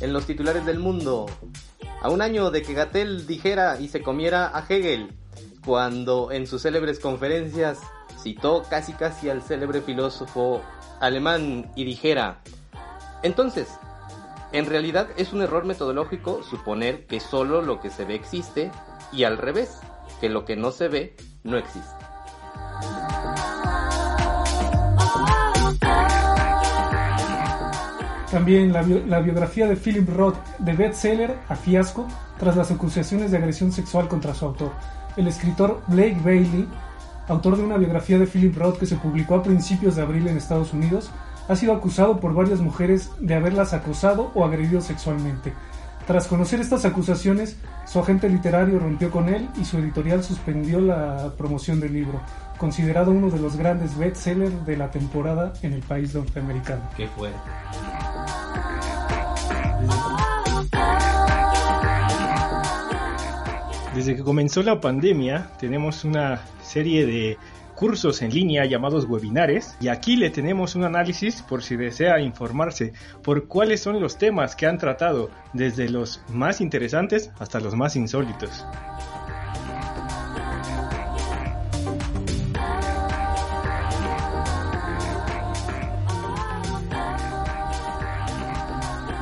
En 0.00 0.12
los 0.12 0.26
titulares 0.26 0.66
del 0.66 0.78
mundo, 0.78 1.26
a 2.02 2.10
un 2.10 2.20
año 2.20 2.50
de 2.50 2.62
que 2.62 2.74
Gatel 2.74 3.26
dijera 3.26 3.80
y 3.80 3.88
se 3.88 4.02
comiera 4.02 4.50
a 4.54 4.66
Hegel, 4.68 5.12
cuando 5.64 6.30
en 6.30 6.46
sus 6.46 6.62
célebres 6.62 7.00
conferencias 7.00 7.80
citó 8.22 8.64
casi 8.68 8.92
casi 8.92 9.30
al 9.30 9.42
célebre 9.42 9.80
filósofo 9.80 10.60
alemán 11.00 11.70
y 11.74 11.84
dijera, 11.84 12.42
entonces, 13.22 13.68
en 14.52 14.66
realidad 14.66 15.08
es 15.16 15.32
un 15.32 15.40
error 15.40 15.64
metodológico 15.64 16.42
suponer 16.42 17.06
que 17.06 17.20
solo 17.20 17.62
lo 17.62 17.80
que 17.80 17.88
se 17.88 18.04
ve 18.04 18.14
existe 18.14 18.70
y 19.12 19.24
al 19.24 19.38
revés, 19.38 19.80
que 20.20 20.28
lo 20.28 20.44
que 20.44 20.56
no 20.56 20.70
se 20.70 20.88
ve 20.88 21.16
no 21.42 21.56
existe. 21.56 22.03
También 28.34 28.72
la, 28.72 29.20
biografía 29.20 29.68
de 29.68 29.76
Philip 29.76 30.08
Roth 30.08 30.34
de 30.58 30.72
bestseller 30.72 31.36
a 31.48 31.54
fiasco 31.54 32.08
tras 32.36 32.56
las 32.56 32.72
acusaciones 32.72 33.30
de 33.30 33.36
agresión 33.36 33.70
sexual 33.70 34.08
contra 34.08 34.34
su 34.34 34.44
autor. 34.44 34.72
El 35.16 35.28
escritor 35.28 35.82
Blake 35.86 36.18
Bailey, 36.24 36.66
autor 37.28 37.56
de 37.56 37.62
una 37.62 37.76
biografía 37.76 38.18
de 38.18 38.26
Philip 38.26 38.58
Roth 38.58 38.78
que 38.78 38.86
se 38.86 38.96
publicó 38.96 39.36
a 39.36 39.44
principios 39.44 39.94
de 39.94 40.02
abril 40.02 40.26
en 40.26 40.36
Estados 40.36 40.72
Unidos, 40.72 41.12
ha 41.46 41.54
sido 41.54 41.74
acusado 41.74 42.18
por 42.18 42.34
varias 42.34 42.58
mujeres 42.58 43.08
de 43.20 43.34
haberlas 43.36 43.72
acosado 43.72 44.32
o 44.34 44.44
agredido 44.44 44.80
sexualmente. 44.80 45.52
Tras 46.04 46.26
conocer 46.26 46.60
estas 46.60 46.84
acusaciones, 46.84 47.56
su 47.86 48.00
agente 48.00 48.28
literario 48.28 48.80
rompió 48.80 49.12
con 49.12 49.28
él 49.28 49.48
y 49.56 49.64
su 49.64 49.78
editorial 49.78 50.24
suspendió 50.24 50.80
la 50.80 51.32
promoción 51.38 51.78
del 51.78 51.92
libro, 51.92 52.20
considerado 52.58 53.10
uno 53.10 53.30
de 53.30 53.38
los 53.38 53.56
grandes 53.56 53.96
bestsellers 53.96 54.64
de 54.66 54.76
la 54.76 54.90
temporada 54.90 55.52
en 55.62 55.72
el 55.72 55.82
país 55.82 56.14
norteamericano. 56.14 56.82
Qué 56.96 57.06
fuerte. 57.08 57.38
Desde 63.94 64.16
que 64.16 64.24
comenzó 64.24 64.62
la 64.62 64.80
pandemia 64.80 65.50
tenemos 65.58 66.04
una 66.04 66.40
serie 66.62 67.06
de 67.06 67.38
cursos 67.74 68.22
en 68.22 68.32
línea 68.32 68.64
llamados 68.64 69.04
webinares 69.08 69.76
y 69.80 69.88
aquí 69.88 70.16
le 70.16 70.30
tenemos 70.30 70.74
un 70.74 70.84
análisis 70.84 71.42
por 71.42 71.62
si 71.62 71.76
desea 71.76 72.20
informarse 72.20 72.92
por 73.22 73.46
cuáles 73.46 73.80
son 73.82 74.00
los 74.00 74.16
temas 74.16 74.56
que 74.56 74.66
han 74.66 74.78
tratado 74.78 75.30
desde 75.52 75.88
los 75.88 76.22
más 76.28 76.60
interesantes 76.60 77.30
hasta 77.38 77.60
los 77.60 77.74
más 77.74 77.96
insólitos. 77.96 78.64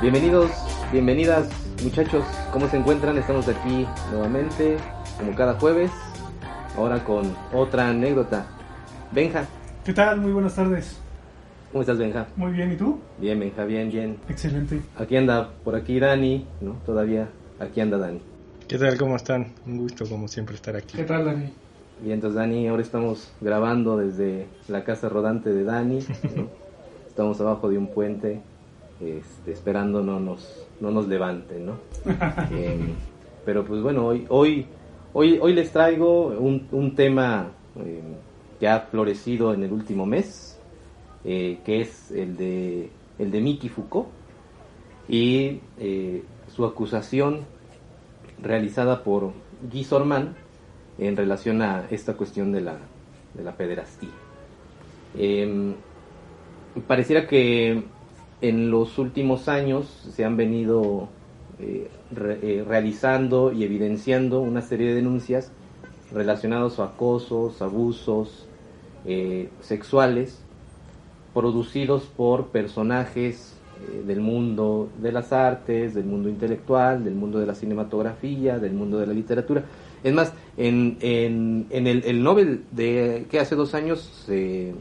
Bienvenidos, 0.02 0.50
bienvenidas 0.90 1.48
muchachos, 1.84 2.24
¿cómo 2.52 2.68
se 2.68 2.76
encuentran? 2.76 3.16
Estamos 3.18 3.46
aquí 3.46 3.86
nuevamente, 4.10 4.76
como 5.16 5.32
cada 5.36 5.54
jueves, 5.54 5.92
ahora 6.76 7.04
con 7.04 7.32
otra 7.52 7.90
anécdota. 7.90 8.46
Benja. 9.12 9.46
¿Qué 9.84 9.92
tal? 9.92 10.20
Muy 10.20 10.32
buenas 10.32 10.56
tardes. 10.56 10.98
¿Cómo 11.70 11.82
estás, 11.82 11.98
Benja? 11.98 12.26
Muy 12.34 12.50
bien, 12.50 12.72
¿y 12.72 12.76
tú? 12.76 12.98
Bien, 13.18 13.38
Benja, 13.38 13.64
bien, 13.64 13.92
bien. 13.92 14.18
Excelente. 14.28 14.80
Aquí 14.98 15.16
anda 15.16 15.50
por 15.62 15.76
aquí 15.76 16.00
Dani, 16.00 16.48
¿no? 16.60 16.72
Todavía 16.84 17.28
aquí 17.60 17.80
anda 17.80 17.96
Dani. 17.96 18.20
¿Qué 18.66 18.78
tal? 18.78 18.98
¿Cómo 18.98 19.14
están? 19.14 19.52
Un 19.68 19.78
gusto, 19.78 20.04
como 20.08 20.26
siempre, 20.26 20.56
estar 20.56 20.74
aquí. 20.74 20.96
¿Qué 20.96 21.04
tal, 21.04 21.26
Dani? 21.26 21.52
Bien, 22.00 22.14
entonces 22.14 22.34
Dani, 22.34 22.66
ahora 22.66 22.82
estamos 22.82 23.32
grabando 23.40 23.96
desde 23.98 24.48
la 24.66 24.82
casa 24.82 25.08
rodante 25.08 25.50
de 25.50 25.62
Dani. 25.62 26.00
¿no? 26.34 26.48
estamos 27.08 27.40
abajo 27.40 27.68
de 27.68 27.78
un 27.78 27.86
puente, 27.86 28.40
este, 29.04 29.52
esperando 29.52 30.02
no 30.02 30.20
nos, 30.20 30.66
no 30.80 30.90
nos 30.90 31.08
levante, 31.08 31.58
¿no? 31.58 31.74
eh, 32.52 32.78
pero 33.44 33.64
pues 33.64 33.82
bueno, 33.82 34.06
hoy, 34.06 34.26
hoy, 34.28 34.66
hoy, 35.12 35.38
hoy 35.40 35.52
les 35.52 35.72
traigo 35.72 36.28
un, 36.28 36.68
un 36.72 36.94
tema 36.94 37.50
eh, 37.76 38.02
que 38.60 38.68
ha 38.68 38.80
florecido 38.80 39.54
en 39.54 39.64
el 39.64 39.72
último 39.72 40.06
mes, 40.06 40.58
eh, 41.24 41.58
que 41.64 41.80
es 41.80 42.10
el 42.10 42.36
de, 42.36 42.90
el 43.18 43.30
de 43.30 43.40
Miki 43.40 43.68
Foucault 43.68 44.08
y 45.08 45.60
su 46.54 46.64
acusación 46.64 47.40
realizada 48.40 49.02
por 49.02 49.32
Guy 49.70 49.84
Sorman 49.84 50.34
en 50.98 51.16
relación 51.16 51.62
a 51.62 51.86
esta 51.90 52.14
cuestión 52.14 52.52
de 52.52 52.60
la, 52.60 52.76
de 53.34 53.42
la 53.42 53.52
pederastía. 53.56 54.10
Eh, 55.16 55.74
pareciera 56.86 57.26
que 57.26 57.82
en 58.42 58.70
los 58.70 58.98
últimos 58.98 59.48
años 59.48 59.86
se 60.10 60.24
han 60.24 60.36
venido 60.36 61.08
eh, 61.58 61.88
eh, 62.14 62.64
realizando 62.66 63.52
y 63.52 63.64
evidenciando 63.64 64.40
una 64.40 64.60
serie 64.60 64.88
de 64.88 64.96
denuncias 64.96 65.52
relacionados 66.12 66.78
a 66.78 66.84
acosos, 66.84 67.62
abusos 67.62 68.46
eh, 69.06 69.48
sexuales 69.60 70.42
producidos 71.32 72.02
por 72.04 72.48
personajes 72.48 73.54
eh, 73.80 74.02
del 74.06 74.20
mundo 74.20 74.90
de 75.00 75.12
las 75.12 75.32
artes, 75.32 75.94
del 75.94 76.04
mundo 76.04 76.28
intelectual, 76.28 77.04
del 77.04 77.14
mundo 77.14 77.38
de 77.38 77.46
la 77.46 77.54
cinematografía, 77.54 78.58
del 78.58 78.74
mundo 78.74 78.98
de 78.98 79.06
la 79.06 79.12
literatura. 79.12 79.64
Es 80.02 80.12
más, 80.12 80.32
en, 80.56 80.98
en, 81.00 81.66
en 81.70 81.86
el, 81.86 82.04
el, 82.04 82.22
Nobel 82.22 82.64
de 82.72 83.26
que 83.30 83.38
hace 83.38 83.54
dos 83.54 83.74
años 83.74 84.00
se, 84.26 84.74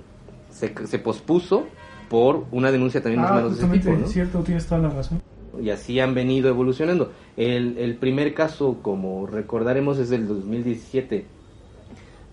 se 0.49 0.99
pospuso 0.99 1.67
por 2.11 2.43
una 2.51 2.73
denuncia 2.73 3.01
también 3.01 3.21
ah, 3.21 3.23
más 3.23 3.31
o 3.31 3.35
menos 3.35 3.57
de 3.57 3.63
ese 3.63 3.73
tipo. 3.79 3.91
¿no? 3.95 4.05
Es 4.05 4.11
cierto, 4.11 4.39
tienes 4.43 4.67
toda 4.67 4.81
la 4.81 4.89
razón. 4.89 5.21
Y 5.61 5.69
así 5.69 5.97
han 6.01 6.13
venido 6.13 6.49
evolucionando. 6.49 7.13
El, 7.37 7.77
el 7.77 7.95
primer 7.95 8.33
caso, 8.33 8.79
como 8.81 9.25
recordaremos, 9.27 9.97
es 9.97 10.09
del 10.09 10.27
2017, 10.27 11.25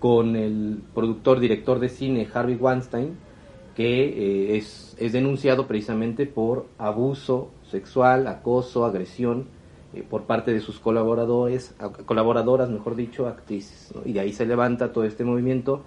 con 0.01 0.35
el 0.35 0.83
productor, 0.93 1.39
director 1.39 1.79
de 1.79 1.91
cine 1.91 2.27
Harvey 2.35 2.57
Weinstein, 2.57 3.17
que 3.77 4.09
eh, 4.09 4.57
es, 4.57 4.97
es 4.99 5.13
denunciado 5.13 5.69
precisamente 5.69 6.27
por 6.27 6.67
abuso 6.77 7.53
sexual, 7.71 8.27
acoso, 8.27 8.85
agresión 8.85 9.47
eh, 9.95 10.03
por 10.03 10.25
parte 10.25 10.53
de 10.53 10.59
sus 10.59 10.81
colaboradores, 10.81 11.77
colaboradoras, 12.05 12.69
mejor 12.69 12.97
dicho, 12.97 13.29
actrices. 13.29 13.93
¿no? 13.95 14.03
Y 14.05 14.13
de 14.13 14.21
ahí 14.21 14.33
se 14.33 14.45
levanta 14.45 14.93
todo 14.93 15.05
este 15.05 15.23
movimiento 15.23 15.85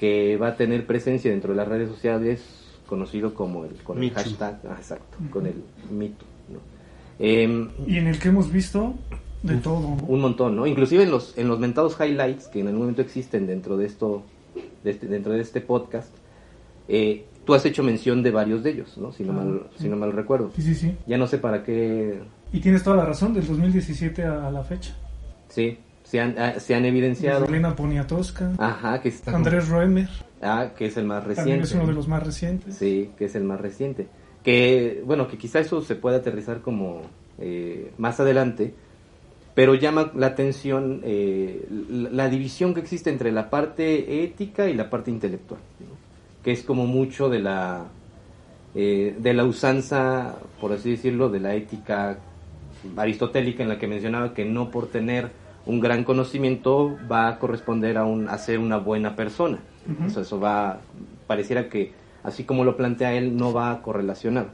que 0.00 0.36
va 0.36 0.48
a 0.48 0.56
tener 0.56 0.84
presencia 0.84 1.30
dentro 1.30 1.52
de 1.52 1.56
las 1.58 1.68
redes 1.68 1.88
sociales 1.88 2.67
conocido 2.88 3.34
como 3.34 3.64
el 3.64 3.74
con 3.82 4.02
el 4.02 4.10
hashtag, 4.10 4.60
ah, 4.68 4.76
exacto, 4.78 5.16
uh 5.20 5.24
-huh. 5.24 5.30
con 5.30 5.46
el 5.46 5.54
mito. 5.90 6.24
¿no? 6.48 6.58
Eh, 7.18 7.68
y 7.86 7.98
en 7.98 8.06
el 8.06 8.18
que 8.18 8.28
hemos 8.28 8.50
visto 8.50 8.94
de 9.42 9.54
un, 9.54 9.62
todo. 9.62 9.96
Un 10.06 10.20
montón, 10.20 10.56
¿no? 10.56 10.66
Inclusive 10.66 11.02
en 11.04 11.10
los, 11.10 11.36
en 11.36 11.48
los 11.48 11.58
mentados 11.58 11.96
highlights 12.00 12.48
que 12.48 12.60
en 12.60 12.66
algún 12.68 12.82
momento 12.82 13.02
existen 13.02 13.46
dentro 13.46 13.76
de 13.76 13.86
esto, 13.86 14.22
de 14.82 14.90
este, 14.90 15.06
dentro 15.06 15.32
de 15.32 15.40
este 15.40 15.60
podcast, 15.60 16.12
eh, 16.88 17.26
tú 17.44 17.54
has 17.54 17.64
hecho 17.64 17.82
mención 17.82 18.22
de 18.22 18.30
varios 18.30 18.62
de 18.62 18.70
ellos, 18.70 18.98
¿no? 18.98 19.12
Si 19.12 19.22
no, 19.24 19.32
ah, 19.32 19.36
mal, 19.36 19.62
sí. 19.76 19.84
si 19.84 19.88
no 19.88 19.96
mal 19.96 20.12
recuerdo. 20.12 20.50
Sí, 20.56 20.62
sí, 20.62 20.74
sí. 20.74 20.96
Ya 21.06 21.18
no 21.18 21.26
sé 21.26 21.38
para 21.38 21.62
qué... 21.62 22.20
Y 22.52 22.60
tienes 22.60 22.82
toda 22.82 22.96
la 22.96 23.04
razón, 23.04 23.34
del 23.34 23.46
2017 23.46 24.24
a 24.24 24.50
la 24.50 24.64
fecha. 24.64 24.96
Sí, 25.48 25.78
se 26.08 26.20
han, 26.20 26.36
ah, 26.38 26.58
se 26.58 26.74
han 26.74 26.86
evidenciado. 26.86 27.44
Elena 27.44 27.76
Poniatowska. 27.76 28.52
Ajá, 28.56 29.02
que 29.02 29.10
está. 29.10 29.36
Andrés 29.36 29.68
Roemer. 29.68 30.08
Ah, 30.40 30.70
que 30.74 30.86
es 30.86 30.96
el 30.96 31.04
más 31.04 31.22
reciente. 31.22 31.42
También 31.42 31.60
es 31.60 31.72
uno 31.74 31.86
de 31.86 31.92
los 31.92 32.08
más 32.08 32.22
recientes. 32.22 32.76
Sí, 32.76 33.10
que 33.18 33.26
es 33.26 33.34
el 33.34 33.44
más 33.44 33.60
reciente. 33.60 34.08
Que, 34.42 35.02
bueno, 35.04 35.28
que 35.28 35.36
quizá 35.36 35.58
eso 35.58 35.82
se 35.82 35.96
pueda 35.96 36.18
aterrizar 36.18 36.62
como 36.62 37.02
eh, 37.38 37.92
más 37.98 38.20
adelante, 38.20 38.72
pero 39.54 39.74
llama 39.74 40.10
la 40.14 40.28
atención 40.28 41.02
eh, 41.04 41.66
la, 41.90 42.08
la, 42.10 42.28
división 42.30 42.72
que 42.72 42.80
existe 42.80 43.10
entre 43.10 43.30
la 43.30 43.50
parte 43.50 44.24
ética 44.24 44.66
y 44.66 44.74
la 44.74 44.88
parte 44.88 45.10
intelectual, 45.10 45.60
¿no? 45.80 45.94
que 46.42 46.52
es 46.52 46.62
como 46.62 46.86
mucho 46.86 47.28
de 47.28 47.40
la, 47.40 47.84
eh, 48.74 49.14
de 49.18 49.34
la 49.34 49.44
usanza, 49.44 50.36
por 50.58 50.72
así 50.72 50.92
decirlo, 50.92 51.28
de 51.28 51.40
la 51.40 51.54
ética 51.54 52.18
aristotélica 52.96 53.62
en 53.62 53.68
la 53.68 53.78
que 53.78 53.88
mencionaba 53.88 54.32
que 54.32 54.46
no 54.46 54.70
por 54.70 54.86
tener 54.86 55.30
un 55.68 55.80
gran 55.80 56.02
conocimiento 56.02 56.96
va 57.10 57.28
a 57.28 57.38
corresponder 57.38 57.98
a, 57.98 58.04
un, 58.06 58.28
a 58.28 58.38
ser 58.38 58.58
una 58.58 58.78
buena 58.78 59.14
persona. 59.14 59.58
Uh 59.86 60.02
-huh. 60.02 60.20
eso 60.20 60.40
va, 60.40 60.80
pareciera 61.26 61.68
que, 61.68 61.92
así 62.24 62.44
como 62.44 62.64
lo 62.64 62.74
plantea 62.74 63.12
él, 63.12 63.36
no 63.36 63.52
va 63.52 63.70
a 63.70 63.82
correlacionar. 63.82 64.48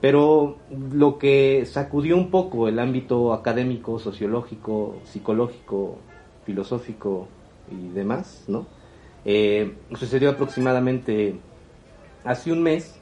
Pero 0.00 0.58
lo 0.92 1.18
que 1.18 1.64
sacudió 1.66 2.16
un 2.16 2.30
poco 2.30 2.66
el 2.68 2.80
ámbito 2.80 3.32
académico, 3.32 3.98
sociológico, 4.00 4.96
psicológico, 5.04 5.98
filosófico 6.44 7.28
y 7.70 7.88
demás, 7.94 8.44
¿no? 8.48 8.66
Eh, 9.24 9.74
sucedió 9.94 10.30
aproximadamente 10.30 11.36
hace 12.24 12.50
un 12.52 12.62
mes 12.62 13.00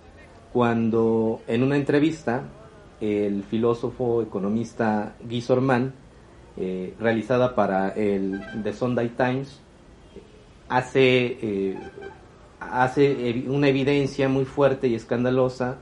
cuando 0.52 1.40
en 1.46 1.62
una 1.62 1.76
entrevista 1.76 2.44
el 3.00 3.42
filósofo 3.42 4.22
economista 4.22 5.14
Guy 5.22 5.40
Sorman 5.40 5.92
eh, 6.56 6.94
realizada 6.98 7.54
para 7.54 7.90
el 7.90 8.40
The 8.62 8.72
Sunday 8.72 9.10
Times 9.10 9.60
hace, 10.68 11.38
eh, 11.42 11.78
hace 12.60 13.44
una 13.48 13.68
evidencia 13.68 14.28
muy 14.28 14.44
fuerte 14.44 14.88
y 14.88 14.94
escandalosa 14.94 15.78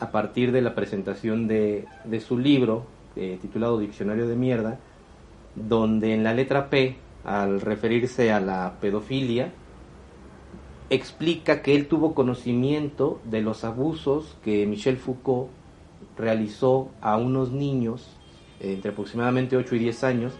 a 0.00 0.10
partir 0.10 0.52
de 0.52 0.62
la 0.62 0.74
presentación 0.74 1.46
de, 1.46 1.86
de 2.04 2.20
su 2.20 2.38
libro 2.38 2.86
eh, 3.16 3.38
titulado 3.40 3.78
Diccionario 3.78 4.26
de 4.26 4.34
Mierda, 4.34 4.80
donde 5.54 6.14
en 6.14 6.24
la 6.24 6.34
letra 6.34 6.68
P, 6.68 6.96
al 7.24 7.60
referirse 7.60 8.32
a 8.32 8.40
la 8.40 8.74
pedofilia, 8.80 9.52
explica 10.90 11.62
que 11.62 11.76
él 11.76 11.86
tuvo 11.86 12.14
conocimiento 12.14 13.20
de 13.24 13.40
los 13.40 13.62
abusos 13.62 14.36
que 14.42 14.66
Michel 14.66 14.96
Foucault 14.96 15.50
realizó 16.18 16.90
a 17.00 17.16
unos 17.16 17.52
niños 17.52 18.16
entre 18.60 18.90
aproximadamente 18.90 19.56
8 19.56 19.74
y 19.76 19.78
10 19.78 20.04
años 20.04 20.32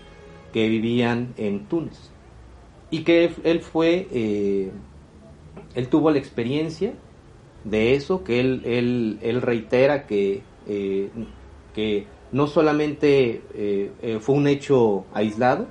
que 0.55 0.69
vivían 0.69 1.35
en 1.37 1.67
Túnez. 1.67 2.13
Y 2.89 3.03
que 3.03 3.33
él 3.43 3.61
fue, 3.61 4.07
eh, 4.13 4.71
él 5.75 5.89
tuvo 5.89 6.13
la 6.13 6.19
experiencia 6.19 6.95
de 7.65 7.95
eso, 7.97 8.23
que 8.23 8.39
él, 8.39 8.63
él, 8.65 9.19
él 9.21 9.43
reitera 9.43 10.07
que, 10.07 10.43
eh, 10.69 11.11
que 11.75 12.07
no 12.31 12.47
solamente 12.47 13.43
eh, 13.53 14.19
fue 14.21 14.37
un 14.37 14.47
hecho 14.47 15.07
aislado, 15.13 15.67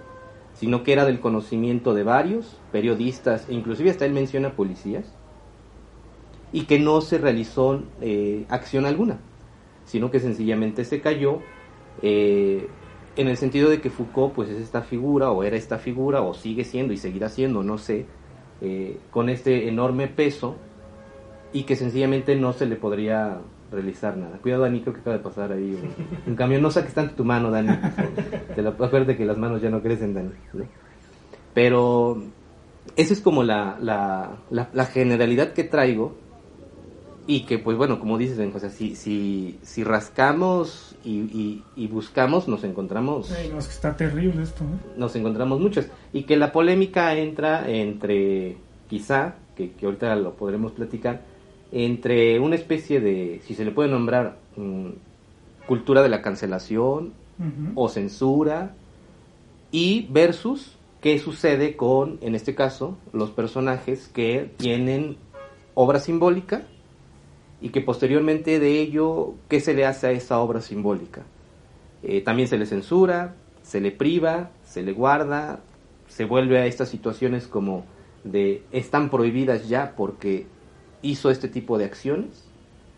sino 0.53 0.83
que 0.83 0.91
era 0.91 1.05
del 1.05 1.21
conocimiento 1.21 1.93
de 1.93 2.03
varios 2.03 2.59
periodistas, 2.73 3.47
e 3.47 3.53
inclusive 3.53 3.89
hasta 3.89 4.05
él 4.05 4.11
menciona 4.11 4.51
policías, 4.51 5.05
y 6.51 6.65
que 6.65 6.77
no 6.77 6.99
se 6.99 7.19
realizó 7.19 7.83
acción 8.49 8.85
alguna, 8.85 9.19
sino 9.85 10.11
que 10.11 10.19
sencillamente 10.19 10.83
se 10.83 10.99
cayó 10.99 11.39
eh, 12.01 12.67
en 13.15 13.27
el 13.27 13.37
sentido 13.37 13.69
de 13.69 13.79
que 13.79 13.89
Foucault 13.89 14.33
pues 14.33 14.49
es 14.49 14.61
esta 14.61 14.81
figura 14.81 15.31
o 15.31 15.43
era 15.43 15.55
esta 15.55 15.77
figura 15.77 16.21
o 16.21 16.33
sigue 16.33 16.63
siendo 16.63 16.93
y 16.93 16.97
seguirá 16.97 17.29
siendo, 17.29 17.63
no 17.63 17.77
sé, 17.77 18.05
eh, 18.61 18.97
con 19.11 19.29
este 19.29 19.67
enorme 19.67 20.07
peso 20.07 20.55
y 21.51 21.63
que 21.63 21.75
sencillamente 21.75 22.35
no 22.35 22.53
se 22.53 22.65
le 22.65 22.75
podría 22.75 23.39
realizar 23.71 24.17
nada. 24.17 24.37
Cuidado 24.41 24.63
Dani, 24.63 24.81
creo 24.81 24.93
que 24.93 25.01
acaba 25.01 25.17
de 25.17 25.23
pasar 25.23 25.51
ahí 25.51 25.77
un, 26.27 26.35
camión, 26.35 26.61
no 26.61 26.71
saques 26.71 26.93
tanto 26.93 27.15
tu 27.15 27.25
mano 27.25 27.51
Dani, 27.51 27.77
te 28.55 28.61
la, 28.61 28.69
acuérdate 28.69 29.15
que 29.15 29.25
las 29.25 29.37
manos 29.37 29.61
ya 29.61 29.69
no 29.69 29.81
crecen 29.81 30.13
Dani. 30.13 30.31
Pero 31.53 32.23
esa 32.95 33.13
es 33.13 33.21
como 33.21 33.43
la, 33.43 33.77
la 33.79 34.85
generalidad 34.85 35.53
que 35.53 35.63
traigo 35.63 36.22
y 37.25 37.41
que 37.41 37.57
pues 37.57 37.77
bueno, 37.77 37.99
como 37.99 38.17
dices, 38.17 38.37
o 38.53 38.59
sea, 38.59 38.69
si, 38.69 38.95
si, 38.95 39.57
si 39.61 39.83
rascamos 39.83 40.95
y, 41.05 41.63
y, 41.75 41.87
buscamos, 41.87 42.47
nos 42.47 42.63
encontramos... 42.63 43.29
no, 43.29 43.59
es 43.59 43.67
que 43.67 43.73
está 43.73 43.95
terrible 43.95 44.43
esto. 44.43 44.63
Nos 44.97 45.15
encontramos 45.15 45.59
muchas. 45.59 45.87
Y 46.11 46.23
que 46.23 46.35
la 46.35 46.51
polémica 46.51 47.15
entra 47.15 47.69
entre, 47.69 48.57
quizá, 48.89 49.35
que, 49.55 49.71
que 49.71 49.85
ahorita 49.85 50.15
lo 50.15 50.35
podremos 50.35 50.73
platicar, 50.73 51.21
entre 51.71 52.39
una 52.39 52.55
especie 52.55 52.99
de, 52.99 53.41
si 53.45 53.55
se 53.55 53.63
le 53.63 53.71
puede 53.71 53.89
nombrar, 53.89 54.37
mm, 54.57 54.89
cultura 55.65 56.03
de 56.03 56.09
la 56.09 56.21
cancelación 56.21 57.13
o 57.75 57.89
censura, 57.89 58.75
y 59.71 60.07
versus 60.11 60.77
qué 61.01 61.19
sucede 61.19 61.75
con, 61.75 62.19
en 62.21 62.35
este 62.35 62.53
caso, 62.53 62.97
los 63.11 63.31
personajes 63.31 64.07
que 64.07 64.51
tienen 64.57 65.17
obra 65.73 65.99
simbólica 65.99 66.67
y 67.63 67.69
que 67.69 67.79
posteriormente 67.79 68.59
de 68.59 68.81
ello, 68.81 69.35
¿qué 69.47 69.61
se 69.61 69.73
le 69.73 69.85
hace 69.85 70.07
a 70.07 70.11
esa 70.11 70.41
obra 70.41 70.59
simbólica? 70.59 71.23
Eh, 72.03 72.19
también 72.19 72.49
se 72.49 72.57
le 72.57 72.65
censura, 72.65 73.35
se 73.61 73.79
le 73.79 73.91
priva, 73.91 74.51
se 74.65 74.83
le 74.83 74.91
guarda, 74.91 75.61
se 76.09 76.25
vuelve 76.25 76.59
a 76.59 76.65
estas 76.65 76.89
situaciones 76.89 77.47
como 77.47 77.85
de 78.25 78.63
están 78.73 79.09
prohibidas 79.09 79.69
ya 79.69 79.95
porque 79.95 80.45
hizo 81.01 81.31
este 81.31 81.47
tipo 81.47 81.77
de 81.77 81.85
acciones, 81.85 82.43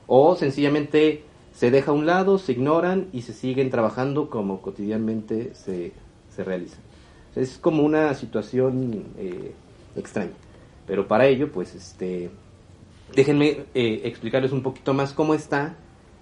o 0.08 0.36
sencillamente 0.36 1.24
se 1.54 1.70
deja 1.70 1.92
a 1.92 1.94
un 1.94 2.08
lado, 2.08 2.40
se 2.40 2.54
ignoran 2.54 3.10
y 3.14 3.22
se 3.22 3.34
siguen 3.34 3.70
trabajando 3.70 4.32
como 4.32 4.64
cotidianamente 4.64 5.54
se, 5.54 5.92
se 6.36 6.44
realizan. 6.44 6.80
Es 7.36 7.60
como 7.60 7.84
una 7.84 8.16
situación 8.16 9.04
eh, 9.20 9.52
extraña, 9.96 10.34
pero 10.88 11.08
para 11.08 11.28
ello, 11.28 11.52
pues, 11.52 11.76
este, 11.76 12.32
déjenme 13.16 13.66
eh, 13.74 14.02
explicarles 14.04 14.52
un 14.52 14.62
poquito 14.62 14.94
más 14.94 15.14
cómo 15.14 15.34
está 15.34 15.78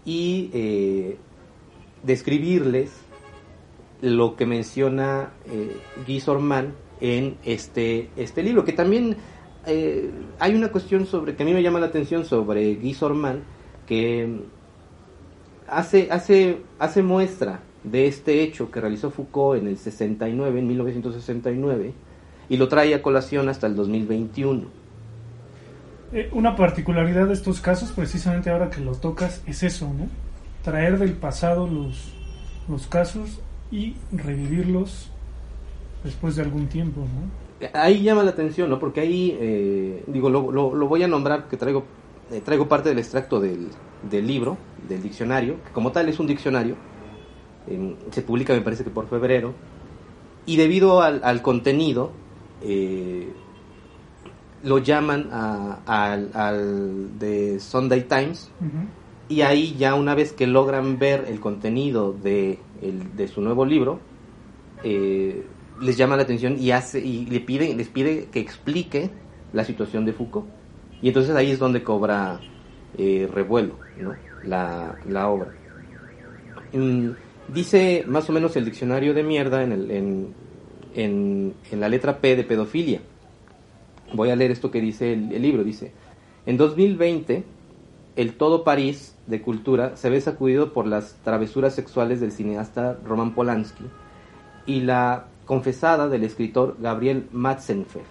y 0.05 0.49
eh, 0.53 1.17
describirles 2.03 2.91
lo 4.01 4.35
que 4.35 4.45
menciona 4.45 5.31
eh, 5.47 5.77
Guy 6.05 6.21
en 7.01 7.37
este, 7.43 8.09
este 8.15 8.43
libro, 8.43 8.63
que 8.63 8.73
también 8.73 9.17
eh, 9.65 10.11
hay 10.39 10.55
una 10.55 10.71
cuestión 10.71 11.05
sobre 11.05 11.35
que 11.35 11.43
a 11.43 11.45
mí 11.45 11.53
me 11.53 11.63
llama 11.63 11.79
la 11.79 11.87
atención 11.87 12.25
sobre 12.25 12.75
Guy 12.75 12.93
Sorman, 12.93 13.43
que 13.87 14.41
hace, 15.67 16.09
hace, 16.11 16.57
hace 16.79 17.01
muestra 17.01 17.61
de 17.83 18.07
este 18.07 18.43
hecho 18.43 18.71
que 18.71 18.81
realizó 18.81 19.09
Foucault 19.09 19.61
en 19.61 19.67
el 19.67 19.77
69, 19.77 20.59
en 20.59 20.67
1969, 20.67 21.93
y 22.49 22.57
lo 22.57 22.67
trae 22.67 22.93
a 22.93 23.01
colación 23.01 23.49
hasta 23.49 23.67
el 23.67 23.75
2021 23.75 24.82
eh, 26.13 26.29
una 26.31 26.55
particularidad 26.55 27.27
de 27.27 27.33
estos 27.33 27.59
casos, 27.59 27.91
precisamente 27.91 28.49
ahora 28.49 28.69
que 28.69 28.81
lo 28.81 28.93
tocas, 28.93 29.41
es 29.47 29.63
eso, 29.63 29.87
¿no? 29.87 30.07
Traer 30.63 30.99
del 30.99 31.13
pasado 31.13 31.67
los, 31.67 32.13
los 32.69 32.87
casos 32.87 33.41
y 33.71 33.95
revivirlos 34.11 35.09
después 36.03 36.35
de 36.35 36.43
algún 36.43 36.67
tiempo, 36.67 37.01
¿no? 37.01 37.69
Ahí 37.73 38.03
llama 38.03 38.23
la 38.23 38.31
atención, 38.31 38.69
¿no? 38.69 38.79
Porque 38.79 39.01
ahí, 39.01 39.37
eh, 39.39 40.03
digo, 40.07 40.29
lo, 40.29 40.51
lo, 40.51 40.87
voy 40.87 41.01
a 41.03 41.07
nombrar 41.07 41.41
porque 41.41 41.57
traigo, 41.57 41.83
eh, 42.31 42.41
traigo 42.41 42.67
parte 42.67 42.89
del 42.89 42.99
extracto 42.99 43.39
del, 43.39 43.69
del, 44.09 44.27
libro, 44.27 44.57
del 44.87 45.01
diccionario, 45.01 45.63
que 45.63 45.71
como 45.71 45.91
tal 45.91 46.09
es 46.09 46.19
un 46.19 46.27
diccionario, 46.27 46.75
se 48.11 48.21
publica 48.21 48.53
me 48.53 48.61
parece 48.61 48.83
que 48.83 48.89
por 48.89 49.07
febrero, 49.07 49.53
y 50.45 50.57
debido 50.57 51.01
al, 51.01 51.21
al 51.23 51.41
contenido, 51.41 52.11
eh, 52.61 53.31
lo 54.63 54.77
llaman 54.77 55.29
al 55.31 57.19
de 57.19 57.59
Sunday 57.59 58.03
Times 58.03 58.49
y 59.29 59.41
ahí 59.41 59.75
ya 59.77 59.95
una 59.95 60.15
vez 60.15 60.33
que 60.33 60.47
logran 60.47 60.99
ver 60.99 61.25
el 61.27 61.39
contenido 61.39 62.13
de, 62.13 62.59
de 63.15 63.27
su 63.27 63.41
nuevo 63.41 63.65
libro, 63.65 63.99
eh, 64.83 65.43
les 65.81 65.97
llama 65.97 66.15
la 66.15 66.23
atención 66.23 66.57
y, 66.59 66.71
hace, 66.71 66.99
y 66.99 67.25
le 67.25 67.39
pide, 67.39 67.73
les 67.75 67.89
pide 67.89 68.25
que 68.25 68.39
explique 68.39 69.09
la 69.51 69.63
situación 69.63 70.05
de 70.05 70.13
Foucault. 70.13 70.47
Y 71.01 71.09
entonces 71.09 71.35
ahí 71.35 71.51
es 71.51 71.59
donde 71.59 71.83
cobra 71.83 72.39
eh, 72.97 73.29
revuelo 73.33 73.75
la, 74.43 74.95
la, 75.07 75.27
obra. 75.27 75.51
Mm, 76.73 77.09
dice 77.49 78.05
más 78.07 78.29
o 78.29 78.33
menos 78.33 78.55
el 78.55 78.65
diccionario 78.65 79.13
de 79.13 79.23
mierda 79.23 79.63
en, 79.63 79.71
el, 79.71 79.91
en, 79.91 80.33
en, 80.95 81.53
en 81.71 81.79
la 81.79 81.89
letra 81.89 82.19
P 82.19 82.35
de 82.35 82.43
pedofilia 82.43 83.01
Voy 84.13 84.29
a 84.29 84.35
leer 84.35 84.51
esto 84.51 84.69
que 84.69 84.79
dice 84.79 85.13
el, 85.13 85.41
libro. 85.41 85.63
Dice, 85.63 85.91
en 86.45 86.57
2020, 86.57 87.43
el 88.15 88.33
todo 88.35 88.63
París 88.63 89.15
de 89.25 89.41
cultura 89.41 89.97
se 89.97 90.11
ve 90.11 90.21
sacudido 90.21 90.71
por 90.71 90.85
las 90.85 91.15
travesuras 91.23 91.73
sexuales 91.73 92.21
del 92.21 92.31
cineasta 92.31 92.97
Roman 93.05 93.33
Polanski 93.33 93.85
y 94.67 94.81
la 94.81 95.25
confesada 95.45 96.09
del 96.09 96.23
escritor 96.23 96.77
Gabriel 96.79 97.27
Matzenfer. 97.31 98.03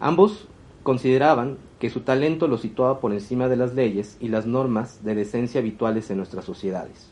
Ambos 0.00 0.48
consideraban 0.82 1.56
que 1.80 1.88
su 1.88 2.00
talento 2.00 2.46
lo 2.46 2.58
situaba 2.58 3.00
por 3.00 3.12
encima 3.12 3.48
de 3.48 3.56
las 3.56 3.74
leyes 3.74 4.18
y 4.20 4.28
las 4.28 4.46
normas 4.46 5.02
de 5.02 5.14
decencia 5.14 5.60
habituales 5.60 6.10
en 6.10 6.18
nuestras 6.18 6.44
sociedades. 6.44 7.10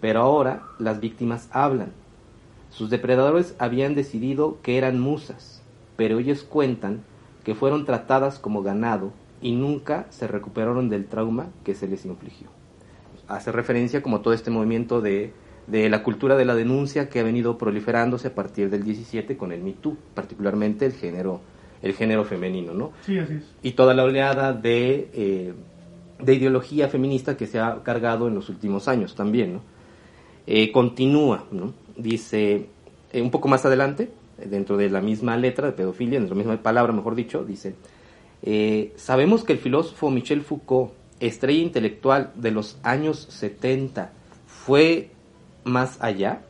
Pero 0.00 0.20
ahora 0.20 0.62
las 0.78 1.00
víctimas 1.00 1.48
hablan. 1.52 1.92
Sus 2.70 2.88
depredadores 2.88 3.54
habían 3.58 3.94
decidido 3.94 4.58
que 4.62 4.78
eran 4.78 4.98
musas, 4.98 5.62
pero 5.96 6.18
ellos 6.18 6.42
cuentan 6.42 7.02
que 7.44 7.54
fueron 7.54 7.84
tratadas 7.84 8.38
como 8.38 8.62
ganado 8.62 9.12
y 9.40 9.52
nunca 9.52 10.06
se 10.10 10.26
recuperaron 10.26 10.88
del 10.88 11.06
trauma 11.06 11.48
que 11.64 11.74
se 11.74 11.86
les 11.86 12.04
infligió. 12.06 12.48
Hace 13.28 13.52
referencia 13.52 14.02
como 14.02 14.20
todo 14.20 14.34
este 14.34 14.50
movimiento 14.50 15.00
de, 15.00 15.32
de 15.66 15.88
la 15.88 16.02
cultura 16.02 16.36
de 16.36 16.44
la 16.44 16.54
denuncia 16.54 17.08
que 17.08 17.20
ha 17.20 17.22
venido 17.22 17.58
proliferándose 17.58 18.28
a 18.28 18.34
partir 18.34 18.70
del 18.70 18.84
17 18.84 19.36
con 19.36 19.52
el 19.52 19.62
Me 19.62 19.72
Too, 19.72 19.96
particularmente 20.14 20.86
el 20.86 20.92
género, 20.92 21.40
el 21.82 21.92
género 21.94 22.24
femenino, 22.24 22.72
¿no? 22.74 22.92
Sí, 23.02 23.18
así 23.18 23.34
es. 23.34 23.54
Y 23.62 23.72
toda 23.72 23.94
la 23.94 24.04
oleada 24.04 24.52
de, 24.52 25.10
eh, 25.12 25.54
de 26.18 26.34
ideología 26.34 26.88
feminista 26.88 27.36
que 27.36 27.46
se 27.46 27.60
ha 27.60 27.82
cargado 27.82 28.28
en 28.28 28.34
los 28.34 28.48
últimos 28.48 28.88
años 28.88 29.14
también, 29.14 29.54
¿no? 29.54 29.60
Eh, 30.46 30.72
continúa, 30.72 31.44
¿no? 31.50 31.72
Dice, 31.96 32.66
eh, 33.12 33.22
un 33.22 33.30
poco 33.30 33.48
más 33.48 33.64
adelante, 33.64 34.10
dentro 34.48 34.76
de 34.76 34.90
la 34.90 35.00
misma 35.00 35.36
letra 35.36 35.66
de 35.66 35.72
pedofilia, 35.72 36.18
dentro 36.18 36.34
de 36.34 36.42
la 36.42 36.48
misma 36.48 36.62
palabra, 36.62 36.92
mejor 36.92 37.14
dicho, 37.14 37.44
dice, 37.44 37.74
eh, 38.42 38.92
sabemos 38.96 39.44
que 39.44 39.54
el 39.54 39.58
filósofo 39.58 40.10
Michel 40.10 40.42
Foucault, 40.42 40.92
estrella 41.20 41.62
intelectual 41.62 42.32
de 42.34 42.50
los 42.50 42.78
años 42.82 43.26
70, 43.30 44.12
fue 44.46 45.10
más 45.64 46.00
allá. 46.00 46.42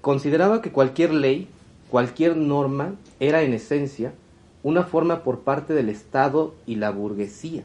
Consideraba 0.00 0.62
que 0.62 0.72
cualquier 0.72 1.12
ley 1.12 1.48
cualquier 1.90 2.36
norma 2.36 2.94
era 3.18 3.42
en 3.42 3.52
esencia 3.52 4.14
una 4.62 4.84
forma 4.84 5.22
por 5.22 5.40
parte 5.40 5.74
del 5.74 5.88
Estado 5.88 6.54
y 6.66 6.76
la 6.76 6.90
burguesía. 6.90 7.64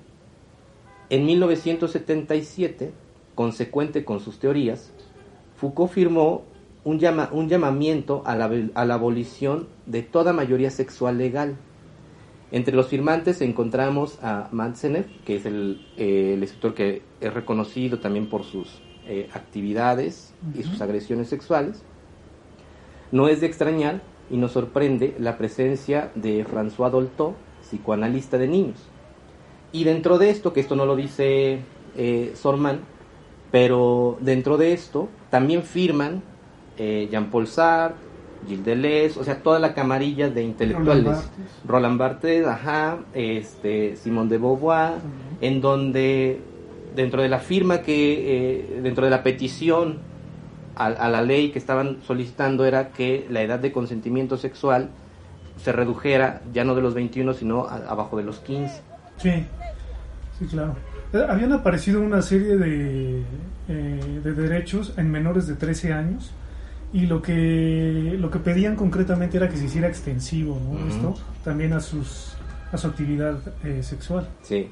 En 1.10 1.26
1977, 1.26 2.92
consecuente 3.36 4.04
con 4.04 4.20
sus 4.20 4.40
teorías, 4.40 4.92
Foucault 5.58 5.92
firmó 5.92 6.44
un, 6.86 7.00
llama, 7.00 7.30
un 7.32 7.50
llamamiento 7.50 8.22
a 8.26 8.36
la, 8.36 8.50
a 8.76 8.86
la 8.86 8.94
abolición 8.94 9.68
de 9.86 10.04
toda 10.04 10.32
mayoría 10.32 10.70
sexual 10.72 11.18
legal. 11.18 11.58
Entre 12.52 12.76
los 12.76 12.88
firmantes 12.88 13.42
encontramos 13.42 14.20
a 14.24 14.48
Mantzenev, 14.52 15.08
que 15.26 15.36
es 15.36 15.46
el, 15.46 15.86
eh, 15.98 16.36
el, 16.36 16.44
escritor 16.44 16.76
que 16.76 17.02
es 17.20 17.34
reconocido 17.34 18.00
también 18.00 18.30
por 18.30 18.44
sus 18.44 18.82
eh, 19.08 19.28
actividades 19.34 20.34
y 20.58 20.64
sus 20.64 20.80
agresiones 20.80 21.28
sexuales. 21.28 21.82
No 23.12 23.28
es 23.28 23.42
de 23.42 23.48
extrañar 23.48 24.02
y 24.30 24.38
nos 24.38 24.52
sorprende 24.52 25.16
la 25.20 25.38
presencia 25.38 26.12
de 26.14 26.46
François 26.46 26.92
Dolto, 26.92 27.34
psicoanalista 27.62 28.38
de 28.38 28.48
niños. 28.48 28.78
Y 29.72 29.84
dentro 29.84 30.20
de 30.20 30.30
esto, 30.30 30.54
que 30.54 30.60
esto 30.60 30.76
no 30.76 30.86
lo 30.86 30.96
dice 30.96 31.60
eh, 31.98 32.32
Sorman, 32.36 32.82
pero 33.52 34.18
dentro 34.22 34.58
de 34.58 34.74
esto 34.74 35.10
también 35.32 35.64
firman 35.64 36.22
eh, 36.78 37.08
Jean-Paul 37.12 37.48
Sartre, 37.48 37.98
Gilles 38.48 38.66
Deleuze, 38.66 39.20
o 39.20 39.24
sea, 39.24 39.42
toda 39.42 39.60
la 39.60 39.74
camarilla 39.74 40.30
de 40.30 40.44
intelectuales. 40.44 41.30
Roland 41.66 41.98
Barthes, 41.98 42.46
ajá, 42.46 43.00
este, 43.14 43.96
Simone 43.96 44.30
de 44.30 44.38
Beauvoir, 44.38 44.94
en 45.42 45.62
donde 45.62 46.40
dentro 46.96 47.22
de 47.22 47.30
la 47.30 47.40
firma 47.40 47.82
que, 47.82 48.58
eh, 48.58 48.80
dentro 48.82 49.06
de 49.06 49.12
la 49.12 49.24
petición 49.24 50.00
a, 50.76 51.10
la 51.10 51.22
ley 51.22 51.52
que 51.52 51.60
estaban 51.60 52.00
solicitando 52.06 52.66
era 52.66 52.90
que 52.90 53.26
la 53.30 53.42
edad 53.42 53.60
de 53.60 53.72
consentimiento 53.72 54.38
sexual 54.38 54.90
se 55.64 55.72
redujera 55.72 56.42
ya 56.54 56.66
no 56.66 56.76
de 56.76 56.82
los 56.82 56.94
21, 56.94 57.34
sino 57.34 57.68
abajo 57.68 58.18
de 58.18 58.24
los 58.24 58.40
15. 58.40 58.82
Sí, 59.18 59.46
sí, 60.38 60.46
claro. 60.48 60.76
Eh, 61.14 61.26
habían 61.28 61.54
aparecido 61.54 62.02
una 62.02 62.22
serie 62.22 62.58
de, 62.58 63.24
eh, 63.70 64.20
de 64.22 64.34
derechos 64.34 64.94
en 64.98 65.10
menores 65.10 65.48
de 65.48 65.56
13 65.56 65.94
años 65.94 66.34
y 66.96 67.08
lo 67.08 67.22
que 67.22 68.16
lo 68.18 68.32
que 68.32 68.40
pedían 68.40 68.78
concretamente 68.78 69.36
era 69.36 69.50
que 69.50 69.58
se 69.58 69.66
hiciera 69.66 69.90
extensivo 69.90 70.58
¿no? 70.64 70.88
esto 70.88 71.14
también 71.44 71.74
a 71.74 71.82
sus 71.82 72.38
a 72.72 72.78
su 72.78 72.88
actividad 72.88 73.38
eh, 73.64 73.84
sexual. 73.84 74.30
Sí. 74.42 74.70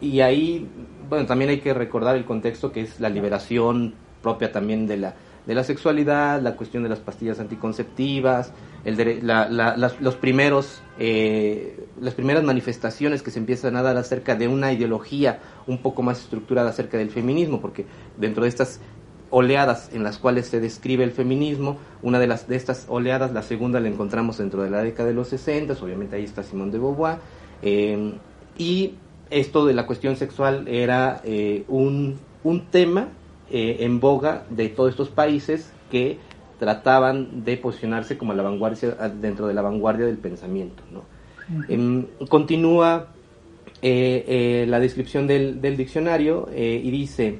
Y 0.00 0.20
ahí 0.20 0.66
bueno 1.10 1.26
también 1.26 1.50
hay 1.50 1.60
que 1.60 1.74
recordar 1.74 2.16
el 2.16 2.24
contexto 2.24 2.72
que 2.72 2.80
es 2.80 3.00
la 3.00 3.10
liberación 3.10 3.92
propia 4.22 4.50
también 4.50 4.86
de 4.86 4.96
la 4.96 5.14
de 5.46 5.54
la 5.54 5.62
sexualidad 5.62 6.40
la 6.40 6.56
cuestión 6.56 6.84
de 6.84 6.88
las 6.88 7.00
pastillas 7.00 7.38
anticonceptivas 7.38 8.54
el 8.86 9.26
las, 9.26 10.00
los 10.00 10.16
primeros 10.16 10.80
eh, 10.98 11.86
las 12.00 12.14
primeras 12.14 12.44
manifestaciones 12.44 13.22
que 13.22 13.30
se 13.30 13.38
empiezan 13.38 13.76
a 13.76 13.82
dar 13.82 13.98
acerca 13.98 14.36
de 14.36 14.48
una 14.48 14.72
ideología 14.72 15.40
un 15.66 15.82
poco 15.82 16.02
más 16.02 16.20
estructurada 16.20 16.70
acerca 16.70 16.96
del 16.96 17.10
feminismo 17.10 17.60
porque 17.60 17.84
dentro 18.16 18.44
de 18.44 18.48
estas 18.48 18.80
oleadas 19.32 19.90
en 19.94 20.04
las 20.04 20.18
cuales 20.18 20.46
se 20.46 20.60
describe 20.60 21.02
el 21.02 21.10
feminismo. 21.10 21.78
Una 22.02 22.20
de, 22.20 22.26
las, 22.26 22.46
de 22.46 22.54
estas 22.54 22.84
oleadas, 22.88 23.32
la 23.32 23.42
segunda 23.42 23.80
la 23.80 23.88
encontramos 23.88 24.38
dentro 24.38 24.62
de 24.62 24.70
la 24.70 24.82
década 24.82 25.08
de 25.08 25.14
los 25.14 25.28
60, 25.28 25.72
obviamente 25.82 26.16
ahí 26.16 26.24
está 26.24 26.42
Simón 26.42 26.70
de 26.70 26.78
Beauvoir. 26.78 27.16
Eh, 27.62 28.12
y 28.58 28.94
esto 29.30 29.64
de 29.64 29.72
la 29.72 29.86
cuestión 29.86 30.16
sexual 30.16 30.68
era 30.68 31.22
eh, 31.24 31.64
un, 31.68 32.18
un, 32.44 32.66
tema 32.66 33.08
eh, 33.50 33.78
en 33.80 34.00
boga 34.00 34.44
de 34.50 34.68
todos 34.68 34.90
estos 34.90 35.08
países 35.08 35.72
que 35.90 36.18
trataban 36.58 37.44
de 37.44 37.56
posicionarse 37.56 38.18
como 38.18 38.34
la 38.34 38.42
vanguardia 38.42 38.90
dentro 39.20 39.46
de 39.46 39.54
la 39.54 39.62
vanguardia 39.62 40.04
del 40.04 40.18
pensamiento. 40.18 40.82
¿no? 40.92 41.04
Em, 41.68 42.06
continúa 42.28 43.08
la 43.82 44.78
descripción 44.78 45.26
del, 45.26 45.60
del 45.60 45.76
diccionario 45.76 46.48
y 46.54 46.88
dice 46.90 47.38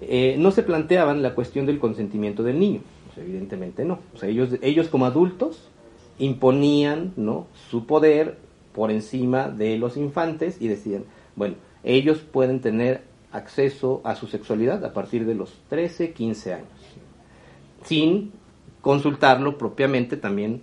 eh, 0.00 0.36
no 0.38 0.50
se 0.50 0.62
planteaban 0.62 1.22
la 1.22 1.34
cuestión 1.34 1.66
del 1.66 1.78
consentimiento 1.78 2.42
del 2.42 2.58
niño. 2.58 2.80
evidentemente 3.16 3.84
no. 3.84 3.98
O 4.14 4.18
sea, 4.18 4.28
ellos, 4.28 4.50
ellos 4.62 4.88
como 4.88 5.06
adultos 5.06 5.68
imponían 6.18 7.12
¿no? 7.16 7.46
su 7.70 7.86
poder 7.86 8.38
por 8.74 8.90
encima 8.90 9.48
de 9.48 9.76
los 9.78 9.96
infantes 9.96 10.56
y 10.60 10.68
decían, 10.68 11.04
bueno, 11.36 11.56
ellos 11.82 12.18
pueden 12.18 12.60
tener 12.60 13.02
acceso 13.32 14.00
a 14.04 14.14
su 14.16 14.26
sexualidad 14.26 14.84
a 14.84 14.92
partir 14.92 15.26
de 15.26 15.34
los 15.34 15.54
13, 15.68 16.12
15 16.12 16.54
años, 16.54 16.68
sin 17.84 18.32
consultarlo 18.80 19.58
propiamente 19.58 20.16
también 20.16 20.62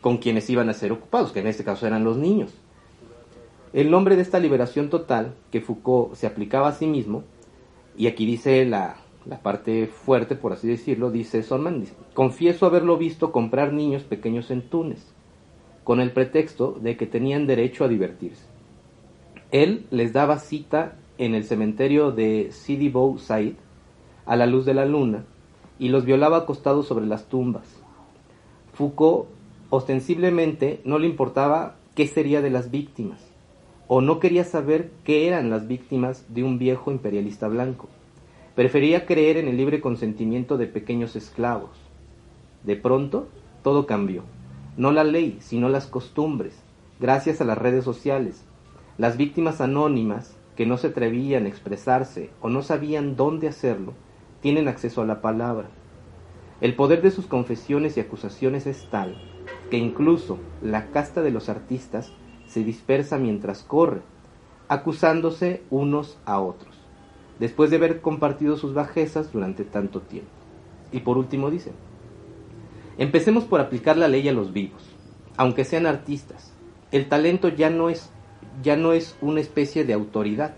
con 0.00 0.18
quienes 0.18 0.48
iban 0.50 0.68
a 0.68 0.74
ser 0.74 0.92
ocupados, 0.92 1.32
que 1.32 1.40
en 1.40 1.46
este 1.46 1.64
caso 1.64 1.86
eran 1.86 2.04
los 2.04 2.16
niños. 2.16 2.52
El 3.72 3.90
nombre 3.90 4.16
de 4.16 4.22
esta 4.22 4.38
liberación 4.38 4.90
total 4.90 5.34
que 5.50 5.60
Foucault 5.60 6.14
se 6.14 6.26
aplicaba 6.26 6.68
a 6.68 6.72
sí 6.72 6.86
mismo 6.86 7.22
y 7.96 8.06
aquí 8.06 8.26
dice 8.26 8.64
la, 8.64 8.96
parte 9.42 9.86
fuerte, 9.86 10.34
por 10.34 10.52
así 10.52 10.68
decirlo, 10.68 11.10
dice 11.10 11.42
Solman, 11.42 11.84
confieso 12.14 12.66
haberlo 12.66 12.96
visto 12.96 13.32
comprar 13.32 13.72
niños 13.72 14.02
pequeños 14.02 14.50
en 14.50 14.62
Túnez, 14.62 15.12
con 15.84 16.00
el 16.00 16.12
pretexto 16.12 16.78
de 16.80 16.96
que 16.96 17.06
tenían 17.06 17.46
derecho 17.46 17.84
a 17.84 17.88
divertirse. 17.88 18.46
Él 19.50 19.86
les 19.90 20.12
daba 20.12 20.38
cita 20.38 20.96
en 21.18 21.34
el 21.34 21.44
cementerio 21.44 22.10
de 22.10 22.48
Sidi 22.52 22.88
Bou 22.88 23.18
Said, 23.18 23.54
a 24.24 24.36
la 24.36 24.46
luz 24.46 24.64
de 24.64 24.74
la 24.74 24.86
luna, 24.86 25.24
y 25.78 25.88
los 25.88 26.04
violaba 26.04 26.38
acostados 26.38 26.86
sobre 26.86 27.06
las 27.06 27.26
tumbas. 27.26 27.82
Foucault 28.72 29.28
ostensiblemente 29.68 30.80
no 30.84 30.98
le 30.98 31.06
importaba 31.06 31.76
qué 31.94 32.06
sería 32.06 32.40
de 32.40 32.50
las 32.50 32.70
víctimas, 32.70 33.31
o 33.94 34.00
no 34.00 34.20
quería 34.20 34.44
saber 34.44 34.90
qué 35.04 35.28
eran 35.28 35.50
las 35.50 35.68
víctimas 35.68 36.24
de 36.30 36.42
un 36.42 36.58
viejo 36.58 36.90
imperialista 36.92 37.46
blanco. 37.46 37.90
Prefería 38.54 39.04
creer 39.04 39.36
en 39.36 39.48
el 39.48 39.58
libre 39.58 39.82
consentimiento 39.82 40.56
de 40.56 40.66
pequeños 40.66 41.14
esclavos. 41.14 41.72
De 42.62 42.74
pronto, 42.74 43.28
todo 43.62 43.84
cambió. 43.84 44.22
No 44.78 44.92
la 44.92 45.04
ley, 45.04 45.36
sino 45.42 45.68
las 45.68 45.86
costumbres, 45.88 46.54
gracias 47.00 47.42
a 47.42 47.44
las 47.44 47.58
redes 47.58 47.84
sociales. 47.84 48.46
Las 48.96 49.18
víctimas 49.18 49.60
anónimas, 49.60 50.38
que 50.56 50.64
no 50.64 50.78
se 50.78 50.86
atrevían 50.86 51.44
a 51.44 51.50
expresarse 51.50 52.30
o 52.40 52.48
no 52.48 52.62
sabían 52.62 53.14
dónde 53.14 53.46
hacerlo, 53.46 53.92
tienen 54.40 54.68
acceso 54.68 55.02
a 55.02 55.06
la 55.06 55.20
palabra. 55.20 55.68
El 56.62 56.76
poder 56.76 57.02
de 57.02 57.10
sus 57.10 57.26
confesiones 57.26 57.98
y 57.98 58.00
acusaciones 58.00 58.66
es 58.66 58.88
tal 58.90 59.18
que 59.70 59.76
incluso 59.76 60.38
la 60.62 60.86
casta 60.92 61.20
de 61.20 61.30
los 61.30 61.50
artistas 61.50 62.10
se 62.52 62.62
dispersa 62.62 63.16
mientras 63.16 63.62
corre, 63.62 64.02
acusándose 64.68 65.62
unos 65.70 66.18
a 66.26 66.38
otros, 66.38 66.74
después 67.38 67.70
de 67.70 67.76
haber 67.76 68.02
compartido 68.02 68.58
sus 68.58 68.74
bajezas 68.74 69.32
durante 69.32 69.64
tanto 69.64 70.02
tiempo. 70.02 70.30
Y 70.92 71.00
por 71.00 71.16
último 71.16 71.50
dice, 71.50 71.72
empecemos 72.98 73.44
por 73.44 73.60
aplicar 73.60 73.96
la 73.96 74.06
ley 74.06 74.28
a 74.28 74.34
los 74.34 74.52
vivos, 74.52 74.82
aunque 75.38 75.64
sean 75.64 75.86
artistas. 75.86 76.52
El 76.90 77.08
talento 77.08 77.48
ya 77.48 77.70
no 77.70 77.88
es, 77.88 78.10
ya 78.62 78.76
no 78.76 78.92
es 78.92 79.16
una 79.22 79.40
especie 79.40 79.86
de 79.86 79.94
autoridad. 79.94 80.54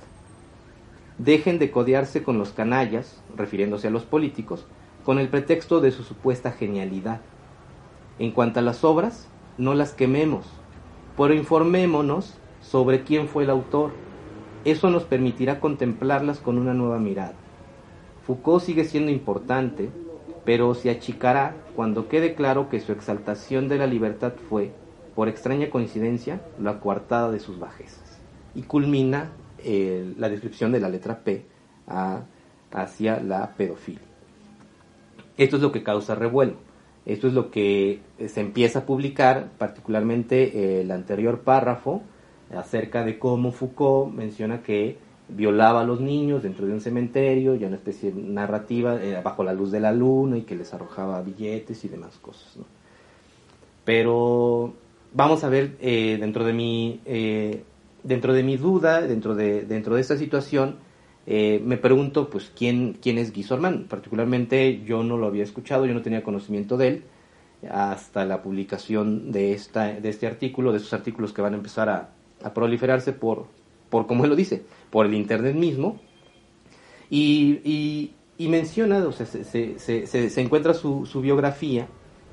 Dejen 1.18 1.60
de 1.60 1.70
codearse 1.70 2.24
con 2.24 2.38
los 2.38 2.50
canallas, 2.50 3.22
refiriéndose 3.36 3.86
a 3.86 3.92
los 3.92 4.04
políticos, 4.04 4.66
con 5.04 5.20
el 5.20 5.28
pretexto 5.28 5.80
de 5.80 5.92
su 5.92 6.02
supuesta 6.02 6.50
genialidad. 6.50 7.20
En 8.18 8.32
cuanto 8.32 8.58
a 8.58 8.64
las 8.64 8.82
obras, 8.82 9.28
no 9.58 9.74
las 9.74 9.92
quememos, 9.92 10.44
pero 11.16 11.34
informémonos 11.34 12.34
sobre 12.60 13.02
quién 13.04 13.28
fue 13.28 13.44
el 13.44 13.50
autor. 13.50 13.92
Eso 14.64 14.90
nos 14.90 15.04
permitirá 15.04 15.60
contemplarlas 15.60 16.38
con 16.38 16.58
una 16.58 16.74
nueva 16.74 16.98
mirada. 16.98 17.34
Foucault 18.26 18.62
sigue 18.62 18.84
siendo 18.84 19.10
importante, 19.10 19.90
pero 20.44 20.74
se 20.74 20.90
achicará 20.90 21.54
cuando 21.76 22.08
quede 22.08 22.34
claro 22.34 22.68
que 22.70 22.80
su 22.80 22.92
exaltación 22.92 23.68
de 23.68 23.78
la 23.78 23.86
libertad 23.86 24.32
fue, 24.48 24.72
por 25.14 25.28
extraña 25.28 25.70
coincidencia, 25.70 26.40
la 26.58 26.80
coartada 26.80 27.30
de 27.30 27.40
sus 27.40 27.58
bajezas. 27.58 28.18
Y 28.54 28.62
culmina 28.62 29.30
eh, 29.58 30.14
la 30.18 30.28
descripción 30.28 30.72
de 30.72 30.80
la 30.80 30.88
letra 30.88 31.20
P 31.20 31.44
hacia 32.72 33.20
la 33.20 33.52
pedofilia. 33.56 34.00
Esto 35.36 35.56
es 35.56 35.62
lo 35.62 35.72
que 35.72 35.82
causa 35.82 36.14
revuelo. 36.14 36.54
Esto 37.06 37.28
es 37.28 37.34
lo 37.34 37.50
que 37.50 38.00
eh, 38.18 38.28
se 38.28 38.40
empieza 38.40 38.80
a 38.80 38.86
publicar, 38.86 39.50
particularmente 39.58 40.58
eh, 40.58 40.80
el 40.80 40.90
anterior 40.90 41.40
párrafo, 41.40 42.02
acerca 42.54 43.04
de 43.04 43.18
cómo 43.18 43.52
Foucault 43.52 44.14
menciona 44.14 44.62
que 44.62 44.96
violaba 45.28 45.80
a 45.80 45.84
los 45.84 46.00
niños 46.00 46.42
dentro 46.42 46.66
de 46.66 46.72
un 46.72 46.80
cementerio, 46.80 47.54
ya 47.56 47.66
una 47.66 47.76
especie 47.76 48.12
de 48.12 48.22
narrativa 48.22 49.02
eh, 49.02 49.20
bajo 49.22 49.42
la 49.44 49.52
luz 49.52 49.70
de 49.70 49.80
la 49.80 49.92
luna 49.92 50.38
y 50.38 50.42
que 50.42 50.54
les 50.54 50.72
arrojaba 50.72 51.20
billetes 51.22 51.84
y 51.84 51.88
demás 51.88 52.16
cosas. 52.18 52.58
Pero 53.84 54.72
vamos 55.12 55.44
a 55.44 55.48
ver 55.48 55.76
dentro 55.78 56.44
de 56.44 56.52
mi 56.54 57.00
dentro 58.02 58.32
de 58.32 58.42
mi 58.42 58.56
duda, 58.56 59.02
dentro 59.02 59.34
de 59.34 59.62
dentro 59.62 59.94
de 59.94 60.00
esta 60.00 60.16
situación, 60.16 60.76
eh, 61.26 61.62
me 61.64 61.76
pregunto, 61.76 62.28
pues, 62.28 62.52
¿quién, 62.54 62.98
quién 63.00 63.18
es 63.18 63.32
Guy 63.32 63.46
Particularmente 63.88 64.82
yo 64.84 65.02
no 65.02 65.16
lo 65.16 65.26
había 65.26 65.42
escuchado, 65.42 65.86
yo 65.86 65.94
no 65.94 66.02
tenía 66.02 66.22
conocimiento 66.22 66.76
de 66.76 66.88
él. 66.88 67.02
hasta 67.70 68.26
la 68.26 68.42
publicación 68.42 69.32
de, 69.32 69.52
esta, 69.52 69.86
de 69.92 70.08
este 70.10 70.26
artículo, 70.26 70.72
de 70.72 70.78
esos 70.78 70.92
artículos 70.92 71.32
que 71.32 71.40
van 71.40 71.54
a 71.54 71.56
empezar 71.56 71.88
a, 71.88 72.10
proliferarse 72.52 73.14
por, 73.14 73.46
por, 73.88 74.06
como 74.06 74.24
él 74.24 74.30
lo 74.30 74.36
dice, 74.36 74.64
por 74.90 75.06
el 75.06 75.14
Internet 75.14 75.54
mismo. 75.56 75.98
Y, 77.08 78.12
y, 78.36 78.48
menciona, 78.48 78.98
o 79.06 79.12
sea, 79.12 79.24
se, 79.24 79.44
se, 79.78 80.06
se, 80.06 80.40
encuentra 80.40 80.74
su, 80.74 81.06
su 81.06 81.22
biografía 81.22 81.86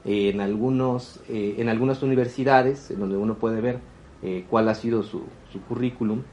en, 0.03 0.41
algunos, 0.41 1.21
eh, 1.29 1.55
en 1.59 1.69
algunas 1.69 2.03
universidades, 2.03 2.91
en 2.91 2.99
donde 2.99 3.17
uno 3.17 3.35
puede 3.35 3.61
ver 3.61 3.79
eh, 4.21 4.45
cuál 4.49 4.67
ha 4.69 4.75
sido 4.75 5.03
su, 5.03 5.23
su 5.51 5.61
currículum. 5.61 6.23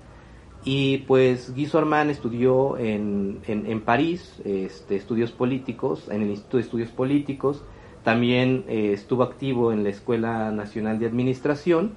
Y 0.65 0.99
pues 0.99 1.55
Guy 1.55 1.67
Sorman 1.67 2.11
estudió 2.11 2.77
en, 2.77 3.39
en, 3.47 3.81
París, 3.81 4.35
este, 4.45 4.97
estudios 4.97 5.31
políticos, 5.31 6.09
en 6.11 6.23
el 6.23 6.31
Instituto 6.31 6.57
de 6.57 6.63
Estudios 6.65 6.91
Políticos, 6.91 7.63
también 8.05 8.65
eh, 8.69 8.93
estuvo 8.93 9.23
activo 9.23 9.73
en 9.73 9.85
la 9.85 9.91
Escuela 9.91 10.51
Nacional 10.51 10.99
de 10.99 11.07
Administración 11.07 11.93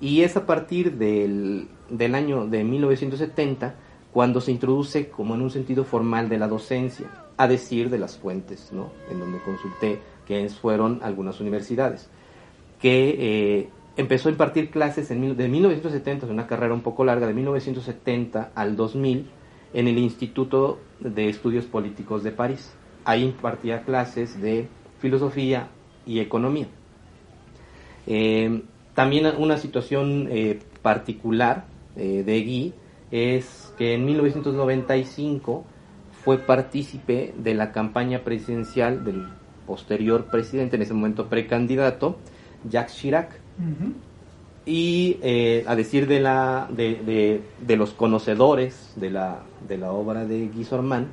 y 0.00 0.22
es 0.22 0.36
a 0.36 0.46
partir 0.46 0.96
del, 0.96 1.68
del 1.88 2.14
año 2.14 2.46
de 2.46 2.64
1970 2.64 3.74
cuando 4.12 4.40
se 4.40 4.52
introduce 4.52 5.08
como 5.08 5.34
en 5.34 5.42
un 5.42 5.50
sentido 5.50 5.84
formal 5.84 6.28
de 6.28 6.38
la 6.38 6.48
docencia, 6.48 7.06
a 7.36 7.48
decir 7.48 7.90
de 7.90 7.98
las 7.98 8.16
fuentes, 8.16 8.70
¿no? 8.72 8.90
en 9.10 9.18
donde 9.18 9.38
consulté 9.40 9.98
que 10.26 10.48
fueron 10.48 11.00
algunas 11.02 11.40
universidades, 11.40 12.08
que 12.80 13.16
eh, 13.18 13.68
empezó 13.96 14.28
a 14.28 14.32
impartir 14.32 14.70
clases 14.70 15.10
en, 15.10 15.36
de 15.36 15.48
1970, 15.48 16.26
es 16.26 16.32
una 16.32 16.46
carrera 16.46 16.74
un 16.74 16.82
poco 16.82 17.04
larga, 17.04 17.26
de 17.26 17.34
1970 17.34 18.52
al 18.54 18.76
2000, 18.76 19.26
en 19.72 19.88
el 19.88 19.98
Instituto 19.98 20.78
de 21.00 21.28
Estudios 21.28 21.64
Políticos 21.64 22.22
de 22.22 22.30
París. 22.30 22.72
Ahí 23.04 23.24
impartía 23.24 23.82
clases 23.82 24.40
de 24.40 24.68
filosofía 25.00 25.68
y 26.06 26.20
economía. 26.20 26.68
Eh, 28.06 28.62
también 28.94 29.26
una 29.38 29.58
situación 29.58 30.28
eh, 30.30 30.60
particular 30.82 31.64
eh, 31.96 32.22
de 32.24 32.42
Guy 32.42 32.74
es 33.10 33.72
que 33.76 33.94
en 33.94 34.04
1995 34.04 35.64
fue 36.24 36.38
partícipe 36.38 37.34
de 37.36 37.54
la 37.54 37.72
campaña 37.72 38.20
presidencial 38.20 39.04
del 39.04 39.28
posterior 39.66 40.26
presidente, 40.26 40.76
en 40.76 40.82
ese 40.82 40.94
momento 40.94 41.28
precandidato, 41.28 42.18
Jacques 42.68 42.96
Chirac. 42.96 43.43
Y 44.66 45.18
a 45.66 45.76
decir 45.76 46.06
de, 46.06 46.20
la, 46.20 46.68
de, 46.70 47.42
de, 47.60 47.76
los 47.76 47.92
conocedores 47.92 48.92
de 48.96 49.10
la, 49.10 49.42
de 49.68 49.78
la 49.78 49.92
obra 49.92 50.24
de 50.24 50.48
Guy 50.48 50.64
Sorman, 50.64 51.08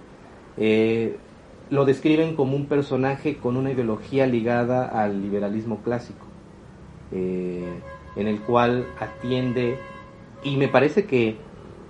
lo 1.71 1.85
describen 1.85 2.35
como 2.35 2.57
un 2.57 2.65
personaje 2.65 3.37
con 3.37 3.55
una 3.55 3.71
ideología 3.71 4.27
ligada 4.27 4.85
al 4.85 5.21
liberalismo 5.21 5.77
clásico, 5.77 6.27
eh, 7.13 7.65
en 8.17 8.27
el 8.27 8.41
cual 8.41 8.85
atiende, 8.99 9.77
y 10.43 10.57
me 10.57 10.67
parece 10.67 11.05
que 11.05 11.37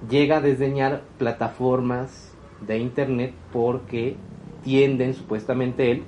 llega 0.07 0.37
a 0.37 0.41
desdeñar 0.41 1.01
plataformas 1.17 2.31
de 2.65 2.77
Internet 2.77 3.33
porque 3.51 4.15
tienden, 4.63 5.15
supuestamente 5.15 5.89
él, 5.89 6.03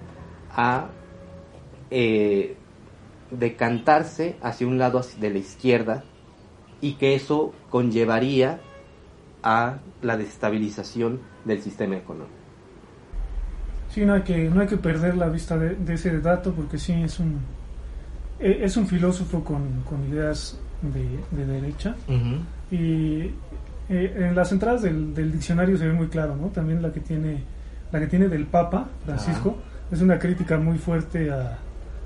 a 0.51 0.89
eh, 1.89 2.55
decantarse 3.37 4.37
hacia 4.41 4.67
un 4.67 4.77
lado 4.77 5.01
de 5.19 5.29
la 5.29 5.37
izquierda 5.37 6.03
y 6.81 6.93
que 6.93 7.15
eso 7.15 7.53
conllevaría 7.69 8.59
a 9.41 9.77
la 10.01 10.17
desestabilización 10.17 11.21
del 11.45 11.61
sistema 11.61 11.95
económico. 11.95 12.33
Sí, 13.89 14.05
no 14.05 14.13
hay 14.13 14.21
que, 14.23 14.49
no 14.49 14.61
hay 14.61 14.67
que 14.67 14.77
perder 14.77 15.15
la 15.15 15.27
vista 15.29 15.57
de, 15.57 15.93
ese 15.93 16.19
dato 16.19 16.53
porque 16.53 16.77
sí 16.77 16.93
es 16.93 17.19
un, 17.19 17.39
e, 18.39 18.63
es 18.63 18.75
un 18.75 18.87
filósofo 18.87 19.43
con, 19.43 19.83
ideas 20.09 20.59
de, 20.81 21.45
derecha 21.45 21.95
y 22.71 23.31
eh, 23.89 24.15
en 24.17 24.35
las 24.35 24.51
entradas 24.51 24.81
del, 24.81 25.13
diccionario 25.31 25.77
se 25.77 25.85
ve 25.85 25.93
muy 25.93 26.07
claro, 26.07 26.35
¿no? 26.35 26.47
También 26.47 26.81
la 26.81 26.91
que 26.91 27.01
tiene, 27.01 27.43
la 27.91 27.99
que 27.99 28.07
tiene 28.07 28.29
del 28.29 28.45
Papa 28.45 28.87
Francisco 29.05 29.57
es 29.91 30.01
una 30.01 30.17
crítica 30.17 30.57
muy 30.57 30.77
fuerte 30.79 31.29
a, 31.31 31.59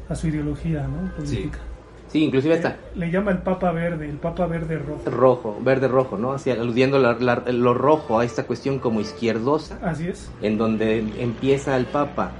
a 0.09 0.15
su 0.15 0.27
ideología 0.27 0.87
¿no? 0.87 1.13
política. 1.15 1.59
Sí, 2.07 2.23
inclusive 2.23 2.55
está. 2.55 2.77
Le, 2.95 3.11
llama 3.11 3.31
el 3.31 3.39
Papa 3.39 3.71
Verde, 3.71 4.09
el 4.09 4.17
Papa 4.17 4.47
Verde 4.47 4.77
Rojo. 4.79 5.09
Rojo, 5.09 5.57
verde 5.61 5.89
rojo, 5.89 6.17
¿no? 6.17 6.31
Así, 6.31 6.49
aludiendo 6.49 6.99
lo 6.99 7.73
rojo 7.73 8.19
a 8.19 8.23
esta 8.23 8.43
cuestión 8.43 8.79
como 8.79 9.01
izquierdosa. 9.01 9.77
Así 9.83 10.07
es. 10.07 10.31
En 10.41 10.57
donde 10.57 10.99
empieza 11.17 11.75
el 11.75 11.85
Papa 11.85 12.31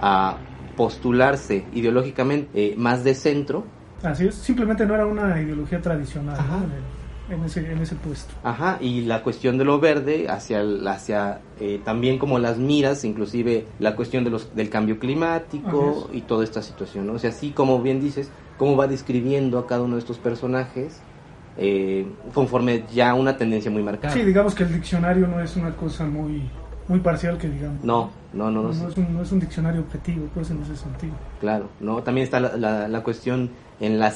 a 0.00 0.38
postularse 0.76 1.64
ideológicamente 1.72 2.48
eh, 2.54 2.74
más 2.76 3.04
de 3.04 3.14
centro. 3.14 3.64
Así 4.02 4.26
es, 4.26 4.34
simplemente 4.34 4.84
no 4.84 4.94
era 4.94 5.06
una 5.06 5.40
ideología 5.40 5.80
tradicional 5.80 6.36
en, 7.30 7.44
ese, 7.44 7.70
en 7.70 7.78
ese 7.78 7.94
puesto. 7.96 8.32
Ajá, 8.42 8.78
y 8.80 9.02
la 9.02 9.22
cuestión 9.22 9.58
de 9.58 9.64
lo 9.64 9.80
verde 9.80 10.28
hacia, 10.28 10.62
hacia 10.86 11.40
eh, 11.60 11.80
también 11.84 12.18
como 12.18 12.38
las 12.38 12.58
miras, 12.58 13.04
inclusive 13.04 13.66
la 13.78 13.96
cuestión 13.96 14.24
de 14.24 14.30
los, 14.30 14.54
del 14.54 14.70
cambio 14.70 14.98
climático 14.98 16.08
y 16.12 16.22
toda 16.22 16.44
esta 16.44 16.62
situación, 16.62 17.06
¿no? 17.06 17.14
O 17.14 17.18
sea, 17.18 17.30
así 17.30 17.50
como 17.50 17.80
bien 17.80 18.00
dices, 18.00 18.30
cómo 18.58 18.76
va 18.76 18.86
describiendo 18.86 19.58
a 19.58 19.66
cada 19.66 19.82
uno 19.82 19.94
de 19.94 20.00
estos 20.00 20.18
personajes 20.18 21.00
eh, 21.56 22.06
conforme 22.32 22.84
ya 22.92 23.14
una 23.14 23.36
tendencia 23.36 23.70
muy 23.70 23.82
marcada. 23.82 24.14
Sí, 24.14 24.22
digamos 24.22 24.54
que 24.54 24.64
el 24.64 24.72
diccionario 24.72 25.26
no 25.26 25.40
es 25.40 25.56
una 25.56 25.74
cosa 25.76 26.04
muy 26.04 26.50
muy 26.88 27.00
parcial 27.00 27.38
que 27.38 27.48
digamos. 27.48 27.82
No, 27.84 28.10
no, 28.32 28.50
no. 28.50 28.62
No, 28.62 28.70
es, 28.70 28.96
un, 28.96 29.14
no 29.14 29.22
es, 29.22 29.32
un, 29.32 29.40
diccionario 29.40 29.80
objetivo, 29.80 30.28
pues 30.34 30.50
en 30.50 30.62
ese 30.62 30.76
sentido. 30.76 31.14
Claro, 31.40 31.68
no. 31.80 32.02
También 32.02 32.24
está 32.24 32.40
la, 32.40 32.88
la, 32.88 33.02
cuestión 33.02 33.50
en 33.80 33.98
la 33.98 34.10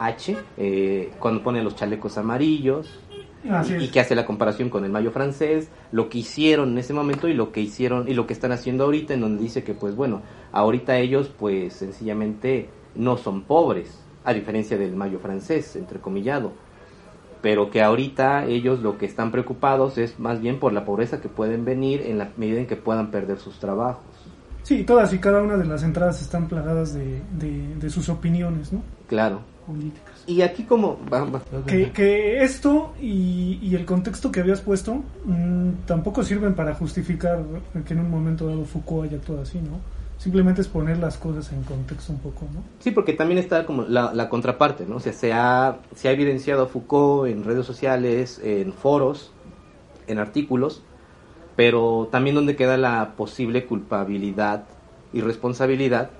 CH, 0.00 0.36
eh, 0.56 1.12
cuando 1.18 1.42
pone 1.42 1.62
los 1.62 1.76
chalecos 1.76 2.16
amarillos. 2.18 2.98
y, 3.42 3.88
que 3.88 4.00
hace 4.00 4.14
la 4.14 4.26
comparación 4.26 4.68
con 4.68 4.84
el 4.84 4.90
mayo 4.90 5.10
francés, 5.10 5.70
lo 5.92 6.08
que 6.08 6.18
hicieron 6.18 6.72
en 6.72 6.78
ese 6.78 6.92
momento 6.92 7.26
y 7.26 7.34
lo 7.34 7.52
que 7.52 7.60
hicieron 7.60 8.06
y 8.06 8.14
lo 8.14 8.26
que 8.26 8.34
están 8.34 8.52
haciendo 8.52 8.84
ahorita, 8.84 9.14
en 9.14 9.22
donde 9.22 9.42
dice 9.42 9.64
que 9.64 9.72
pues 9.72 9.96
bueno, 9.96 10.20
ahorita 10.52 10.98
ellos 10.98 11.30
pues 11.38 11.72
sencillamente 11.72 12.68
no 12.94 13.16
son 13.16 13.42
pobres, 13.42 13.98
a 14.24 14.34
diferencia 14.34 14.76
del 14.76 14.94
mayo 14.94 15.18
francés, 15.18 15.74
entrecomillado, 15.76 16.52
pero 17.40 17.70
que 17.70 17.82
ahorita 17.82 18.44
ellos 18.44 18.80
lo 18.80 18.98
que 18.98 19.06
están 19.06 19.30
preocupados 19.30 19.96
es 19.98 20.18
más 20.18 20.40
bien 20.40 20.58
por 20.58 20.72
la 20.72 20.84
pobreza 20.84 21.20
que 21.20 21.28
pueden 21.28 21.64
venir 21.64 22.02
en 22.02 22.18
la 22.18 22.30
medida 22.36 22.60
en 22.60 22.66
que 22.66 22.76
puedan 22.76 23.10
perder 23.10 23.38
sus 23.38 23.58
trabajos. 23.58 24.04
Sí, 24.62 24.84
todas 24.84 25.12
y 25.12 25.18
cada 25.18 25.42
una 25.42 25.56
de 25.56 25.64
las 25.64 25.82
entradas 25.82 26.20
están 26.20 26.46
plagadas 26.48 26.92
de, 26.92 27.22
de, 27.80 27.90
sus 27.90 28.08
opiniones, 28.08 28.72
¿no? 28.72 28.82
Claro. 29.08 29.40
Políticas. 29.66 30.24
Y 30.26 30.42
aquí 30.42 30.64
como... 30.64 30.98
Que, 31.66 31.92
que 31.92 32.42
esto 32.42 32.92
y, 33.00 33.58
y, 33.62 33.74
el 33.74 33.84
contexto 33.84 34.32
que 34.32 34.40
habías 34.40 34.60
puesto 34.60 35.02
mm, 35.24 35.86
tampoco 35.86 36.24
sirven 36.24 36.54
para 36.54 36.74
justificar 36.74 37.42
que 37.86 37.94
en 37.94 38.00
un 38.00 38.10
momento 38.10 38.46
dado 38.46 38.64
Foucault 38.64 39.08
haya 39.08 39.18
actuado 39.18 39.42
así, 39.42 39.58
¿no? 39.58 39.78
simplemente 40.20 40.60
es 40.60 40.68
poner 40.68 40.98
las 40.98 41.16
cosas 41.16 41.50
en 41.50 41.62
contexto 41.62 42.12
un 42.12 42.18
poco, 42.18 42.44
¿no? 42.52 42.62
Sí, 42.78 42.90
porque 42.90 43.14
también 43.14 43.38
está 43.38 43.64
como 43.64 43.84
la, 43.84 44.28
contraparte, 44.28 44.84
¿no? 44.84 44.96
O 44.96 45.00
sea, 45.00 45.14
se 45.14 45.32
ha, 45.32 45.78
se 45.94 46.08
ha 46.08 46.12
evidenciado 46.12 46.64
a 46.64 46.66
Foucault 46.66 47.30
en 47.30 47.42
redes 47.42 47.64
sociales, 47.64 48.38
en 48.44 48.74
foros, 48.74 49.32
en 50.06 50.18
artículos, 50.18 50.82
pero 51.56 52.08
también 52.12 52.36
donde 52.36 52.54
queda 52.54 52.76
la 52.76 53.14
posible 53.16 53.64
culpabilidad 53.64 54.64
y 55.14 55.22
responsabilidad 55.22 56.10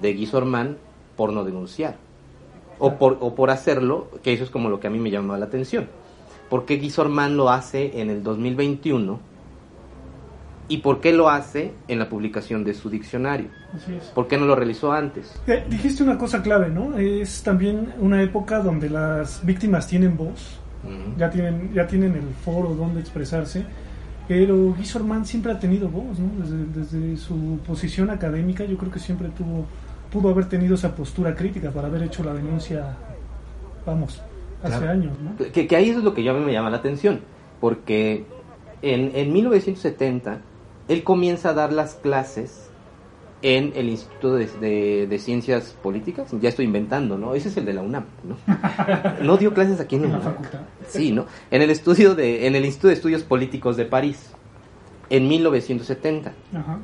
de 0.00 0.14
Guy 0.14 0.26
Sorman 0.26 0.78
por 1.16 1.32
no 1.32 1.44
denunciar. 1.44 1.96
O 2.80 2.96
por, 2.96 3.18
o 3.20 3.34
por 3.34 3.50
hacerlo, 3.50 4.08
que 4.22 4.32
eso 4.32 4.42
es 4.42 4.50
como 4.50 4.68
lo 4.68 4.80
que 4.80 4.88
a 4.88 4.90
mí 4.90 4.98
me 4.98 5.10
llamó 5.10 5.36
la 5.36 5.44
atención. 5.44 5.86
¿Por 6.48 6.64
qué 6.64 6.78
Guy 6.78 6.90
Sorman 6.90 7.36
lo 7.36 7.50
hace 7.50 8.00
en 8.00 8.10
el 8.10 8.24
2021 8.24 9.30
¿Y 10.70 10.78
por 10.78 11.00
qué 11.00 11.12
lo 11.12 11.28
hace 11.28 11.72
en 11.88 11.98
la 11.98 12.08
publicación 12.08 12.62
de 12.62 12.74
su 12.74 12.88
diccionario? 12.88 13.48
Así 13.74 13.92
es. 13.92 14.04
¿Por 14.04 14.28
qué 14.28 14.38
no 14.38 14.46
lo 14.46 14.54
realizó 14.54 14.92
antes? 14.92 15.34
Eh, 15.48 15.64
dijiste 15.68 16.04
una 16.04 16.16
cosa 16.16 16.42
clave, 16.42 16.68
¿no? 16.68 16.96
Es 16.96 17.42
también 17.42 17.92
una 17.98 18.22
época 18.22 18.60
donde 18.60 18.88
las 18.88 19.44
víctimas 19.44 19.88
tienen 19.88 20.16
voz, 20.16 20.60
ya, 21.18 21.28
tienen, 21.28 21.74
ya 21.74 21.88
tienen 21.88 22.14
el 22.14 22.34
foro 22.44 22.72
donde 22.76 23.00
expresarse, 23.00 23.64
pero 24.28 24.72
Guy 24.76 24.84
siempre 25.24 25.50
ha 25.50 25.58
tenido 25.58 25.88
voz, 25.88 26.20
¿no? 26.20 26.30
Desde, 26.72 27.16
su 27.16 27.58
posición 27.66 28.08
académica 28.08 28.64
yo 28.64 28.78
creo 28.78 28.92
que 28.92 29.00
siempre 29.00 29.28
tuvo, 29.36 29.66
pudo 30.10 30.30
haber 30.30 30.48
tenido 30.48 30.74
esa 30.74 30.94
postura 30.94 31.34
crítica 31.34 31.70
para 31.70 31.88
haber 31.88 32.02
hecho 32.02 32.22
la 32.24 32.34
denuncia, 32.34 32.96
vamos, 33.86 34.20
hace 34.62 34.88
años, 34.88 35.12
¿no? 35.20 35.36
Que, 35.52 35.66
que, 35.66 35.76
ahí 35.76 35.90
es 35.90 35.96
lo 35.96 36.14
que 36.14 36.22
ya 36.22 36.32
me 36.32 36.52
llama 36.52 36.70
la 36.70 36.78
atención, 36.78 37.20
porque 37.60 38.24
en, 38.82 39.12
en 39.14 39.32
1970 39.32 40.40
él 40.88 41.04
comienza 41.04 41.50
a 41.50 41.54
dar 41.54 41.72
las 41.72 41.94
clases 41.94 42.70
en 43.42 43.72
el 43.74 43.88
Instituto 43.88 44.34
de, 44.34 45.18
Ciencias 45.18 45.74
Políticas, 45.82 46.30
ya 46.40 46.48
estoy 46.48 46.66
inventando, 46.66 47.16
¿no? 47.16 47.34
Ese 47.34 47.48
es 47.48 47.56
el 47.56 47.64
de 47.64 47.72
la 47.72 47.82
UNAM, 47.82 48.04
¿no? 48.24 48.36
No 49.24 49.36
dio 49.36 49.54
clases 49.54 49.80
aquí 49.80 49.96
en, 49.96 50.12
la 50.12 50.20
facultad. 50.20 50.60
Sí, 50.88 51.12
¿no? 51.12 51.26
En 51.50 51.62
el 51.62 51.70
estudio 51.70 52.14
de, 52.14 52.46
en 52.46 52.54
el 52.54 52.64
Instituto 52.64 52.88
de 52.88 52.94
Estudios 52.94 53.22
Políticos 53.22 53.76
de 53.76 53.86
París. 53.86 54.32
En 55.10 55.28
1970. 55.28 56.32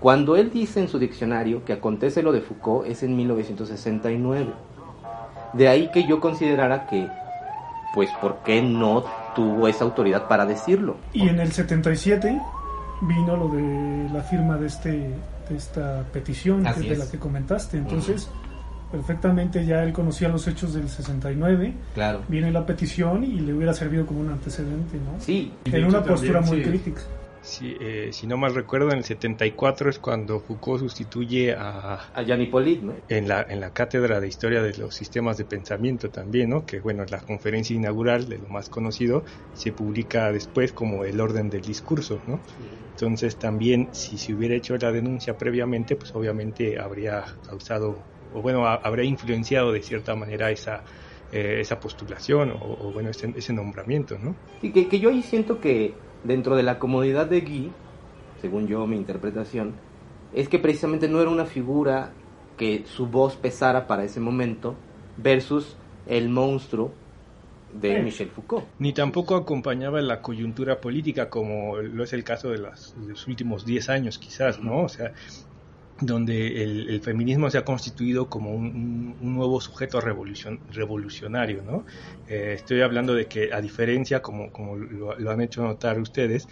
Cuando 0.00 0.36
él 0.36 0.50
dice 0.50 0.80
en 0.80 0.88
su 0.88 0.98
diccionario 0.98 1.64
que 1.64 1.72
acontece 1.72 2.22
lo 2.22 2.32
de 2.32 2.40
Foucault 2.40 2.86
es 2.86 3.02
en 3.02 3.16
1969. 3.16 4.52
De 5.52 5.68
ahí 5.68 5.90
que 5.92 6.06
yo 6.06 6.20
considerara 6.20 6.86
que, 6.86 7.08
pues, 7.94 8.10
¿por 8.20 8.38
qué 8.44 8.60
no 8.60 9.04
tuvo 9.34 9.68
esa 9.68 9.84
autoridad 9.84 10.28
para 10.28 10.44
decirlo? 10.44 10.96
Y 11.12 11.28
en 11.28 11.38
el 11.38 11.52
77 11.52 12.40
vino 13.02 13.36
lo 13.36 13.48
de 13.48 14.10
la 14.12 14.22
firma 14.22 14.56
de, 14.56 14.66
este, 14.66 14.90
de 14.90 15.56
esta 15.56 16.04
petición 16.12 16.64
de 16.64 16.96
la 16.96 17.08
que 17.08 17.18
comentaste. 17.18 17.78
Entonces, 17.78 18.28
perfectamente 18.90 19.64
ya 19.64 19.84
él 19.84 19.92
conocía 19.92 20.28
los 20.28 20.48
hechos 20.48 20.74
del 20.74 20.88
69. 20.88 21.74
Claro. 21.94 22.22
Viene 22.28 22.50
la 22.50 22.66
petición 22.66 23.22
y 23.22 23.40
le 23.40 23.54
hubiera 23.54 23.72
servido 23.72 24.04
como 24.04 24.20
un 24.20 24.30
antecedente, 24.30 24.98
¿no? 24.98 25.20
Sí. 25.20 25.52
En 25.64 25.84
una 25.84 26.02
postura 26.02 26.40
muy 26.40 26.62
crítica. 26.62 27.02
Eh, 27.60 28.10
si, 28.12 28.26
no 28.26 28.36
mal 28.36 28.54
recuerdo, 28.54 28.90
en 28.90 28.98
el 28.98 29.04
74 29.04 29.90
es 29.90 29.98
cuando 29.98 30.40
Foucault 30.40 30.80
sustituye 30.80 31.52
a... 31.52 32.10
A 32.12 32.22
Jean 32.22 32.40
Hippolyte, 32.40 32.84
¿no? 32.84 32.94
En 33.08 33.28
la, 33.28 33.46
en 33.48 33.60
la 33.60 33.70
cátedra 33.70 34.20
de 34.20 34.26
Historia 34.26 34.62
de 34.62 34.76
los 34.76 34.94
Sistemas 34.94 35.36
de 35.36 35.44
Pensamiento 35.44 36.10
también, 36.10 36.50
¿no? 36.50 36.66
Que, 36.66 36.80
bueno, 36.80 37.04
la 37.08 37.20
conferencia 37.20 37.76
inaugural 37.76 38.28
de 38.28 38.38
lo 38.38 38.48
más 38.48 38.68
conocido 38.68 39.24
se 39.54 39.72
publica 39.72 40.32
después 40.32 40.72
como 40.72 41.04
el 41.04 41.20
orden 41.20 41.48
del 41.48 41.62
discurso, 41.62 42.20
¿no? 42.26 42.40
Entonces 42.90 43.36
también, 43.36 43.90
si 43.92 44.18
se 44.18 44.34
hubiera 44.34 44.54
hecho 44.54 44.76
la 44.76 44.90
denuncia 44.90 45.38
previamente, 45.38 45.96
pues 45.96 46.14
obviamente 46.14 46.78
habría 46.80 47.24
causado, 47.46 47.98
o 48.34 48.42
bueno, 48.42 48.66
habría 48.66 49.04
influenciado 49.04 49.72
de 49.72 49.82
cierta 49.82 50.14
manera 50.14 50.50
esa... 50.50 50.82
Eh, 51.32 51.60
esa 51.60 51.80
postulación 51.80 52.52
o, 52.52 52.92
bueno 52.92 53.10
ese, 53.10 53.34
ese 53.36 53.52
nombramiento 53.52 54.16
no 54.16 54.36
y 54.62 54.70
que, 54.70 54.86
que 54.86 55.00
yo 55.00 55.10
ahí 55.10 55.22
siento 55.22 55.60
que 55.60 55.92
dentro 56.24 56.56
de 56.56 56.62
la 56.62 56.78
comodidad 56.78 57.26
de 57.26 57.40
Guy, 57.40 57.72
según 58.40 58.66
yo 58.66 58.86
mi 58.86 58.96
interpretación, 58.96 59.74
es 60.32 60.48
que 60.48 60.58
precisamente 60.58 61.08
no 61.08 61.20
era 61.20 61.30
una 61.30 61.46
figura 61.46 62.12
que 62.56 62.84
su 62.86 63.06
voz 63.06 63.36
pesara 63.36 63.86
para 63.86 64.04
ese 64.04 64.20
momento 64.20 64.74
versus 65.16 65.76
el 66.06 66.28
monstruo 66.28 66.92
de 67.72 68.02
Michel 68.02 68.30
Foucault. 68.30 68.66
Ni 68.78 68.92
tampoco 68.92 69.36
acompañaba 69.36 70.00
la 70.00 70.22
coyuntura 70.22 70.80
política 70.80 71.28
como 71.28 71.76
lo 71.78 72.04
es 72.04 72.12
el 72.12 72.24
caso 72.24 72.50
de, 72.50 72.58
los 72.58 73.26
últimos 73.26 73.66
10 73.66 73.88
años 73.90 74.18
quizás, 74.18 74.60
¿no? 74.60 74.82
O 74.82 74.88
sea, 74.88 75.12
donde 76.00 76.62
el, 76.62 77.00
feminismo 77.00 77.50
se 77.50 77.58
ha 77.58 77.64
constituido 77.64 78.28
como 78.28 78.52
un, 78.54 79.16
nuevo 79.20 79.60
sujeto 79.60 80.00
revolucionario, 80.00 81.62
¿no? 81.62 81.84
Eh, 82.28 82.52
estoy 82.54 82.82
hablando 82.82 83.14
de 83.14 83.26
que, 83.26 83.52
a 83.52 83.60
diferencia, 83.60 84.20
como, 84.20 84.52
como 84.52 84.76
lo, 84.76 85.30
han 85.30 85.40
hecho 85.40 85.62
notar 85.62 85.98
ustedes, 85.98 86.48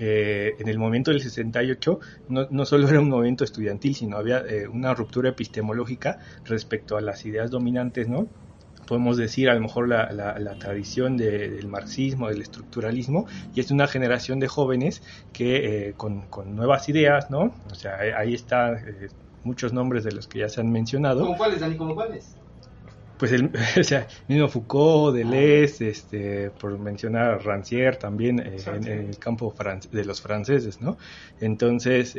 eh, 0.00 0.54
en 0.58 0.68
el 0.68 0.78
momento 0.78 1.10
del 1.10 1.20
68 1.20 1.98
no, 2.28 2.46
no, 2.50 2.64
solo 2.64 2.88
era 2.88 3.00
un 3.00 3.08
movimiento 3.08 3.44
estudiantil, 3.44 3.94
sino 3.94 4.16
había 4.16 4.38
eh, 4.40 4.68
una 4.68 4.94
ruptura 4.94 5.30
epistemológica 5.30 6.20
respecto 6.44 6.96
a 6.96 7.00
las 7.00 7.24
ideas 7.24 7.50
dominantes, 7.50 8.08
¿no? 8.08 8.28
Podemos 8.88 9.18
decir 9.18 9.50
a 9.50 9.54
lo 9.54 9.60
mejor 9.60 9.88
la, 9.88 10.10
la, 10.12 10.58
tradición 10.58 11.16
del 11.16 11.68
marxismo, 11.68 12.28
del 12.28 12.40
estructuralismo, 12.40 13.26
y 13.54 13.60
es 13.60 13.70
una 13.70 13.86
generación 13.86 14.40
de 14.40 14.48
jóvenes 14.48 15.02
que 15.32 15.88
eh, 15.88 15.94
con, 15.96 16.22
con, 16.22 16.56
nuevas 16.56 16.88
ideas, 16.88 17.30
¿no? 17.30 17.52
O 17.70 17.74
sea, 17.74 17.98
ahí 18.16 18.34
están 18.34 18.76
eh, 18.76 19.08
muchos 19.44 19.72
nombres 19.72 20.04
de 20.04 20.12
los 20.12 20.26
que 20.26 20.40
ya 20.40 20.48
se 20.48 20.60
han 20.60 20.72
mencionado. 20.72 21.20
¿Cómo 21.20 21.36
cuáles, 21.36 21.60
Dani? 21.60 21.76
¿Cómo 21.76 21.94
cuáles? 21.94 22.34
Pues 23.18 23.32
el 23.32 23.50
o 23.80 23.84
sea, 23.84 24.06
mismo 24.26 24.48
Foucault, 24.48 25.14
Deleuze, 25.14 25.90
este, 25.90 26.50
por 26.50 26.78
mencionar 26.78 27.42
Rancière 27.42 27.98
también 27.98 28.38
eh, 28.40 28.56
en, 28.66 28.86
el 28.86 29.18
campo 29.18 29.54
de 29.92 30.04
los 30.04 30.22
franceses, 30.22 30.80
¿no? 30.80 30.96
Entonces, 31.40 32.16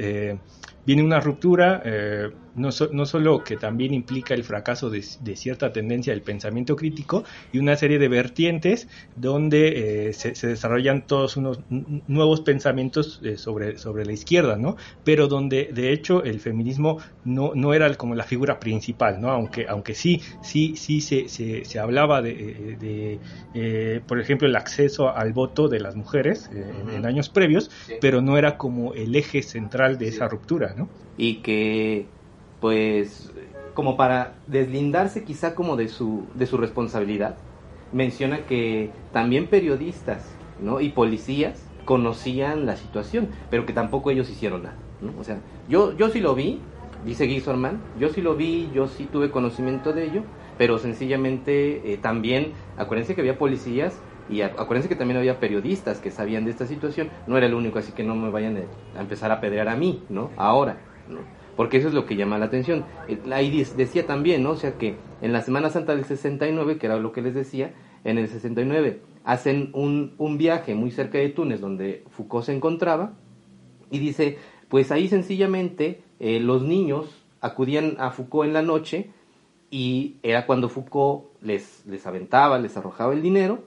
viene 0.85 1.03
una 1.03 1.19
ruptura, 1.19 1.81
eh, 1.85 2.29
no, 2.55 2.69
no, 2.91 3.05
solo 3.05 3.43
que 3.43 3.57
también 3.57 3.93
implica 3.93 4.33
el 4.33 4.43
fracaso 4.43 4.89
de, 4.89 5.01
cierta 5.01 5.71
tendencia 5.71 6.11
del 6.13 6.21
pensamiento 6.21 6.75
crítico 6.75 7.23
y 7.53 7.59
una 7.59 7.75
serie 7.75 7.99
de 7.99 8.07
vertientes 8.07 8.87
donde 9.15 10.09
eh, 10.09 10.13
se, 10.13 10.33
desarrollan 10.47 11.05
todos 11.05 11.37
unos 11.37 11.61
nuevos 11.69 12.41
pensamientos 12.41 13.21
eh, 13.23 13.37
sobre, 13.37 13.77
sobre 13.77 14.05
la 14.05 14.11
izquierda, 14.11 14.57
¿no? 14.57 14.75
Pero 15.03 15.27
donde 15.27 15.69
de 15.71 15.93
hecho 15.93 16.23
el 16.23 16.39
feminismo 16.39 16.97
no, 17.23 17.51
no 17.53 17.73
era 17.73 17.93
como 17.95 18.15
la 18.15 18.23
figura 18.23 18.59
principal, 18.59 19.21
¿no? 19.21 19.29
Aunque, 19.29 19.67
aunque 19.69 19.93
sí, 19.93 20.21
sí, 20.41 20.75
sí 20.75 21.01
se, 21.01 21.29
se, 21.29 21.79
hablaba 21.79 22.21
de, 22.21 23.19
por 24.05 24.19
ejemplo, 24.19 24.47
el 24.47 24.55
acceso 24.55 25.15
al 25.15 25.33
voto 25.33 25.69
de 25.69 25.79
las 25.79 25.95
mujeres 25.95 26.49
en, 26.51 27.05
años 27.05 27.29
previos, 27.29 27.71
pero 28.01 28.21
no 28.21 28.37
era 28.37 28.57
como 28.57 28.93
el 28.93 29.15
eje 29.15 29.41
central 29.43 29.97
de 29.97 30.09
esa 30.09 30.27
ruptura, 30.27 30.73
y 31.17 31.35
que, 31.35 32.05
pues, 32.59 33.31
como 33.73 33.97
para 33.97 34.35
deslindarse 34.47 35.23
quizá 35.23 35.55
como 35.55 35.75
de 35.75 35.87
su, 35.87 36.23
de 36.35 36.45
su 36.45 36.57
responsabilidad, 36.57 37.37
menciona 37.91 38.39
que 38.45 38.91
también 39.11 39.47
periodistas 39.47 40.23
¿no? 40.61 40.81
y 40.81 40.89
policías 40.89 41.63
conocían 41.85 42.65
la 42.65 42.75
situación, 42.75 43.29
pero 43.49 43.65
que 43.65 43.73
tampoco 43.73 44.11
ellos 44.11 44.29
hicieron 44.29 44.63
nada. 44.63 44.75
O 45.19 45.23
sea, 45.23 45.39
yo, 45.67 45.95
yo 45.97 46.09
sí 46.09 46.19
lo 46.19 46.35
vi, 46.35 46.59
dice 47.05 47.27
Gisorman, 47.27 47.79
yo 47.97 48.09
sí 48.09 48.21
lo 48.21 48.35
vi, 48.35 48.69
yo 48.73 48.87
sí 48.87 49.05
tuve 49.05 49.31
conocimiento 49.31 49.93
de 49.93 50.05
ello, 50.05 50.23
pero 50.57 50.77
sencillamente 50.77 51.93
eh, 51.93 51.97
también, 51.97 52.53
acuérdense 52.77 53.15
que 53.15 53.21
había 53.21 53.37
policías 53.37 53.93
y 54.29 54.41
acuérdense 54.41 54.87
que 54.89 54.95
también 54.95 55.17
había 55.17 55.39
periodistas 55.39 55.99
que 55.99 56.11
sabían 56.11 56.45
de 56.45 56.51
esta 56.51 56.67
situación, 56.67 57.09
no 57.27 57.37
era 57.37 57.47
el 57.47 57.53
único, 57.53 57.79
así 57.79 57.91
que 57.91 58.03
no 58.03 58.15
me 58.15 58.29
vayan 58.29 58.63
a 58.95 59.01
empezar 59.01 59.31
a 59.31 59.41
pedrear 59.41 59.67
a 59.67 59.75
mí, 59.75 60.03
¿no? 60.09 60.29
Ahora, 60.37 60.77
¿no? 61.07 61.19
Porque 61.55 61.77
eso 61.77 61.89
es 61.89 61.93
lo 61.93 62.05
que 62.05 62.15
llama 62.15 62.37
la 62.37 62.45
atención. 62.45 62.85
Ahí 63.33 63.65
decía 63.75 64.05
también, 64.05 64.43
¿no? 64.43 64.51
O 64.51 64.55
sea 64.55 64.77
que 64.77 64.95
en 65.21 65.33
la 65.33 65.41
Semana 65.41 65.69
Santa 65.69 65.95
del 65.95 66.05
69, 66.05 66.77
que 66.77 66.85
era 66.85 66.97
lo 66.97 67.11
que 67.11 67.21
les 67.21 67.33
decía, 67.33 67.73
en 68.03 68.17
el 68.17 68.29
69 68.29 69.01
hacen 69.25 69.71
un, 69.73 70.13
un 70.17 70.37
viaje 70.37 70.73
muy 70.73 70.91
cerca 70.91 71.17
de 71.17 71.29
Túnez 71.29 71.59
donde 71.59 72.05
Foucault 72.11 72.45
se 72.45 72.55
encontraba 72.55 73.13
y 73.91 73.99
dice, 73.99 74.37
pues 74.69 74.91
ahí 74.91 75.07
sencillamente 75.09 76.01
eh, 76.19 76.39
los 76.39 76.63
niños 76.63 77.25
acudían 77.41 77.95
a 77.99 78.11
Foucault 78.11 78.47
en 78.47 78.53
la 78.53 78.61
noche 78.61 79.09
y 79.69 80.15
era 80.23 80.45
cuando 80.45 80.69
Foucault 80.69 81.25
les, 81.41 81.85
les 81.85 82.07
aventaba, 82.07 82.57
les 82.57 82.77
arrojaba 82.77 83.13
el 83.13 83.21
dinero 83.21 83.63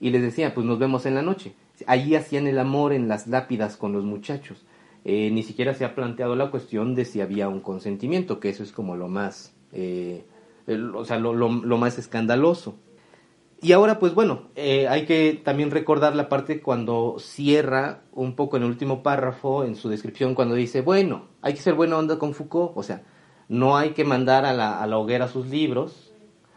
y 0.00 0.10
les 0.10 0.22
decía, 0.22 0.54
pues 0.54 0.66
nos 0.66 0.78
vemos 0.78 1.06
en 1.06 1.14
la 1.14 1.22
noche. 1.22 1.54
Allí 1.86 2.14
hacían 2.14 2.46
el 2.46 2.58
amor 2.58 2.92
en 2.92 3.08
las 3.08 3.26
lápidas 3.26 3.76
con 3.76 3.92
los 3.92 4.04
muchachos. 4.04 4.64
Eh, 5.04 5.30
ni 5.30 5.42
siquiera 5.42 5.72
se 5.72 5.84
ha 5.84 5.94
planteado 5.94 6.34
la 6.34 6.50
cuestión 6.50 6.94
de 6.94 7.04
si 7.04 7.20
había 7.20 7.48
un 7.48 7.60
consentimiento, 7.60 8.40
que 8.40 8.48
eso 8.48 8.62
es 8.62 8.72
como 8.72 8.96
lo 8.96 9.06
más, 9.06 9.54
eh, 9.72 10.24
o 10.94 11.04
sea, 11.04 11.18
lo, 11.18 11.32
lo, 11.32 11.78
más 11.78 11.96
escandaloso. 11.98 12.74
Y 13.62 13.70
ahora, 13.70 14.00
pues 14.00 14.14
bueno, 14.14 14.48
eh, 14.56 14.88
hay 14.88 15.06
que 15.06 15.40
también 15.44 15.70
recordar 15.70 16.16
la 16.16 16.28
parte 16.28 16.60
cuando 16.60 17.16
cierra 17.20 18.02
un 18.12 18.34
poco 18.34 18.56
en 18.56 18.64
el 18.64 18.68
último 18.68 19.04
párrafo, 19.04 19.64
en 19.64 19.76
su 19.76 19.88
descripción, 19.88 20.34
cuando 20.34 20.56
dice, 20.56 20.80
bueno, 20.80 21.26
hay 21.40 21.54
que 21.54 21.60
ser 21.60 21.74
buena 21.74 21.96
onda 21.96 22.18
con 22.18 22.34
Foucault, 22.34 22.72
o 22.74 22.82
sea, 22.82 23.04
no 23.48 23.76
hay 23.76 23.90
que 23.90 24.04
mandar 24.04 24.44
a 24.44 24.52
la, 24.52 24.82
a 24.82 24.86
la 24.88 24.98
hoguera 24.98 25.28
sus 25.28 25.46
libros, 25.46 26.05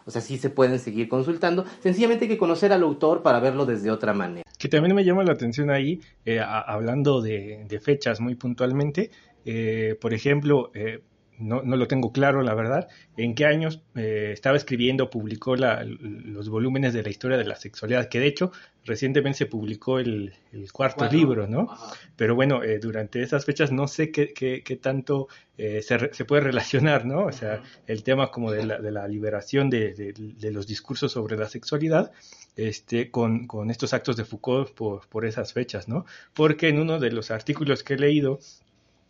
o 0.09 0.11
sea, 0.11 0.23
sí 0.23 0.39
se 0.39 0.49
pueden 0.49 0.79
seguir 0.79 1.07
consultando. 1.07 1.65
Sencillamente 1.81 2.25
hay 2.25 2.29
que 2.29 2.37
conocer 2.39 2.73
al 2.73 2.81
autor 2.81 3.21
para 3.21 3.39
verlo 3.39 3.67
desde 3.67 3.91
otra 3.91 4.11
manera. 4.11 4.41
Que 4.57 4.67
también 4.67 4.95
me 4.95 5.05
llama 5.05 5.23
la 5.23 5.33
atención 5.33 5.69
ahí, 5.69 5.99
eh, 6.25 6.39
hablando 6.39 7.21
de, 7.21 7.79
fechas 7.79 8.19
muy 8.19 8.33
puntualmente. 8.33 9.11
Eh, 9.45 9.95
por 10.01 10.15
ejemplo, 10.15 10.71
eh, 10.73 11.03
no, 11.39 11.61
lo 11.61 11.87
tengo 11.87 12.11
claro, 12.11 12.41
la 12.41 12.53
verdad, 12.53 12.87
en 13.17 13.33
qué 13.33 13.45
años 13.45 13.81
eh, 13.95 14.31
estaba 14.33 14.57
escribiendo, 14.57 15.09
publicó 15.09 15.55
los 15.55 16.49
volúmenes 16.49 16.93
de 16.93 17.03
la 17.03 17.09
historia 17.09 17.37
de 17.37 17.45
la 17.45 17.55
sexualidad, 17.55 18.09
que 18.09 18.19
de 18.19 18.27
hecho 18.27 18.51
recientemente 18.89 19.37
se 19.37 19.45
publicó 19.45 19.99
el, 19.99 20.33
cuarto 20.73 21.07
libro, 21.09 21.47
¿no? 21.47 21.69
Pero 22.15 22.35
bueno, 22.35 22.63
eh, 22.63 22.79
durante 22.79 23.21
esas 23.21 23.45
fechas 23.45 23.71
no 23.71 23.87
sé 23.87 24.11
qué, 24.11 24.33
qué, 24.33 24.75
tanto 24.75 25.27
eh, 25.57 25.81
se, 25.83 26.13
se, 26.13 26.25
puede 26.25 26.41
relacionar, 26.41 27.05
¿no? 27.05 27.25
O 27.25 27.31
sea, 27.31 27.61
el 27.85 28.03
tema 28.03 28.31
como 28.31 28.51
de 28.51 28.65
la, 28.65 28.79
de 28.79 28.91
la 28.91 29.07
liberación 29.07 29.69
de, 29.69 29.93
de, 29.93 30.51
los 30.51 30.65
discursos 30.65 31.11
sobre 31.11 31.37
la 31.37 31.47
sexualidad 31.47 32.11
este, 32.55 33.11
con, 33.11 33.45
con 33.45 33.69
estos 33.69 33.93
actos 33.93 34.17
de 34.17 34.25
Foucault 34.25 34.71
por, 34.71 35.07
por 35.07 35.25
esas 35.25 35.53
fechas, 35.53 35.87
¿no? 35.87 36.05
Porque 36.33 36.67
en 36.67 36.79
uno 36.79 36.99
de 36.99 37.11
los 37.11 37.29
artículos 37.29 37.83
que 37.83 37.93
he 37.93 37.99
leído, 37.99 38.39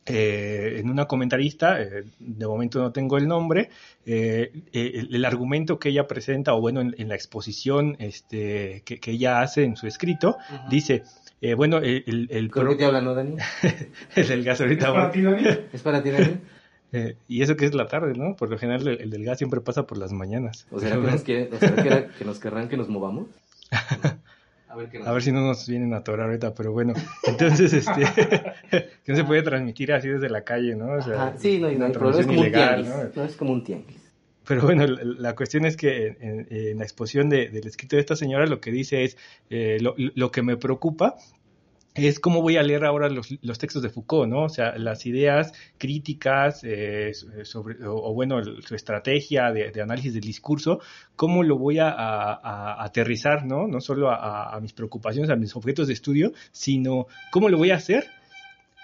eh, 0.05 0.79
en 0.79 0.89
una 0.89 1.05
comentarista, 1.05 1.81
eh, 1.81 2.03
de 2.19 2.47
momento 2.47 2.79
no 2.79 2.91
tengo 2.91 3.17
el 3.17 3.27
nombre, 3.27 3.69
eh, 4.05 4.51
el, 4.73 5.23
argumento 5.23 5.77
que 5.77 5.89
ella 5.89 6.07
presenta, 6.07 6.53
o 6.53 6.61
bueno, 6.61 6.81
en, 6.81 7.07
la 7.07 7.15
exposición 7.15 7.95
este, 7.99 8.81
que, 8.85 8.99
ella 9.11 9.41
hace 9.41 9.63
en 9.63 9.75
su 9.75 9.85
escrito, 9.87 10.37
dice, 10.69 11.03
bueno, 11.55 11.77
el... 11.77 12.27
el 12.31 12.49
¿Con 12.49 12.67
qué 12.69 12.75
te 12.75 12.85
habla, 12.85 13.01
no, 13.01 13.13
Dani? 13.13 13.35
el 14.15 14.27
del 14.27 14.43
gas 14.43 14.61
ahorita. 14.61 14.87
¿Es 14.87 14.93
para 14.93 15.11
ti, 15.11 15.21
Dani? 15.21 15.47
¿Es 15.73 15.81
para 15.81 16.03
ti, 16.03 16.09
Dani? 16.09 16.37
y 17.27 17.43
eso 17.43 17.55
que 17.55 17.65
es 17.65 17.75
la 17.75 17.85
tarde, 17.85 18.13
¿no? 18.15 18.35
Por 18.35 18.49
lo 18.49 18.57
general 18.57 18.87
el, 18.87 19.09
del 19.11 19.23
gas 19.23 19.37
siempre 19.37 19.61
pasa 19.61 19.83
por 19.83 19.99
las 19.99 20.11
mañanas. 20.11 20.65
¿O 20.71 20.79
será, 20.79 20.95
que 20.95 21.01
nos, 21.01 21.21
que, 21.21 21.49
que 22.17 22.25
nos 22.25 22.39
querrán 22.39 22.67
que 22.67 22.77
nos 22.77 22.89
movamos? 22.89 23.27
A 24.69 25.11
ver, 25.11 25.23
si 25.23 25.31
no 25.31 25.41
nos 25.41 25.67
vienen 25.67 25.93
a 25.95 25.97
atorar 25.97 26.27
ahorita, 26.27 26.53
pero 26.53 26.71
bueno, 26.71 26.93
entonces, 27.25 27.73
este, 27.73 27.91
que 29.03 29.11
no 29.11 29.15
se 29.15 29.23
puede 29.23 29.41
transmitir 29.41 29.91
así 29.91 30.09
desde 30.09 30.29
la 30.29 30.43
calle, 30.43 30.75
¿no? 30.75 30.93
O 30.93 31.01
sea, 31.01 31.35
sí, 31.37 31.59
no, 31.59 31.71
no, 31.71 31.87
es 31.87 31.97
como 32.25 32.41
un 32.41 32.51
tianguis, 32.51 32.87
¿no? 33.15 33.23
es 33.23 33.35
como 33.35 33.53
un 33.53 33.63
tianguis. 33.63 33.97
Pero 34.47 34.63
bueno, 34.63 34.85
la, 34.87 35.35
cuestión 35.35 35.65
es 35.65 35.77
que 35.77 36.17
en, 36.19 36.77
la 36.77 36.83
exposición 36.83 37.29
del 37.29 37.67
escrito 37.67 37.97
de 37.97 37.99
esta 37.99 38.15
señora 38.15 38.47
lo 38.47 38.59
que 38.59 38.71
dice 38.71 39.03
es, 39.03 39.15
eh, 39.51 39.77
lo, 39.79 39.93
lo, 39.95 40.31
que 40.31 40.41
me 40.41 40.57
preocupa 40.57 41.17
es 42.07 42.19
cómo 42.19 42.41
voy 42.41 42.57
a 42.57 42.63
leer 42.63 42.85
ahora 42.85 43.09
los, 43.09 43.59
textos 43.59 43.81
de 43.81 43.89
Foucault, 43.89 44.29
¿no? 44.29 44.43
O 44.43 44.49
sea, 44.49 44.77
las 44.77 45.05
ideas 45.05 45.53
críticas 45.77 46.61
eh, 46.63 47.13
sobre, 47.43 47.77
o, 47.85 48.13
bueno, 48.13 48.43
su 48.43 48.75
estrategia 48.75 49.51
de, 49.51 49.81
análisis 49.81 50.13
del 50.13 50.23
discurso, 50.23 50.81
cómo 51.15 51.43
lo 51.43 51.57
voy 51.57 51.79
a, 51.79 52.83
aterrizar, 52.83 53.45
¿no? 53.45 53.67
No 53.67 53.81
solo 53.81 54.09
a, 54.11 54.59
mis 54.61 54.73
preocupaciones, 54.73 55.29
a 55.29 55.35
mis 55.35 55.55
objetos 55.55 55.87
de 55.87 55.93
estudio, 55.93 56.31
sino 56.51 57.07
cómo 57.31 57.49
lo 57.49 57.57
voy 57.57 57.71
a 57.71 57.75
hacer. 57.75 58.05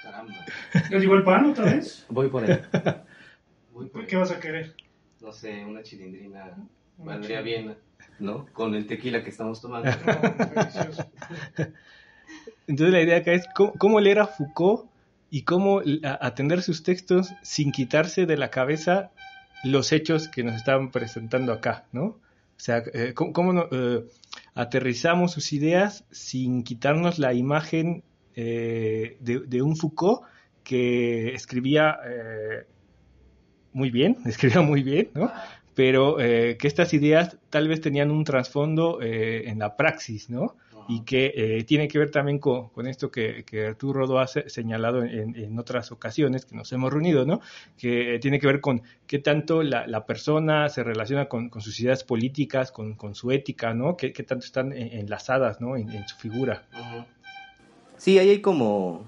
Caramba. 0.02 0.46
¿Ya 0.92 0.98
llegó 0.98 1.16
el 1.16 1.24
pan 1.24 1.46
otra 1.46 1.66
vez? 1.66 2.06
Voy 2.10 2.30
por 2.30 2.50
él. 2.50 2.62
¿Qué 4.08 4.16
vas 4.16 4.32
a 4.32 4.40
querer? 4.40 4.76
No 5.22 5.32
sé, 5.32 5.66
una 5.66 5.82
chilindrina. 5.84 6.56
Valdría 6.98 7.42
bien, 7.42 7.76
¿no? 8.20 8.46
Con 8.54 8.76
el 8.76 8.88
tequila 8.88 9.24
que 9.24 9.30
estamos 9.30 9.62
tomando. 9.62 9.90
Entonces 12.68 12.94
la 12.94 13.02
idea 13.02 13.18
acá 13.18 13.34
es 13.34 13.46
cómo, 13.78 14.00
leer 14.00 14.20
a 14.20 14.28
Foucault 14.28 14.90
y 15.30 15.44
cómo 15.44 15.82
atender 16.20 16.62
sus 16.62 16.84
textos 16.84 17.34
sin 17.42 17.72
quitarse 17.72 18.26
de 18.26 18.38
la 18.38 18.50
cabeza 18.50 19.12
los 19.64 19.92
hechos 19.92 20.28
que 20.28 20.44
nos 20.44 20.56
están 20.56 20.92
presentando 20.92 21.52
acá, 21.52 21.86
¿no? 21.92 22.04
O 22.58 22.60
sea, 22.60 22.84
eh, 22.94 23.14
cómo, 23.14 23.68
eh, 23.72 24.06
aterrizamos 24.54 25.34
sus 25.34 25.52
ideas 25.54 26.06
sin 26.12 26.64
quitarnos 26.64 27.20
la 27.20 27.34
imagen 27.34 28.04
eh, 28.36 29.18
de, 29.20 29.62
un 29.62 29.76
Foucault 29.76 30.22
que 30.64 31.34
escribía 31.34 31.98
muy 33.74 33.92
bien, 33.92 34.18
escribía 34.26 34.62
muy 34.62 34.84
bien, 34.84 35.10
¿no? 35.14 35.32
Pero 35.74 36.16
que 36.18 36.58
estas 36.62 36.94
ideas 36.94 37.38
tal 37.50 37.68
vez 37.68 37.82
tenían 37.82 38.10
un 38.10 38.24
trasfondo 38.24 39.02
en 39.02 39.60
la 39.60 39.76
praxis, 39.76 40.30
¿no? 40.30 40.56
Y 40.88 41.02
que 41.02 41.34
eh, 41.36 41.64
tiene 41.64 41.88
que 41.88 41.98
ver 41.98 42.12
también 42.12 42.40
con, 42.40 42.70
esto 42.88 43.12
que, 43.12 43.44
que, 43.46 43.68
Arturo 43.68 44.02
Rodo 44.02 44.20
ha 44.20 44.28
señalado 44.28 45.04
en, 45.04 45.58
otras 45.58 45.92
ocasiones 45.92 46.46
que 46.46 46.56
nos 46.56 46.72
hemos 46.74 46.92
reunido, 46.92 47.26
¿no? 47.26 47.42
Que 47.78 48.20
tiene 48.22 48.40
que 48.40 48.48
ver 48.48 48.62
con 48.62 48.84
qué 49.08 49.20
tanto 49.20 49.64
la, 49.64 50.06
persona 50.06 50.70
se 50.70 50.84
relaciona 50.84 51.28
con, 51.28 51.50
sus 51.60 51.80
ideas 51.80 52.04
políticas, 52.04 52.72
con, 52.72 53.16
su 53.16 53.32
ética, 53.32 53.74
¿no? 53.74 53.98
Qué, 53.98 54.12
tanto 54.12 54.46
están 54.46 54.74
enlazadas, 54.74 55.62
¿no? 55.62 55.76
En, 55.76 56.08
su 56.08 56.18
figura. 56.18 56.64
Sí, 57.98 58.20
ahí 58.20 58.30
hay 58.30 58.42
como... 58.42 59.08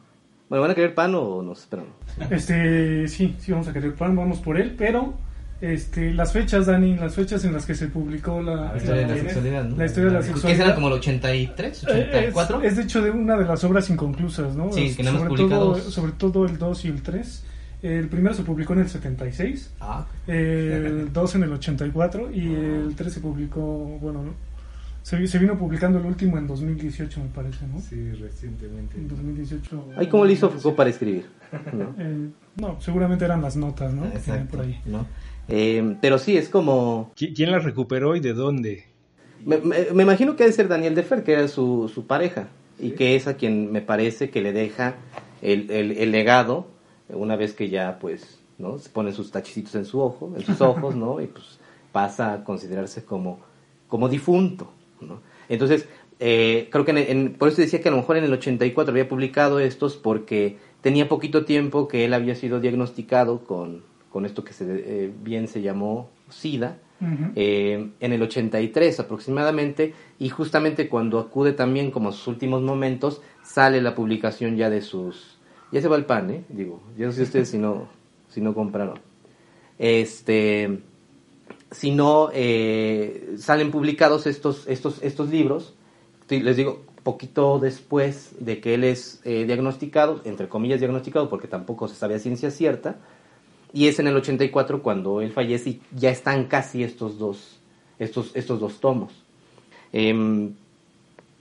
Bueno, 0.50 0.62
¿van 0.62 0.72
a 0.72 0.76
querer 0.76 0.96
pan 0.96 1.14
o 1.14 1.42
nos 1.42 1.60
esperan? 1.60 1.88
Este, 2.32 3.08
sí, 3.10 3.36
sí 3.38 3.52
vamos 3.52 3.68
a 3.68 3.74
querer 3.74 3.94
pan, 3.94 4.16
vamos 4.16 4.40
por 4.40 4.60
él, 4.60 4.76
pero 4.78 5.14
este, 5.60 6.14
las 6.14 6.34
fechas, 6.34 6.68
Dani, 6.68 6.96
las 6.96 7.16
fechas 7.16 7.44
en 7.44 7.54
las 7.54 7.66
que 7.66 7.74
se 7.74 7.88
publicó 7.88 8.42
la, 8.42 8.74
la 8.74 8.78
historia 8.78 9.08
de 9.08 9.16
la 9.16 9.22
sexualidad, 9.22 9.64
¿no? 9.64 9.78
La 9.78 9.86
historia 9.86 10.10
de 10.12 10.16
la 10.18 10.24
sexualidad. 10.24 10.66
era 10.68 10.76
como 10.76 10.88
el 10.88 10.94
83, 10.94 11.84
84? 11.84 12.62
Es, 12.62 12.76
de 12.78 12.84
hecho 12.84 13.02
de 13.02 13.12
una 13.12 13.38
de 13.38 13.46
las 13.46 13.64
obras 13.64 13.90
inconclusas, 13.90 14.56
¿no? 14.56 14.72
Sí, 14.72 14.96
que 14.96 15.04
no 15.04 15.18
sobre, 15.18 15.36
todo, 15.36 15.76
sobre 15.80 16.12
todo 16.12 16.46
el 16.46 16.58
2 16.58 16.86
y 16.86 16.88
el 16.90 17.02
3. 17.02 17.44
El 17.84 18.08
primero 18.08 18.36
se 18.36 18.44
publicó 18.44 18.74
en 18.74 18.80
el 18.80 18.90
76, 18.90 19.72
ah. 19.82 20.06
el 20.26 21.14
2 21.14 21.36
en 21.36 21.44
el 21.44 21.54
84 21.54 22.32
y 22.32 22.54
el 22.54 22.96
3 22.96 23.14
se 23.14 23.20
publicó, 23.20 23.62
bueno, 24.02 24.34
se, 25.04 25.26
se, 25.28 25.40
vino 25.40 25.58
publicando 25.58 26.00
el 26.00 26.06
último 26.06 26.38
en 26.38 26.48
2018, 26.48 27.20
me 27.20 27.30
parece, 27.30 27.66
¿no? 27.68 27.80
Sí, 27.80 28.12
recientemente. 28.14 28.98
En 28.98 29.08
2018. 29.08 29.94
¿Ahí 29.96 30.08
cómo 30.08 30.26
le 30.26 30.34
hizo 30.34 30.50
Foucault 30.50 30.76
para 30.76 30.90
escribir? 30.90 31.28
¿No? 31.72 31.96
Eh, 31.98 32.30
no, 32.58 32.82
seguramente 32.82 33.26
eran 33.26 33.42
las 33.42 33.56
notas, 33.56 33.94
¿no? 33.94 34.06
Exacto, 34.08 34.58
por 34.58 34.66
ahí. 34.66 34.82
¿no? 34.86 35.06
Eh, 35.50 35.96
pero 36.02 36.18
sí, 36.18 36.38
es 36.38 36.50
como... 36.50 37.12
¿Quién 37.16 37.52
la 37.52 37.60
recuperó 37.60 38.16
y 38.16 38.20
de 38.20 38.34
dónde? 38.34 38.86
Me, 39.46 39.58
imagino 40.02 40.36
que 40.36 40.44
debe 40.44 40.54
ser 40.54 40.68
Daniel 40.68 40.96
Defer, 40.96 41.24
que 41.24 41.34
era 41.34 41.48
su, 41.48 41.90
su 41.94 42.06
pareja, 42.06 42.50
y 42.80 42.92
que 42.92 43.16
es 43.16 43.28
a 43.28 43.38
quien 43.38 43.72
me 43.72 43.82
parece 43.82 44.30
que 44.30 44.42
le 44.42 44.52
deja 44.52 44.96
el, 45.42 45.70
el, 45.72 46.12
legado, 46.12 46.68
una 47.10 47.36
vez 47.36 47.54
que 47.54 47.70
ya, 47.70 48.00
pues, 48.00 48.40
¿no? 48.58 48.78
Se 48.78 48.90
pone 48.90 49.12
sus 49.12 49.32
tachicitos 49.32 49.76
en 49.76 49.86
su 49.86 50.02
ojo, 50.02 50.34
en 50.36 50.44
sus 50.44 50.60
ojos, 50.62 50.96
¿no? 50.96 51.22
Y 51.22 51.28
pues 51.28 51.60
pasa 51.92 52.34
a 52.34 52.44
considerarse 52.44 53.06
como, 53.06 53.40
como 53.88 54.10
difunto, 54.10 54.72
¿no? 55.00 55.22
Entonces, 55.50 55.88
eh, 56.20 56.68
creo 56.72 56.84
que 56.84 57.36
por 57.38 57.50
eso 57.50 57.62
decía 57.62 57.82
que 57.82 57.90
a 57.90 57.92
lo 57.92 57.98
mejor 57.98 58.18
en 58.18 58.24
el 58.24 58.34
84 58.34 58.92
había 58.92 59.08
publicado 59.08 59.60
estos 59.60 59.96
porque 59.96 60.58
tenía 60.82 61.08
poquito 61.08 61.46
tiempo 61.46 61.88
que 61.88 62.06
él 62.06 62.14
había 62.14 62.36
sido 62.36 62.60
diagnosticado 62.60 63.46
con 63.46 63.84
con 64.18 64.26
esto 64.26 64.44
que 64.44 64.52
se, 64.52 64.66
eh, 64.68 65.14
bien 65.24 65.48
se 65.48 65.62
llamó 65.62 66.10
SIDA, 66.30 66.80
eh, 67.36 67.92
en 68.00 68.14
el 68.14 68.24
83 68.24 69.00
aproximadamente, 69.00 69.94
y 70.18 70.30
justamente 70.30 70.90
cuando 70.90 71.20
acude 71.20 71.54
también 71.54 71.92
como 71.92 72.10
a 72.10 72.12
sus 72.12 72.26
últimos 72.26 72.64
momentos, 72.64 73.22
sale 73.44 73.80
la 73.80 73.94
publicación 73.94 74.58
ya 74.58 74.72
de 74.72 74.82
sus... 74.82 75.38
Ya 75.72 75.84
se 75.84 75.88
va 75.88 75.98
el 75.98 76.06
pan, 76.06 76.32
¿eh? 76.32 76.44
Digo, 76.50 76.82
yo 76.98 77.06
no 77.06 77.12
sé 77.12 77.22
ustedes 77.22 77.50
si 77.50 77.60
no, 77.60 77.88
si 78.30 78.42
no 78.42 78.56
compraron. 78.56 79.00
Este, 79.78 80.80
si 81.70 81.92
no, 81.92 82.32
eh, 82.34 83.36
salen 83.38 83.70
publicados 83.70 84.26
estos, 84.26 84.68
estos, 84.68 85.04
estos 85.04 85.30
libros, 85.30 85.76
les 86.28 86.58
digo, 86.58 86.86
poquito 87.04 87.60
después 87.60 88.32
de 88.40 88.62
que 88.62 88.74
él 88.74 88.84
es 88.84 89.22
diagnosticado, 89.24 90.22
entre 90.26 90.50
comillas 90.50 90.80
diagnosticado, 90.80 91.30
porque 91.30 91.48
tampoco 91.48 91.88
se 91.88 91.94
sabía 91.94 92.18
ciencia 92.18 92.50
cierta, 92.50 92.98
y 93.78 93.88
es 93.88 94.00
en 94.00 94.08
el 94.08 94.16
84 94.16 94.82
cuando 94.82 95.22
él 95.22 95.32
fallece 95.32 95.70
y 95.70 95.82
ya 95.96 96.10
están 96.10 96.46
casi 96.46 96.82
estos 96.82 97.20
dos, 97.20 97.60
estos, 98.00 98.32
estos 98.34 98.60
dos 98.60 98.80
tomos. 98.80 99.14
Em, 99.94 100.54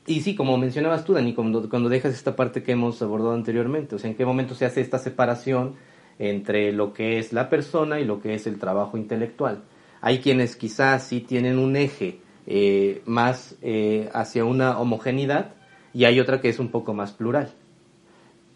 y 0.06 0.20
sí, 0.20 0.34
como 0.34 0.58
mencionabas 0.58 1.06
tú, 1.06 1.14
Dani, 1.14 1.32
cuando, 1.32 1.66
cuando 1.70 1.88
dejas 1.88 2.12
esta 2.12 2.36
parte 2.36 2.62
que 2.62 2.72
hemos 2.72 3.00
abordado 3.00 3.32
anteriormente, 3.32 3.94
o 3.94 3.98
sea, 3.98 4.10
en 4.10 4.16
qué 4.18 4.26
momento 4.26 4.54
se 4.54 4.66
hace 4.66 4.82
esta 4.82 4.98
separación 4.98 5.76
entre 6.18 6.72
lo 6.72 6.92
que 6.92 7.18
es 7.18 7.32
la 7.32 7.48
persona 7.48 8.00
y 8.00 8.04
lo 8.04 8.20
que 8.20 8.34
es 8.34 8.46
el 8.46 8.58
trabajo 8.58 8.98
intelectual. 8.98 9.62
Hay 10.02 10.18
quienes 10.18 10.56
quizás 10.56 11.04
sí 11.04 11.20
tienen 11.20 11.58
un 11.58 11.74
eje 11.74 12.18
eh, 12.46 13.00
más 13.06 13.56
eh, 13.62 14.10
hacia 14.12 14.44
una 14.44 14.78
homogeneidad 14.78 15.54
y 15.94 16.04
hay 16.04 16.20
otra 16.20 16.42
que 16.42 16.50
es 16.50 16.58
un 16.58 16.68
poco 16.68 16.92
más 16.92 17.12
plural. 17.12 17.54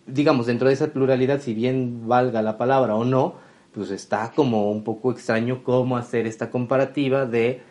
Digamos, 0.07 0.45
dentro 0.45 0.69
de 0.69 0.75
esa 0.75 0.89
pluralidad, 0.89 1.41
si 1.41 1.55
bien 1.55 2.07
valga 2.07 2.43
la 2.43 2.59
palabra 2.59 2.95
o 2.95 3.07
no, 3.07 3.49
pues 3.73 3.91
está 3.91 4.33
como 4.35 4.71
un 4.71 4.85
poco 4.85 5.13
extraño 5.13 5.63
cómo 5.63 5.97
hacer 5.97 6.27
esta 6.27 6.51
comparativa 6.51 7.27
de 7.27 7.63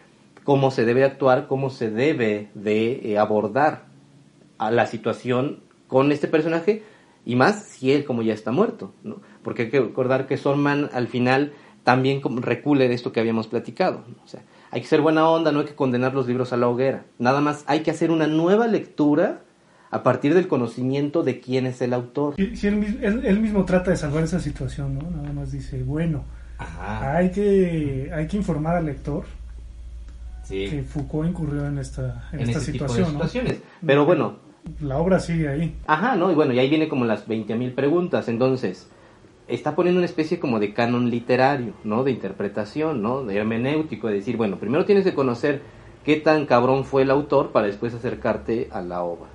cómo 0.43 0.71
se 0.71 0.85
debe 0.85 1.03
actuar, 1.03 1.47
cómo 1.47 1.69
se 1.69 1.91
debe 1.91 2.49
de 2.53 3.12
eh, 3.12 3.17
abordar 3.17 3.85
a 4.57 4.71
la 4.71 4.85
situación 4.85 5.59
con 5.88 6.12
este 6.12 6.27
personaje 6.27 6.83
y 7.25 7.35
más 7.35 7.63
si 7.63 7.91
él 7.91 8.05
como 8.05 8.21
ya 8.21 8.33
está 8.33 8.51
muerto, 8.51 8.93
¿no? 9.03 9.21
Porque 9.43 9.63
hay 9.63 9.69
que 9.69 9.81
recordar 9.81 10.27
que 10.27 10.38
Sorman 10.38 10.89
al 10.93 11.07
final 11.07 11.53
también 11.83 12.21
recule 12.41 12.88
de 12.88 12.93
esto 12.93 13.12
que 13.12 13.19
habíamos 13.19 13.47
platicado, 13.47 14.03
o 14.23 14.27
sea, 14.27 14.43
hay 14.71 14.81
que 14.81 14.88
ser 14.88 15.01
buena 15.01 15.27
onda, 15.29 15.51
no 15.51 15.59
hay 15.59 15.65
que 15.65 15.75
condenar 15.75 16.13
los 16.13 16.27
libros 16.27 16.53
a 16.53 16.57
la 16.57 16.67
hoguera, 16.67 17.05
nada 17.17 17.41
más 17.41 17.63
hay 17.67 17.81
que 17.81 17.91
hacer 17.91 18.12
una 18.12 18.27
nueva 18.27 18.67
lectura 18.67 19.43
a 19.91 20.04
partir 20.04 20.34
del 20.34 20.47
conocimiento 20.47 21.23
de 21.23 21.39
quién 21.39 21.65
es 21.65 21.82
el 21.82 21.93
autor. 21.93 22.36
Sí, 22.36 22.67
él, 22.67 23.39
mismo 23.39 23.65
trata 23.65 23.91
de 23.91 23.97
salvar 23.97 24.23
esa 24.23 24.39
situación, 24.39 24.99
¿no? 24.99 25.10
Nada 25.10 25.34
más 25.34 25.52
dice, 25.52 25.84
bueno, 25.84 26.23
hay 26.80 27.32
que 27.32 28.12
hay 28.13 28.28
que 28.28 28.38
informar 28.38 28.75
al 28.75 28.86
lector 28.86 29.23
que 30.47 30.84
Foucault 30.84 31.30
incurrió 31.30 31.67
en 31.67 31.78
esta, 31.78 32.28
en, 32.32 32.41
esta 32.41 32.60
situación, 32.60 33.17
¿no? 33.17 33.25
Pero 33.86 34.06
bueno, 34.06 34.38
la 34.82 34.97
obra 34.97 35.19
sigue 35.19 35.47
ahí. 35.47 35.75
Ajá, 35.86 36.15
¿no? 36.15 36.32
Y 36.32 36.36
bueno, 36.36 36.54
y 36.54 36.60
ahí 36.60 36.69
viene 36.69 36.89
como 36.89 37.06
las 37.06 37.28
20.000 37.28 37.75
preguntas, 37.75 38.28
entonces 38.28 38.89
está 39.47 39.75
poniendo 39.75 39.99
una 39.99 40.06
especie 40.06 40.39
como 40.39 40.60
de 40.60 40.73
canon 40.73 41.10
literario, 41.10 41.73
¿no? 41.84 42.04
De 42.04 42.12
interpretación, 42.12 43.02
¿no? 43.02 43.23
De 43.23 43.38
hermenéutico, 43.38 44.08
de 44.08 44.15
decir, 44.15 44.38
bueno, 44.38 44.58
primero 44.58 44.86
tienes 44.86 45.04
que 45.04 45.13
conocer 45.13 45.62
qué 46.04 46.15
tan 46.15 46.45
cabrón 46.45 46.84
fue 46.84 47.04
el 47.04 47.12
autor 47.12 47.52
para 47.52 47.67
después 47.67 47.93
acercarte 47.93 48.69
a 48.71 48.82
la 48.82 49.04
obra. 49.04 49.30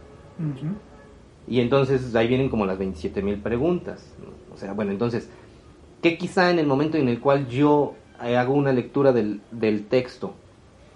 Y 1.46 1.60
entonces 1.60 2.14
ahí 2.14 2.26
vienen 2.28 2.48
como 2.48 2.66
las 2.66 2.78
27 2.78 3.22
mil 3.22 3.38
preguntas. 3.38 4.14
O 4.52 4.56
sea, 4.56 4.72
bueno, 4.72 4.92
entonces, 4.92 5.28
¿qué 6.02 6.16
quizá 6.16 6.50
en 6.50 6.58
el 6.58 6.66
momento 6.66 6.96
en 6.96 7.08
el 7.08 7.20
cual 7.20 7.48
yo 7.48 7.94
hago 8.18 8.54
una 8.54 8.72
lectura 8.72 9.12
del, 9.12 9.40
del 9.50 9.86
texto, 9.86 10.34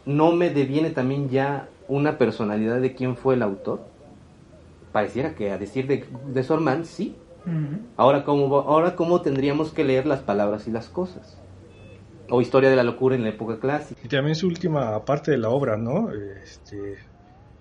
no 0.06 0.32
me 0.32 0.50
deviene 0.50 0.90
también 0.90 1.28
ya 1.28 1.68
una 1.88 2.16
personalidad 2.16 2.80
de 2.80 2.94
quién 2.94 3.16
fue 3.16 3.34
el 3.34 3.42
autor? 3.42 3.80
Pareciera 4.92 5.34
que 5.34 5.50
a 5.50 5.58
decir 5.58 5.86
de, 5.86 6.06
de 6.32 6.42
Sorman, 6.42 6.86
sí. 6.86 7.14
ahora, 7.96 8.24
¿cómo, 8.24 8.56
ahora, 8.56 8.96
¿cómo 8.96 9.20
tendríamos 9.20 9.72
que 9.72 9.84
leer 9.84 10.06
las 10.06 10.20
palabras 10.20 10.66
y 10.66 10.70
las 10.70 10.88
cosas? 10.88 11.38
O 12.30 12.40
historia 12.40 12.70
de 12.70 12.76
la 12.76 12.84
locura 12.84 13.16
en 13.16 13.22
la 13.22 13.30
época 13.30 13.58
clásica. 13.58 14.00
Y 14.02 14.08
también 14.08 14.34
su 14.34 14.46
última 14.46 15.04
parte 15.04 15.30
de 15.30 15.38
la 15.38 15.50
obra, 15.50 15.76
¿no? 15.76 16.10
Este, 16.10 16.96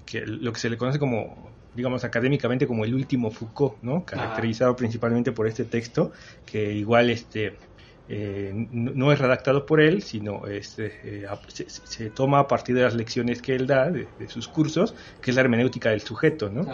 que 0.06 0.26
lo 0.26 0.52
que 0.54 0.60
se 0.60 0.70
le 0.70 0.78
conoce 0.78 1.00
como 1.00 1.50
digamos 1.78 2.04
académicamente 2.04 2.66
como 2.66 2.84
el 2.86 2.96
último 2.96 3.30
Foucault, 3.30 3.76
¿no? 3.84 4.04
Caracterizado 4.04 4.76
principalmente 4.76 5.32
por 5.32 5.48
este 5.48 5.64
texto 5.64 6.12
que 6.46 6.74
igual 6.74 7.12
este 7.12 7.56
eh, 8.10 8.52
no, 8.72 9.12
es 9.12 9.20
redactado 9.20 9.66
por 9.66 9.82
él, 9.82 10.02
sino 10.02 10.48
este, 10.48 10.94
eh, 11.04 11.28
se, 11.48 12.10
toma 12.10 12.40
a 12.40 12.48
partir 12.48 12.76
de 12.76 12.84
las 12.84 12.96
lecciones 12.96 13.42
que 13.42 13.56
él 13.56 13.68
da 13.68 13.90
de, 13.92 14.08
sus 14.28 14.48
cursos, 14.48 14.96
que 15.22 15.32
es 15.32 15.36
la 15.36 15.42
hermenéutica 15.42 15.90
del 15.90 16.02
sujeto, 16.02 16.50
¿no? 16.50 16.66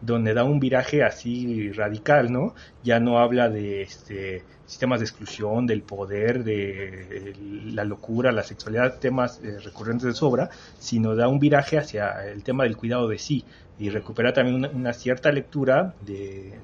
Donde 0.00 0.34
da 0.34 0.44
un 0.44 0.60
viraje 0.60 1.02
así 1.02 1.72
radical, 1.72 2.30
¿no? 2.30 2.54
Ya 2.82 3.00
no 3.00 3.18
habla 3.18 3.48
de 3.48 3.82
este, 3.82 4.44
sistemas 4.66 5.00
de 5.00 5.06
exclusión, 5.06 5.66
del 5.66 5.82
poder, 5.82 6.44
de, 6.44 7.34
la 7.66 7.84
locura, 7.84 8.32
la 8.32 8.42
sexualidad, 8.42 8.98
temas 8.98 9.40
eh, 9.42 9.58
recurrentes 9.60 10.06
de 10.06 10.14
sobra, 10.14 10.50
sino 10.78 11.14
da 11.14 11.28
un 11.28 11.38
viraje 11.38 11.78
hacia 11.78 12.26
el 12.26 12.42
tema 12.42 12.64
del 12.64 12.76
cuidado 12.76 13.08
de 13.08 13.18
sí 13.18 13.44
y 13.78 13.88
recupera 13.88 14.32
también 14.32 14.64
una, 14.74 14.92
cierta 14.92 15.32
lectura 15.32 15.94
de, 16.04 16.58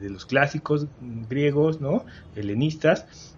de, 0.00 0.10
los 0.10 0.26
clásicos 0.26 0.86
griegos, 1.28 1.80
¿no? 1.80 2.04
helenistas, 2.34 3.36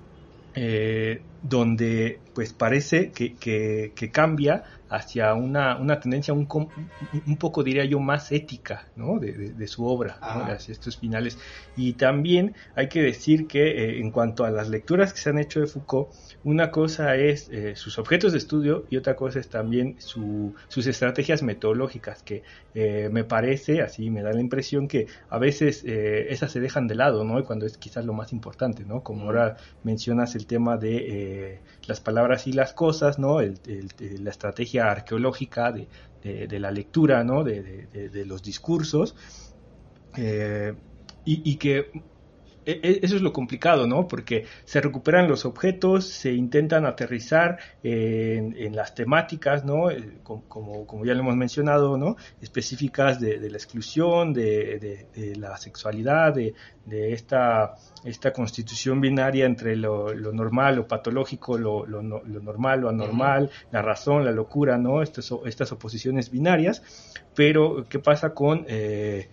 eh, 0.55 1.23
donde 1.43 2.19
pues 2.35 2.53
parece 2.53 3.13
que, 3.13 3.35
que, 3.35 4.11
cambia 4.11 4.65
hacia 4.89 5.35
una, 5.35 5.77
una 5.79 6.01
tendencia 6.01 6.35
un, 6.35 6.49
un, 7.27 7.37
poco, 7.37 7.63
diría 7.63 7.85
yo, 7.85 8.01
más 8.01 8.33
ética 8.33 8.89
¿no? 8.97 9.19
de, 9.19 9.67
su 9.69 9.87
obra, 9.87 10.19
hacia 10.21 10.73
estos 10.73 10.97
finales. 10.97 11.39
Y 11.77 11.95
también 11.95 12.55
hay 12.75 12.89
que 12.89 13.01
decir 13.01 13.47
que 13.47 13.69
eh, 13.69 14.01
en 14.01 14.11
cuanto 14.11 14.45
a 14.45 14.51
las 14.51 14.69
lecturas 14.69 15.13
que 15.13 15.21
se 15.21 15.31
han 15.31 15.39
hecho 15.39 15.61
de 15.61 15.67
Foucault, 15.67 16.11
una 16.45 16.71
cosa 16.71 17.17
es 17.17 17.49
eh, 17.51 17.77
sus 17.77 17.99
objetos 17.99 18.33
de 18.33 18.39
estudio 18.39 18.87
y 18.91 18.97
otra 18.97 19.17
cosa 19.17 19.39
es 19.39 19.49
también 19.49 19.97
su, 19.99 20.55
sus 20.69 20.87
estrategias 20.87 21.43
metodológicas, 21.43 22.23
que 22.23 22.43
eh, 22.75 23.09
me 23.13 23.25
parece, 23.25 23.83
así 23.83 24.11
me 24.11 24.23
da 24.23 24.33
la 24.33 24.41
impresión 24.41 24.89
que 24.89 25.07
a 25.29 25.39
veces 25.39 25.85
esas 25.85 26.53
se 26.53 26.61
dejan 26.61 26.87
de 26.87 26.95
lado, 26.95 27.25
¿no? 27.25 27.39
Y 27.39 27.43
cuando 27.43 27.67
es 27.67 27.77
quizás 27.77 28.05
lo 28.05 28.13
más 28.13 28.33
importante, 28.33 28.85
¿no? 28.85 29.03
Como 29.03 29.27
ahora 29.27 29.57
mencionas 29.83 30.35
el 30.35 30.47
tema 30.47 30.77
de 30.77 31.61
las 31.87 32.01
palabras 32.01 32.47
y 32.47 32.53
las 32.53 32.73
cosas, 32.73 33.19
¿no? 33.19 33.41
la 33.41 34.31
estrategia 34.31 34.91
arqueológica 34.91 35.73
de, 35.73 36.59
la 36.59 36.71
lectura, 36.71 37.25
¿no? 37.25 37.45
De, 37.45 38.25
los 38.27 38.43
discursos. 38.43 39.15
Eh, 40.17 40.75
y, 41.25 41.57
que 41.57 41.77
e, 41.79 41.81
e, 41.81 42.03
eso 42.65 43.17
es 43.17 43.23
lo 43.23 43.33
complicado, 43.33 43.87
¿no? 43.87 44.07
Porque 44.07 44.45
se 44.65 44.81
recuperan 44.81 45.29
los 45.29 45.45
objetos, 45.45 46.05
se 46.07 46.33
intentan 46.33 46.85
aterrizar 46.85 47.59
en, 47.83 48.77
las 48.77 48.95
temáticas, 48.95 49.65
¿no? 49.65 49.91
Eh, 49.91 50.19
como, 50.23 50.87
como, 50.87 51.05
ya 51.05 51.15
lo 51.15 51.21
hemos 51.21 51.37
mencionado, 51.37 51.97
¿no? 51.97 52.17
Específicas 52.41 53.19
de, 53.21 53.51
la 53.51 53.57
exclusión, 53.57 54.33
de, 54.33 55.35
la 55.37 55.57
sexualidad, 55.57 56.35
de, 56.35 56.55
esta, 57.13 57.75
esta 58.05 58.33
constitución 58.33 59.01
binaria 59.01 59.47
entre 59.47 59.77
lo, 59.77 60.13
normal, 60.15 60.77
lo 60.77 60.87
patológico, 60.87 61.57
lo, 61.57 61.87
normal, 61.87 62.81
lo 62.81 62.89
anormal, 62.91 63.51
la 63.71 63.83
razón, 63.83 64.25
la 64.25 64.33
locura, 64.33 64.77
¿no? 64.77 65.03
Estas, 65.03 65.33
estas 65.47 65.73
oposiciones 65.73 66.31
binarias. 66.31 66.83
Pero, 67.35 67.87
¿qué 67.89 67.99
pasa 67.99 68.35
con... 68.35 68.67
Eh, 68.69 69.29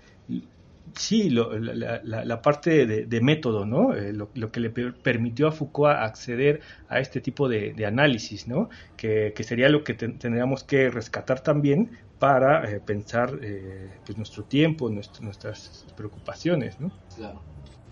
sí, 0.98 1.30
la, 1.30 2.42
parte 2.42 2.86
de, 2.86 3.22
método, 3.22 3.66
¿no? 3.66 3.94
Eh, 3.94 4.14
lo, 4.14 4.52
que 4.52 4.60
le 4.60 4.70
permitió 4.70 5.48
a 5.48 5.52
Foucault 5.52 5.98
acceder 5.98 6.62
a 6.90 7.00
este 7.00 7.22
tipo 7.22 7.48
de, 7.48 7.86
análisis, 7.86 8.48
¿no? 8.48 8.70
Que, 8.96 9.34
sería 9.40 9.70
lo 9.70 9.84
que 9.84 9.94
tendríamos 9.94 10.64
que 10.64 10.90
rescatar 10.90 11.42
también 11.42 11.92
para 12.20 12.70
eh, 12.70 12.80
pensar 12.80 13.40
eh, 13.42 13.90
pues 14.06 14.18
nuestro 14.18 14.44
tiempo, 14.44 14.90
nuestras 14.90 15.86
preocupaciones, 15.96 16.80
¿no? 16.80 16.92
Claro. 17.16 17.42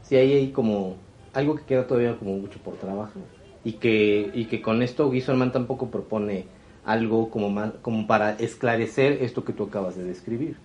Sí, 0.01 0.15
ahí 0.15 0.33
hay 0.33 0.51
como 0.51 0.97
algo 1.33 1.55
que 1.55 1.63
queda 1.63 1.87
todavía 1.87 2.15
como 2.17 2.37
mucho 2.37 2.59
por 2.59 2.75
trabajo 2.77 3.19
y 3.63 3.73
que, 3.73 4.31
y 4.33 4.45
que 4.45 4.61
con 4.61 4.81
esto 4.81 5.09
Guisolman 5.09 5.51
tampoco 5.51 5.89
propone 5.89 6.45
algo 6.85 7.29
como, 7.29 7.73
como 7.81 8.07
para 8.07 8.31
esclarecer 8.31 9.23
esto 9.23 9.43
que 9.43 9.53
tú 9.53 9.63
acabas 9.63 9.95
de 9.95 10.03
describir 10.03 10.57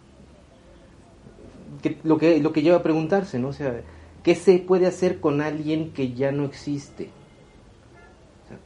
lo, 2.04 2.18
que, 2.18 2.40
lo 2.40 2.52
que 2.52 2.62
lleva 2.62 2.78
a 2.78 2.82
preguntarse, 2.82 3.38
¿no? 3.38 3.48
O 3.48 3.52
sea, 3.52 3.80
¿qué 4.22 4.34
se 4.34 4.58
puede 4.58 4.86
hacer 4.86 5.20
con 5.20 5.40
alguien 5.40 5.92
que 5.92 6.12
ya 6.12 6.32
no 6.32 6.44
existe? 6.44 7.10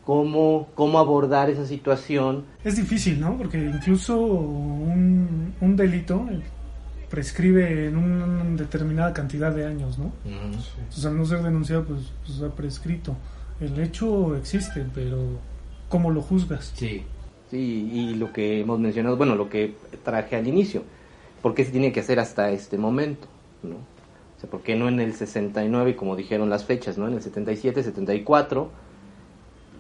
¿cómo, 0.05 0.69
¿Cómo 0.75 0.99
abordar 0.99 1.51
esa 1.51 1.67
situación? 1.67 2.45
Es 2.65 2.77
difícil, 2.77 3.21
¿no? 3.21 3.37
Porque 3.37 3.59
incluso 3.59 4.19
un, 4.19 5.55
un 5.61 5.77
delito 5.77 6.27
prescribe 7.11 7.87
en 7.89 7.97
una 7.97 8.57
determinada 8.57 9.13
cantidad 9.13 9.55
de 9.55 9.67
años, 9.67 9.99
¿no? 9.99 10.13
Entonces, 10.25 11.05
al 11.05 11.17
no 11.17 11.25
ser 11.25 11.43
denunciado, 11.43 11.85
pues, 11.85 12.13
pues 12.27 12.41
ha 12.43 12.55
prescrito. 12.55 13.17
El 13.61 13.79
hecho 13.79 14.37
existe, 14.37 14.85
pero 14.95 15.39
¿cómo 15.89 16.11
lo 16.11 16.23
juzgas? 16.23 16.73
Sí, 16.75 17.05
sí, 17.51 17.91
y 17.93 18.15
lo 18.15 18.33
que 18.33 18.61
hemos 18.61 18.81
mencionado, 18.81 19.17
bueno, 19.17 19.37
lo 19.37 19.49
que 19.49 19.75
traje 20.03 20.37
al 20.37 20.47
inicio, 20.49 20.83
¿por 21.45 21.55
qué 21.55 21.63
se 21.63 21.73
tiene 21.73 21.93
que 21.93 22.01
hacer 22.01 22.19
hasta 22.21 22.51
este 22.53 22.79
momento? 22.79 23.29
¿no? 23.63 23.75
O 23.75 24.41
sea, 24.41 24.49
¿por 24.49 24.63
qué 24.63 24.77
no 24.77 24.89
en 24.89 24.99
el 24.99 25.13
69, 25.13 25.95
como 25.95 26.17
dijeron 26.17 26.49
las 26.49 26.65
fechas, 26.65 26.97
¿no? 26.97 27.07
En 27.07 27.13
el 27.13 27.21
77, 27.21 27.83
74 27.83 28.71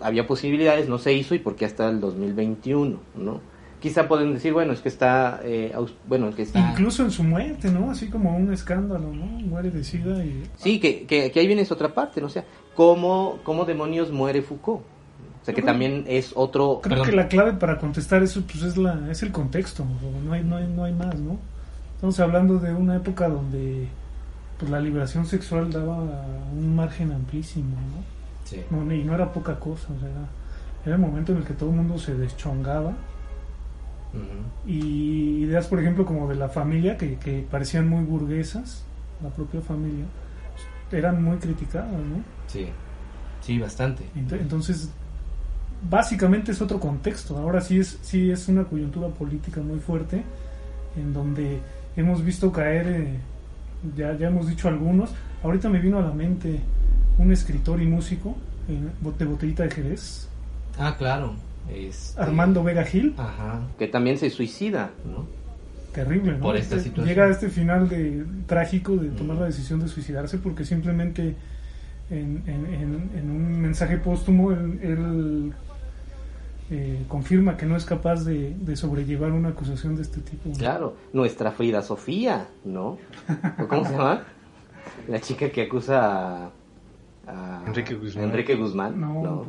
había 0.03 0.27
posibilidades, 0.27 0.90
no 0.90 0.98
se 0.98 1.14
hizo 1.14 1.35
y 1.35 1.38
por 1.38 1.57
qué 1.57 1.64
hasta 1.64 1.88
el 1.88 2.00
2021, 2.00 2.98
¿no? 3.16 3.40
Quizá 3.81 4.07
pueden 4.09 4.35
decir, 4.35 4.53
bueno, 4.53 4.74
es 4.74 4.81
que 4.81 4.90
está, 4.90 5.40
eh, 5.42 5.74
bueno, 6.07 6.35
que 6.35 6.42
está... 6.42 6.59
Incluso 6.72 7.03
en 7.03 7.11
su 7.11 7.22
muerte, 7.24 7.70
¿no? 7.70 7.90
Así 7.90 8.11
como 8.11 8.37
un 8.37 8.53
escándalo, 8.53 9.11
¿no? 9.14 9.24
Muere 9.24 9.70
de 9.70 9.85
sida 9.85 10.22
y... 10.22 10.42
Sí, 10.57 10.79
que, 10.81 11.07
que, 11.07 11.33
ahí 11.35 11.46
viene 11.46 11.62
esa 11.62 11.72
otra 11.72 11.94
parte, 11.94 12.20
¿no? 12.20 12.27
O 12.27 12.31
sea, 12.31 12.44
¿cómo, 12.74 13.38
cómo 13.42 13.64
demonios 13.64 14.12
muere 14.12 14.42
Foucault? 14.42 14.83
O 15.40 15.44
sea, 15.46 15.55
que 15.55 15.62
también 15.62 16.05
es 16.09 16.33
otro... 16.35 16.81
Creo 16.83 17.05
que 17.05 17.12
la 17.12 17.29
clave 17.29 17.55
para 17.55 17.79
contestar 17.79 18.22
eso, 18.22 18.42
pues, 18.50 18.62
es, 18.62 18.77
la, 18.77 19.11
es 19.11 19.22
el 19.22 19.33
contexto, 19.33 19.87
no 20.24 20.33
hay, 20.35 20.42
no 20.42 20.57
hay, 20.57 20.66
no 20.66 20.85
hay 20.85 20.92
más, 20.92 21.18
¿no? 21.18 21.38
Estamos 22.05 22.21
hablando 22.21 22.59
de 22.59 22.75
una 22.75 22.97
época 22.97 23.31
donde 23.31 23.88
pues, 24.59 24.71
la 24.71 24.79
liberación 24.79 25.25
sexual 25.25 25.73
daba 25.73 25.97
un 26.53 26.77
margen 26.77 27.11
amplísimo, 27.12 27.77
¿no? 28.71 28.95
y 28.95 29.05
no 29.05 29.14
era 29.14 29.33
poca 29.33 29.59
cosa, 29.59 29.88
o 29.90 29.99
sea, 29.99 30.11
era, 30.85 30.97
el 30.97 31.01
momento 31.01 31.33
en 31.33 31.38
el 31.38 31.45
que 31.45 31.55
todo 31.55 31.71
el 31.71 31.77
mundo 31.77 31.97
se 31.97 32.14
deschongaba. 32.14 32.93
Y 34.67 35.45
ideas, 35.45 35.67
por 35.67 35.81
ejemplo, 35.81 36.05
como 36.05 36.29
de 36.29 36.35
la 36.35 36.51
familia, 36.51 36.99
que, 36.99 37.17
que 37.17 37.43
parecían 37.51 37.88
muy 37.88 38.05
burguesas, 38.05 38.85
la 39.23 39.31
propia 39.31 39.62
familia, 39.62 40.05
eran 40.93 41.25
muy 41.25 41.38
criticadas, 41.38 41.90
¿no? 41.90 42.23
Sí, 42.49 42.69
sí, 43.40 43.59
bastante. 43.59 44.05
Entonces, 44.14 44.90
básicamente 45.88 46.53
es 46.53 46.61
otro 46.61 46.79
contexto. 46.79 47.38
Ahora 47.38 47.62
sí 47.62 47.79
es, 47.79 47.99
sí 48.03 48.31
es 48.31 48.47
una 48.49 48.64
coyuntura 48.64 49.09
política 49.09 49.62
muy 49.62 49.79
fuerte, 49.79 50.23
en 50.97 51.14
donde 51.14 51.62
hemos 51.96 52.24
visto 52.24 52.52
caer, 52.52 52.87
eh, 52.87 53.18
ya, 53.96 54.16
ya 54.16 54.28
hemos 54.28 54.48
dicho 54.48 54.68
algunos, 54.68 55.11
ahorita 55.42 55.68
me 55.68 55.78
vino 55.78 55.98
a 55.98 56.02
la 56.02 56.12
mente 56.12 56.61
un 57.18 57.33
escritor 57.33 57.80
y 57.80 57.87
músico 57.87 58.37
eh, 58.68 58.78
de 59.18 59.24
Botellita 59.24 59.62
de 59.62 59.70
Jerez. 59.70 60.28
Ah, 60.78 60.94
claro. 60.98 61.35
Este, 61.72 62.20
Armando 62.20 62.62
Vega 62.62 62.85
Gil. 62.85 63.14
Ajá. 63.16 63.61
Que 63.78 63.87
también 63.87 64.18
se 64.18 64.30
suicida, 64.30 64.90
¿no? 65.04 65.26
Terrible, 65.92 66.33
¿no? 66.33 66.40
Por 66.40 66.57
esta 66.57 66.76
este, 66.76 66.88
situación. 66.88 67.09
Llega 67.09 67.24
a 67.26 67.30
este 67.30 67.48
final 67.48 67.88
de, 67.88 68.24
trágico 68.46 68.96
de 68.96 69.11
tomar 69.11 69.37
la 69.37 69.46
decisión 69.46 69.80
de 69.80 69.88
suicidarse 69.88 70.38
porque 70.38 70.64
simplemente 70.64 71.37
en, 72.11 72.42
en, 72.46 73.11
en, 73.16 73.30
un 73.30 73.61
mensaje 73.61 73.96
póstumo 73.98 74.50
él 74.50 75.52
eh, 76.70 77.05
confirma 77.09 77.59
que 77.59 77.66
no 77.66 77.77
es 77.77 77.85
capaz 77.85 78.24
de, 78.24 78.77
sobrellevar 78.77 79.33
una 79.33 79.50
acusación 79.50 79.96
de 79.96 80.03
este 80.03 80.20
tipo. 80.20 80.50
Claro, 80.57 80.96
nuestra 81.12 81.53
Frida 81.53 81.83
Sofía, 81.83 82.48
¿no? 82.64 82.96
¿Cómo 83.68 83.85
se 83.85 83.92
llama? 83.92 84.22
La 85.09 85.20
chica 85.20 85.50
que 85.50 85.62
acusa 85.62 86.50
a, 87.27 87.64
Enrique 87.66 87.94
Guzmán. 87.94 88.25
Enrique 88.25 88.54
Guzmán 88.54 89.00
no, 89.00 89.44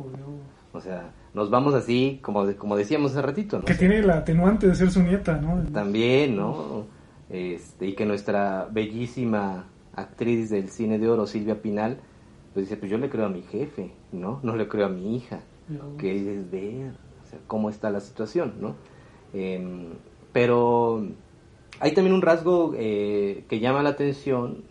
O 0.72 0.80
sea, 0.80 1.10
nos 1.32 1.48
vamos 1.48 1.74
así, 1.74 2.18
como, 2.22 2.52
como 2.56 2.76
decíamos 2.76 3.12
hace 3.12 3.22
ratito. 3.22 3.62
Que 3.62 3.74
tiene 3.74 4.02
la 4.02 4.18
atenuante 4.18 4.66
de 4.66 4.74
ser 4.74 4.90
su 4.90 5.02
nieta, 5.02 5.38
¿no? 5.38 5.62
También, 5.72 6.36
¿no? 6.36 6.84
Este, 7.30 7.86
y 7.86 7.94
que 7.94 8.04
nuestra 8.04 8.68
bellísima 8.70 9.64
actriz 9.94 10.50
del 10.50 10.68
cine 10.68 10.98
de 10.98 11.08
oro, 11.08 11.26
Silvia 11.26 11.62
Pinal, 11.62 11.98
pues 12.52 12.66
dice, 12.66 12.76
pues 12.76 12.90
yo 12.90 12.98
le 12.98 13.08
creo 13.08 13.24
a 13.24 13.30
mi 13.30 13.42
jefe, 13.42 13.90
¿no? 14.12 14.40
No 14.42 14.54
le 14.54 14.68
creo 14.68 14.86
a 14.86 14.90
mi 14.90 15.16
hija. 15.16 15.40
Que 15.98 16.14
es 16.14 16.50
ver 16.50 17.05
cómo 17.46 17.70
está 17.70 17.90
la 17.90 18.00
situación, 18.00 18.54
¿no? 18.60 18.74
Em, 19.32 19.94
pero 20.32 21.06
hay 21.80 21.92
también 21.92 22.14
un 22.14 22.22
rasgo 22.22 22.74
eh, 22.76 23.44
que 23.48 23.60
llama 23.60 23.82
la 23.82 23.90
atención, 23.90 24.64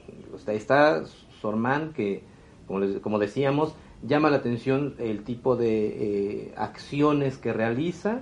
está 0.47 1.03
Sorman, 1.41 1.93
que 1.93 2.23
como, 2.67 3.19
decíamos, 3.19 3.75
llama 4.01 4.29
la 4.29 4.37
atención 4.37 4.95
el 4.97 5.23
tipo 5.23 5.55
de 5.55 5.87
eh, 5.87 6.53
acciones 6.57 7.37
que 7.37 7.53
realiza 7.53 8.21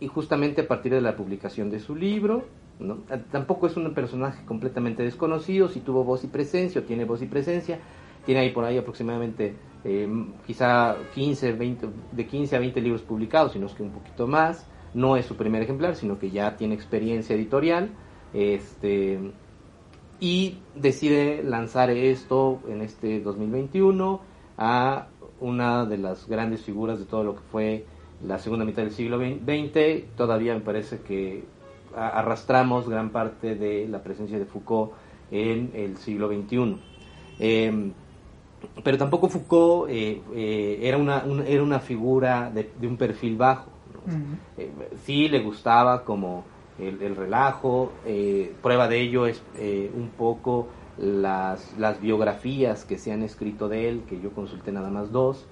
y 0.00 0.06
justamente 0.06 0.62
a 0.62 0.68
partir 0.68 0.92
de 0.92 1.02
la 1.02 1.16
publicación 1.16 1.70
de 1.70 1.78
su 1.78 1.94
libro, 1.94 2.44
¿no? 2.78 2.98
tampoco 3.30 3.66
es 3.66 3.76
un 3.76 3.92
personaje 3.92 4.44
completamente 4.46 5.02
desconocido, 5.02 5.68
si 5.68 5.80
tuvo 5.80 6.04
voz 6.04 6.24
y 6.24 6.28
presencia 6.28 6.80
o 6.80 6.84
tiene 6.84 7.04
voz 7.04 7.20
y 7.20 7.26
presencia, 7.26 7.78
tiene 8.24 8.40
ahí 8.40 8.50
por 8.50 8.64
ahí 8.64 8.78
aproximadamente 8.78 9.54
eh, 9.84 10.08
quizá 10.46 10.96
15, 11.14 11.52
20, 11.52 11.88
de 12.12 12.26
15 12.26 12.56
a 12.56 12.58
20 12.58 12.80
libros 12.80 13.02
publicados, 13.02 13.52
sino 13.52 13.66
que 13.74 13.82
un 13.82 13.90
poquito 13.90 14.26
más, 14.26 14.66
no 14.94 15.16
es 15.16 15.26
su 15.26 15.36
primer 15.36 15.62
ejemplar, 15.62 15.96
sino 15.96 16.18
que 16.18 16.30
ya 16.30 16.56
tiene 16.56 16.74
experiencia 16.74 17.36
editorial, 17.36 17.90
este, 18.32 19.32
y 20.20 20.58
decide 20.74 21.42
lanzar 21.42 21.90
esto 21.90 22.60
en 22.68 22.82
este 22.82 23.20
2021 23.20 24.20
a 24.58 25.06
una 25.40 25.86
de 25.86 25.96
las 25.96 26.28
grandes 26.28 26.62
figuras 26.62 26.98
de 26.98 27.06
todo 27.06 27.24
lo 27.24 27.34
que 27.36 27.42
fue 27.50 27.86
la 28.22 28.38
segunda 28.38 28.64
mitad 28.64 28.82
del 28.82 28.92
siglo 28.92 29.18
XX. 29.18 30.04
Todavía 30.16 30.54
me 30.54 30.60
parece 30.60 31.00
que 31.00 31.44
arrastramos 31.96 32.88
gran 32.88 33.10
parte 33.10 33.54
de 33.54 33.88
la 33.88 34.02
presencia 34.02 34.38
de 34.38 34.44
Foucault 34.44 34.92
en 35.30 35.70
el 35.74 35.96
siglo 35.96 36.28
XXI. 36.28 36.76
Em, 37.38 37.92
pero 38.82 38.98
tampoco 38.98 39.28
Foucault 39.28 39.90
eh, 39.90 40.20
eh, 40.34 40.78
era, 40.82 40.96
una, 40.98 41.24
era 41.46 41.62
una 41.62 41.80
figura 41.80 42.50
de, 42.50 42.70
un 42.86 42.96
perfil 42.96 43.36
bajo. 43.36 43.70
Eh, 44.56 44.70
sí 45.04 45.28
le 45.28 45.40
gustaba 45.40 46.04
como 46.04 46.44
el, 46.78 47.14
relajo, 47.14 47.92
prueba 48.62 48.88
de 48.88 49.00
ello 49.00 49.26
es 49.26 49.42
un 49.94 50.10
poco 50.16 50.68
las, 50.96 51.76
las 51.78 52.00
biografías 52.00 52.84
que 52.84 52.98
se 52.98 53.12
han 53.12 53.22
escrito 53.22 53.68
de 53.68 53.88
él, 53.88 54.02
que 54.08 54.20
yo 54.20 54.32
consulté 54.32 54.72
nada 54.72 54.90
más 54.90 55.12
dos, 55.12 55.46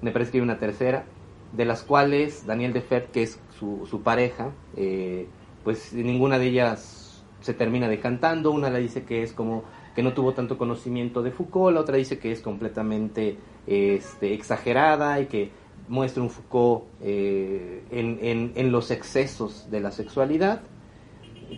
me 0.00 0.12
parece 0.12 0.32
que 0.32 0.38
hay 0.38 0.42
una 0.42 0.58
tercera, 0.58 1.06
de 1.52 1.64
las 1.64 1.82
cuales 1.82 2.46
Daniel 2.46 2.72
de 2.72 2.82
Fert, 2.82 3.10
que 3.10 3.22
es 3.22 3.40
su, 3.58 3.86
su 3.88 4.02
pareja, 4.02 4.52
eh, 4.76 5.26
pues 5.64 5.92
ninguna 5.92 6.38
de 6.38 6.46
ellas 6.46 7.24
se 7.40 7.54
termina 7.54 7.88
decantando, 7.88 8.50
una 8.50 8.70
le 8.70 8.80
dice 8.80 9.04
que 9.04 9.22
es 9.22 9.32
como 9.32 9.64
que 9.98 10.02
no 10.04 10.12
tuvo 10.12 10.32
tanto 10.32 10.56
conocimiento 10.56 11.24
de 11.24 11.32
Foucault, 11.32 11.74
la 11.74 11.80
otra 11.80 11.96
dice 11.96 12.20
que 12.20 12.30
es 12.30 12.40
completamente 12.40 13.36
este, 13.66 14.32
exagerada 14.32 15.18
y 15.18 15.26
que 15.26 15.50
muestra 15.88 16.22
un 16.22 16.30
Foucault 16.30 16.84
eh, 17.02 17.82
en, 17.90 18.70
los 18.70 18.92
excesos 18.92 19.68
de 19.72 19.80
la 19.80 19.90
sexualidad 19.90 20.60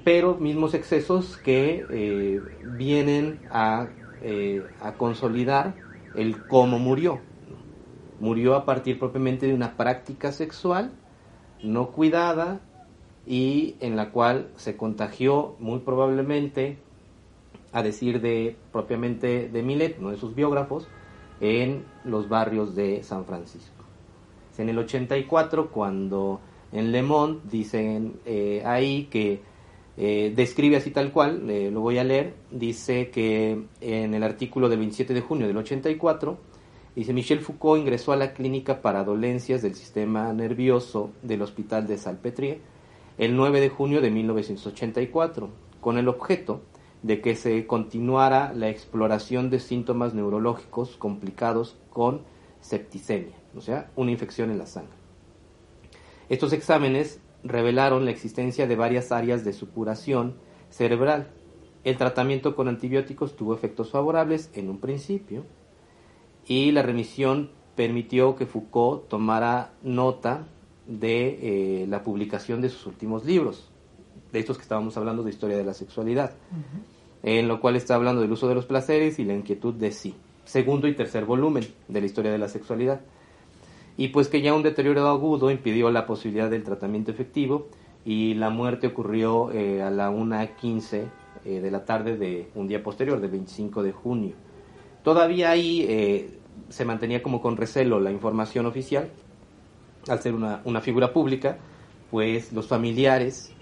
pero 0.04 0.36
mismos 0.38 0.72
excesos 0.72 1.36
que 1.36 1.84
eh, 1.90 2.40
vienen 2.78 3.40
eh, 4.22 4.64
a, 4.80 4.92
consolidar 4.94 5.74
el 6.14 6.46
cómo 6.46 6.78
murió. 6.78 7.20
Murió 8.20 8.54
a 8.54 8.64
partir 8.64 8.98
propiamente 8.98 9.48
de 9.48 9.52
una 9.52 9.76
práctica 9.76 10.32
sexual 10.32 10.92
no 11.62 11.88
cuidada 11.90 12.62
y 13.26 13.76
en 13.80 13.96
la 13.96 14.12
cual 14.12 14.48
se 14.56 14.78
contagió 14.78 15.56
muy 15.58 15.80
probablemente, 15.80 16.78
a 17.72 17.82
decir 17.82 18.20
de 18.20 18.56
propiamente 18.72 19.48
de 19.48 19.62
Millet, 19.62 19.96
uno 19.98 20.10
de 20.10 20.16
sus 20.16 20.34
biógrafos, 20.34 20.88
en 21.40 21.84
los 22.04 22.28
barrios 22.28 22.74
de 22.74 23.02
San 23.02 23.24
Francisco. 23.24 23.84
en 24.58 24.68
el 24.68 24.78
84 24.78 25.70
cuando 25.70 26.40
en 26.70 26.92
Le 26.92 27.02
Monde 27.02 27.40
dicen 27.50 28.20
eh, 28.26 28.62
ahí 28.66 29.04
que 29.10 29.40
eh, 29.96 30.32
describe 30.36 30.76
así 30.76 30.90
tal 30.90 31.12
cual, 31.12 31.48
eh, 31.48 31.70
lo 31.70 31.80
voy 31.80 31.96
a 31.96 32.04
leer, 32.04 32.34
dice 32.50 33.08
que 33.10 33.64
en 33.80 34.14
el 34.14 34.22
artículo 34.22 34.68
del 34.68 34.78
27 34.80 35.14
de 35.14 35.20
junio 35.22 35.46
del 35.46 35.56
84, 35.56 36.38
dice 36.94 37.12
Michel 37.14 37.40
Foucault 37.40 37.80
ingresó 37.80 38.12
a 38.12 38.16
la 38.16 38.34
clínica 38.34 38.82
para 38.82 39.02
dolencias 39.02 39.62
del 39.62 39.74
sistema 39.74 40.32
nervioso 40.32 41.10
del 41.22 41.40
hospital 41.42 41.86
de 41.86 41.96
Salpêtrière 41.96 42.58
el 43.18 43.36
9 43.36 43.60
de 43.60 43.68
junio 43.68 44.00
de 44.00 44.10
1984, 44.10 45.50
con 45.80 45.98
el 45.98 46.08
objeto 46.08 46.62
de 47.02 47.20
que 47.20 47.34
se 47.34 47.66
continuara 47.66 48.52
la 48.54 48.68
exploración 48.68 49.50
de 49.50 49.58
síntomas 49.58 50.14
neurológicos 50.14 50.96
complicados 50.96 51.76
con 51.90 52.22
septicemia, 52.60 53.36
o 53.56 53.60
sea, 53.60 53.90
una 53.96 54.10
infección 54.10 54.50
en 54.50 54.58
la 54.58 54.66
sangre. 54.66 54.96
Estos 56.28 56.52
exámenes 56.52 57.20
revelaron 57.42 58.04
la 58.04 58.10
existencia 58.10 58.66
de 58.66 58.76
varias 58.76 59.12
áreas 59.12 59.44
de 59.44 59.52
supuración 59.52 60.36
cerebral. 60.68 61.28
El 61.84 61.96
tratamiento 61.96 62.54
con 62.54 62.68
antibióticos 62.68 63.34
tuvo 63.34 63.54
efectos 63.54 63.90
favorables 63.90 64.50
en 64.54 64.68
un 64.68 64.78
principio 64.78 65.44
y 66.46 66.72
la 66.72 66.82
remisión 66.82 67.50
permitió 67.74 68.36
que 68.36 68.46
Foucault 68.46 69.08
tomara 69.08 69.72
nota 69.82 70.46
de 70.86 71.82
eh, 71.82 71.86
la 71.86 72.02
publicación 72.02 72.60
de 72.60 72.68
sus 72.68 72.86
últimos 72.86 73.24
libros, 73.24 73.69
de 74.32 74.38
estos 74.38 74.56
que 74.56 74.62
estábamos 74.62 74.96
hablando 74.96 75.22
de 75.22 75.30
historia 75.30 75.56
de 75.56 75.64
la 75.64 75.74
sexualidad, 75.74 76.32
en 77.22 77.48
lo 77.48 77.60
cual 77.60 77.76
está 77.76 77.94
hablando 77.94 78.22
del 78.22 78.32
uso 78.32 78.48
de 78.48 78.54
los 78.54 78.66
placeres 78.66 79.18
y 79.18 79.24
la 79.24 79.34
inquietud 79.34 79.74
de 79.74 79.92
sí, 79.92 80.14
segundo 80.44 80.88
y 80.88 80.94
tercer 80.94 81.24
volumen 81.24 81.66
de 81.88 82.00
la 82.00 82.06
historia 82.06 82.32
de 82.32 82.38
la 82.38 82.48
sexualidad. 82.48 83.00
Y 83.96 84.08
pues 84.08 84.28
que 84.28 84.40
ya 84.40 84.54
un 84.54 84.62
deterioro 84.62 85.06
agudo 85.08 85.50
impidió 85.50 85.90
la 85.90 86.06
posibilidad 86.06 86.48
del 86.48 86.62
tratamiento 86.62 87.10
efectivo 87.10 87.68
y 88.04 88.34
la 88.34 88.50
muerte 88.50 88.86
ocurrió 88.86 89.52
eh, 89.52 89.82
a 89.82 89.90
la 89.90 90.10
1.15 90.10 91.04
eh, 91.44 91.60
de 91.60 91.70
la 91.70 91.84
tarde 91.84 92.16
de 92.16 92.48
un 92.54 92.66
día 92.68 92.82
posterior, 92.82 93.20
del 93.20 93.30
25 93.30 93.82
de 93.82 93.92
junio. 93.92 94.32
Todavía 95.02 95.50
ahí 95.50 95.84
eh, 95.88 96.38
se 96.68 96.84
mantenía 96.84 97.22
como 97.22 97.40
con 97.40 97.56
recelo 97.56 98.00
la 98.00 98.10
información 98.10 98.66
oficial, 98.66 99.10
al 100.08 100.20
ser 100.20 100.34
una, 100.34 100.62
una 100.64 100.80
figura 100.80 101.12
pública, 101.12 101.58
pues 102.10 102.52
los 102.52 102.66
familiares, 102.66 103.52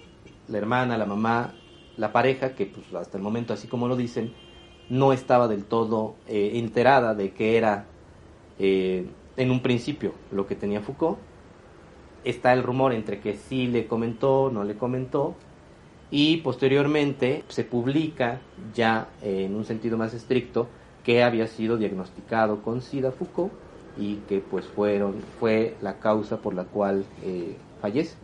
la 0.49 0.57
hermana, 0.57 0.97
la 0.97 1.05
mamá, 1.05 1.53
la 1.97 2.11
pareja, 2.11 2.55
que 2.55 2.65
pues 2.65 2.93
hasta 2.93 3.17
el 3.17 3.23
momento, 3.23 3.53
así 3.53 3.67
como 3.67 3.87
lo 3.87 3.95
dicen, 3.95 4.33
no 4.89 5.13
estaba 5.13 5.47
del 5.47 5.65
todo 5.65 6.15
enterada 6.27 7.13
de 7.13 7.31
que 7.31 7.57
era 7.57 7.85
en 8.57 9.51
un 9.51 9.61
principio 9.61 10.13
lo 10.31 10.47
que 10.47 10.55
tenía 10.55 10.81
Foucault. 10.81 11.17
Está 12.23 12.53
el 12.53 12.63
rumor 12.63 12.93
entre 12.93 13.19
que 13.19 13.35
sí 13.35 13.67
le 13.67 13.87
comentó, 13.87 14.49
no 14.51 14.63
le 14.63 14.75
comentó, 14.75 15.35
y 16.11 16.37
posteriormente 16.37 17.43
se 17.47 17.63
publica 17.63 18.41
ya 18.73 19.09
en 19.21 19.55
un 19.55 19.63
sentido 19.63 19.97
más 19.97 20.13
estricto 20.13 20.67
que 21.03 21.23
había 21.23 21.47
sido 21.47 21.77
diagnosticado 21.77 22.61
con 22.61 22.81
SIDA 22.81 23.11
Foucault 23.11 23.53
y 23.97 24.15
que 24.27 24.39
pues 24.39 24.65
fueron, 24.65 25.15
fue 25.39 25.75
la 25.81 25.99
causa 25.99 26.37
por 26.37 26.53
la 26.53 26.63
cual 26.63 27.05
eh, 27.23 27.57
fallece. 27.81 28.15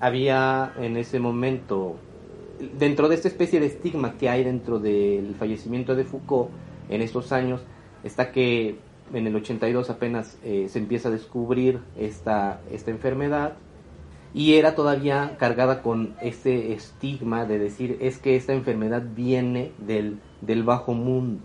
Había 0.00 0.72
en 0.78 0.96
ese 0.96 1.18
momento, 1.18 1.96
dentro 2.78 3.08
de 3.08 3.16
esta 3.16 3.28
especie 3.28 3.60
de 3.60 3.66
estigma 3.66 4.16
que 4.16 4.28
hay 4.28 4.44
dentro 4.44 4.78
del 4.78 5.34
fallecimiento 5.34 5.94
de 5.96 6.04
Foucault 6.04 6.50
en 6.88 7.02
estos 7.02 7.32
años, 7.32 7.62
está 8.04 8.30
que 8.30 8.76
en 9.12 9.26
el 9.26 9.34
82 9.36 9.90
apenas 9.90 10.38
eh, 10.44 10.66
se 10.68 10.78
empieza 10.78 11.08
a 11.08 11.12
descubrir 11.12 11.80
esta, 11.96 12.60
esta 12.70 12.90
enfermedad 12.90 13.54
y 14.34 14.54
era 14.54 14.74
todavía 14.74 15.36
cargada 15.38 15.82
con 15.82 16.14
ese 16.20 16.72
estigma 16.72 17.46
de 17.46 17.58
decir 17.58 17.98
es 18.00 18.18
que 18.18 18.36
esta 18.36 18.52
enfermedad 18.52 19.02
viene 19.14 19.72
del, 19.78 20.18
del 20.42 20.62
bajo 20.62 20.92
mundo, 20.92 21.44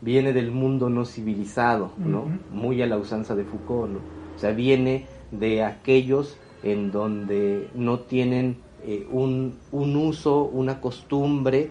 viene 0.00 0.32
del 0.32 0.50
mundo 0.50 0.90
no 0.90 1.04
civilizado, 1.04 1.92
¿no? 1.96 2.26
Muy 2.50 2.82
a 2.82 2.86
la 2.86 2.98
usanza 2.98 3.36
de 3.36 3.44
Foucault, 3.44 3.92
¿no? 3.92 3.98
O 4.34 4.38
sea, 4.38 4.50
viene 4.50 5.06
de 5.30 5.62
aquellos 5.62 6.36
en 6.62 6.90
donde 6.90 7.68
no 7.74 8.00
tienen 8.00 8.58
eh, 8.84 9.06
un, 9.10 9.58
un 9.72 9.96
uso, 9.96 10.44
una 10.44 10.80
costumbre 10.80 11.70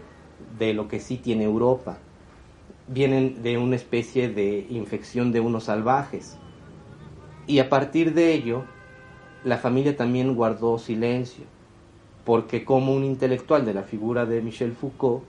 de 0.57 0.73
lo 0.73 0.87
que 0.87 0.99
sí 0.99 1.17
tiene 1.17 1.43
Europa 1.43 1.99
vienen 2.87 3.41
de 3.41 3.57
una 3.57 3.75
especie 3.75 4.29
de 4.29 4.67
infección 4.69 5.31
de 5.31 5.39
unos 5.39 5.65
salvajes. 5.65 6.37
Y 7.47 7.59
a 7.59 7.69
partir 7.69 8.13
de 8.13 8.33
ello, 8.33 8.63
la 9.43 9.57
familia 9.57 9.95
también 9.95 10.35
guardó 10.35 10.77
silencio, 10.77 11.45
porque 12.23 12.65
como 12.65 12.93
un 12.93 13.03
intelectual 13.03 13.65
de 13.65 13.73
la 13.73 13.83
figura 13.83 14.25
de 14.25 14.41
Michel 14.41 14.73
Foucault, 14.73 15.23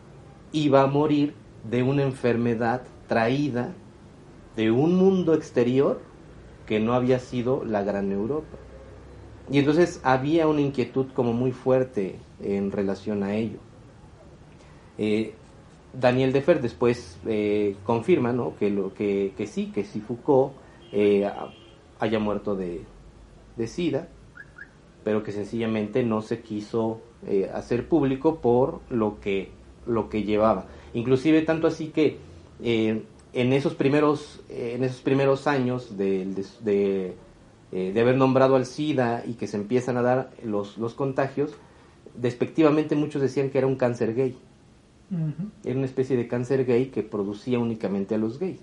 iba 0.53 0.83
a 0.83 0.87
morir 0.87 1.35
de 1.69 1.83
una 1.83 2.03
enfermedad 2.03 2.83
traída 3.09 3.75
de 4.55 4.71
un 4.71 4.97
mundo 4.97 5.35
exterior 5.35 6.01
que 6.67 6.81
no 6.81 6.95
había 6.95 7.19
sido 7.19 7.65
la 7.65 7.83
gran 7.83 8.11
Europa. 8.13 8.57
Y 9.51 9.59
entonces 9.59 10.01
había 10.03 10.49
una 10.49 10.61
inquietud 10.61 11.07
como 11.14 11.32
muy 11.32 11.53
fuerte 11.53 12.16
en 12.42 12.72
relación 12.72 13.22
a 13.22 13.34
ello. 13.34 13.59
Eh, 14.99 15.34
Daniel 15.99 16.32
Defer 16.32 16.61
después 16.61 17.18
eh, 17.26 17.76
confirma 17.84 18.32
¿no? 18.32 18.55
que, 18.59 18.70
lo, 18.70 18.92
que, 18.92 19.32
que, 19.36 19.47
sí, 19.47 19.70
que 19.74 19.84
sí 19.84 20.01
Foucault 20.01 20.53
eh, 20.92 21.30
haya 21.99 22.18
muerto 22.18 22.55
de, 22.55 22.82
de, 23.57 23.66
SIDA, 23.66 24.09
pero 25.05 25.22
que 25.22 25.32
sencillamente 25.32 26.03
no 26.03 26.20
se 26.22 26.40
quiso 26.40 27.01
eh, 27.26 27.51
hacer 27.53 27.88
público 27.88 28.40
por 28.40 28.80
lo 28.90 29.20
que, 29.20 29.51
lo 29.86 30.09
que 30.09 30.24
llevaba. 30.24 30.66
Inclusive 30.92 31.42
tanto 31.42 31.66
así 31.66 31.88
que 31.88 32.18
en, 32.62 33.07
esos 33.53 33.74
primeros, 33.74 34.40
en 34.49 34.84
esos 34.84 35.01
primeros 35.01 35.47
años 35.47 35.97
de, 35.97 36.26
de, 36.61 37.14
eh, 37.73 37.93
de 37.93 38.01
haber 38.01 38.17
nombrado 38.17 38.57
al 38.57 38.67
SIDA 38.67 39.23
y 39.27 39.35
que 39.35 39.47
se 39.47 39.57
empiezan 39.57 39.97
a 39.97 40.03
dar 40.03 40.31
los, 40.43 40.79
los 40.79 40.95
contagios, 40.95 41.53
despectivamente 42.17 42.95
muchos 42.95 43.23
decían 43.23 43.51
que 43.51 43.59
era 43.59 43.67
un 43.67 43.77
cáncer 43.77 44.14
gay. 44.14 44.37
Era 45.64 45.77
una 45.77 45.87
especie 45.87 46.17
de 46.17 46.27
cáncer 46.27 46.64
gay 46.64 46.87
que 46.87 47.03
producía 47.03 47.59
únicamente 47.59 48.14
a 48.17 48.19
los 48.19 48.39
gays. 48.41 48.61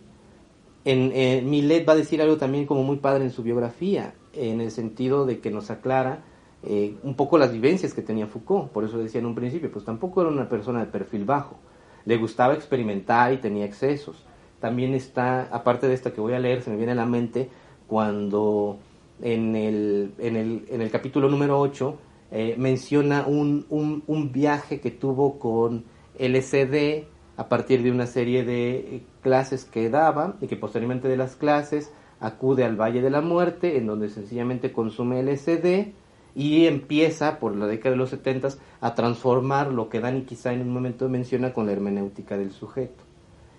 En, 0.86 1.12
eh, 1.14 1.42
Millet 1.42 1.88
va 1.88 1.94
a 1.94 1.96
decir 1.96 2.22
algo 2.22 2.36
también 2.38 2.66
como 2.66 2.84
muy 2.84 2.98
padre 2.98 3.24
en 3.24 3.32
su 3.32 3.44
biografía, 3.44 4.14
en 4.34 4.60
el 4.60 4.72
sentido 4.72 5.26
de 5.26 5.40
que 5.40 5.52
nos 5.52 5.72
aclara 5.72 6.24
eh, 6.64 6.98
un 7.04 7.16
poco 7.16 7.38
las 7.38 7.54
vivencias 7.54 7.94
que 7.94 8.02
tenía 8.02 8.28
Foucault. 8.28 8.72
Por 8.72 8.84
eso 8.84 8.98
decía 8.98 9.20
en 9.20 9.26
un 9.26 9.36
principio, 9.36 9.72
pues 9.72 9.86
tampoco 9.86 10.22
era 10.22 10.30
una 10.30 10.50
persona 10.50 10.80
de 10.80 10.92
perfil 10.92 11.24
bajo. 11.24 11.58
Le 12.06 12.18
gustaba 12.18 12.54
experimentar 12.54 13.32
y 13.32 13.38
tenía 13.38 13.66
excesos. 13.66 14.26
También 14.60 14.94
está, 14.94 15.48
aparte 15.52 15.88
de 15.88 15.94
esta 15.94 16.12
que 16.12 16.20
voy 16.20 16.34
a 16.34 16.40
leer, 16.40 16.62
se 16.62 16.70
me 16.70 16.78
viene 16.78 16.92
a 16.92 16.96
la 16.96 17.06
mente 17.06 17.50
cuando 17.88 18.80
en 19.24 19.56
el, 19.56 20.14
en 20.20 20.36
el, 20.36 20.66
en 20.70 20.82
el 20.82 20.92
capítulo 20.92 21.30
número 21.30 21.58
8 21.60 21.98
eh, 22.32 22.56
menciona 22.58 23.26
un, 23.26 23.66
un, 23.70 24.04
un 24.06 24.32
viaje 24.32 24.82
que 24.82 24.92
tuvo 24.92 25.40
con 25.40 25.86
LSD 26.20 27.06
a 27.38 27.48
partir 27.48 27.82
de 27.84 27.90
una 27.90 28.06
serie 28.06 28.44
de 28.44 28.76
eh, 28.76 29.04
clases 29.22 29.64
que 29.64 29.90
daba 29.90 30.36
y 30.42 30.48
que 30.48 30.58
posteriormente 30.58 31.08
de 31.08 31.16
las 31.16 31.38
clases 31.38 31.92
acude 32.20 32.66
al 32.66 32.76
Valle 32.76 33.02
de 33.02 33.10
la 33.10 33.22
Muerte 33.22 33.78
en 33.78 33.88
donde 33.88 34.10
sencillamente 34.10 34.74
consume 34.74 35.24
LSD 35.24 35.94
y 36.36 36.68
empieza 36.68 37.40
por 37.40 37.56
la 37.56 37.68
década 37.68 37.92
de 37.92 37.98
los 37.98 38.10
70 38.10 38.50
a 38.82 38.94
transformar 38.94 39.72
lo 39.72 39.88
que 39.88 40.02
Dani 40.02 40.24
quizá 40.24 40.52
en 40.52 40.62
un 40.62 40.74
momento 40.74 41.08
menciona 41.08 41.54
con 41.54 41.66
la 41.66 41.72
hermenéutica 41.72 42.38
del 42.38 42.52
sujeto. 42.52 43.04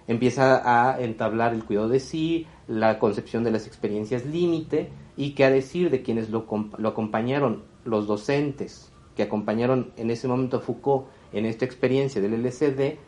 Empieza 0.07 0.61
a 0.65 1.01
entablar 1.01 1.55
el 1.55 1.65
cuidado 1.65 1.89
de 1.89 2.01
sí, 2.01 2.47
la 2.67 2.99
concepción 2.99 3.45
de 3.45 3.51
las 3.51 3.67
experiencias 3.67 4.25
límite 4.25 4.91
y 5.17 5.31
que 5.31 5.45
a 5.45 5.51
decir 5.51 5.91
de 5.91 6.03
quienes 6.03 6.31
lo, 6.31 6.47
lo 6.79 6.89
acompañaron, 6.89 7.63
los 7.85 8.07
docentes 8.07 8.91
que 9.17 9.23
acompañaron 9.23 9.93
en 9.97 10.11
ese 10.11 10.29
momento 10.29 10.57
a 10.57 10.61
Foucault 10.61 11.07
en 11.33 11.47
esta 11.47 11.65
experiencia 11.65 12.21
del 12.21 12.43
LSD, 12.43 12.99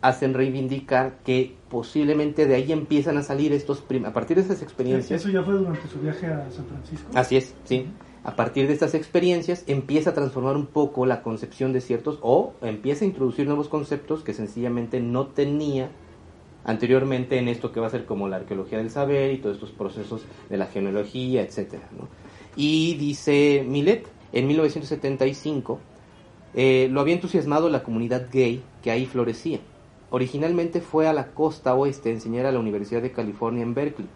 hacen 0.00 0.34
reivindicar 0.34 1.18
que 1.24 1.56
posiblemente 1.70 2.46
de 2.46 2.54
ahí 2.56 2.72
empiezan 2.72 3.16
a 3.16 3.22
salir 3.22 3.52
estos 3.52 3.82
a 4.04 4.12
partir 4.12 4.36
de 4.36 4.42
estas 4.42 4.60
experiencias. 4.60 5.20
Eso 5.20 5.30
ya 5.30 5.42
fue 5.42 5.54
durante 5.54 5.88
su 5.88 5.98
viaje 5.98 6.26
a 6.26 6.50
San 6.50 6.66
Francisco. 6.66 7.08
Así 7.14 7.36
es, 7.36 7.54
sí. 7.64 7.86
A 8.22 8.36
partir 8.36 8.66
de 8.66 8.74
estas 8.74 8.94
experiencias 8.94 9.64
empieza 9.66 10.10
a 10.10 10.14
transformar 10.14 10.56
un 10.56 10.66
poco 10.66 11.06
la 11.06 11.22
concepción 11.22 11.72
de 11.72 11.80
ciertos 11.80 12.18
o 12.22 12.52
empieza 12.60 13.04
a 13.04 13.08
introducir 13.08 13.46
nuevos 13.46 13.68
conceptos 13.68 14.22
que 14.22 14.34
sencillamente 14.34 15.00
no 15.00 15.28
tenía 15.28 15.90
anteriormente 16.64 17.38
en 17.38 17.48
esto 17.48 17.72
que 17.72 17.80
va 17.80 17.86
a 17.86 17.90
ser 17.90 18.06
como 18.06 18.28
la 18.28 18.36
arqueología 18.36 18.78
del 18.78 18.90
saber 18.90 19.32
y 19.32 19.38
todos 19.38 19.56
estos 19.56 19.70
procesos 19.70 20.24
de 20.48 20.56
la 20.56 20.66
genealogía, 20.66 21.42
etcétera. 21.42 21.88
Y 22.56 22.94
dice 22.94 23.64
Millet 23.66 24.06
en 24.32 24.46
1975 24.46 25.80
eh, 26.54 26.88
lo 26.90 27.00
había 27.00 27.14
entusiasmado 27.14 27.68
la 27.68 27.82
comunidad 27.82 28.28
gay 28.32 28.62
que 28.82 28.90
ahí 28.90 29.06
florecía. 29.06 29.60
Originalmente 30.10 30.80
fue 30.80 31.08
a 31.08 31.12
la 31.12 31.32
costa 31.32 31.74
oeste 31.74 32.10
a 32.10 32.12
enseñar 32.12 32.46
a 32.46 32.52
la 32.52 32.60
Universidad 32.60 33.02
de 33.02 33.10
California 33.10 33.62
en 33.62 33.74
Berkeley, 33.74 34.08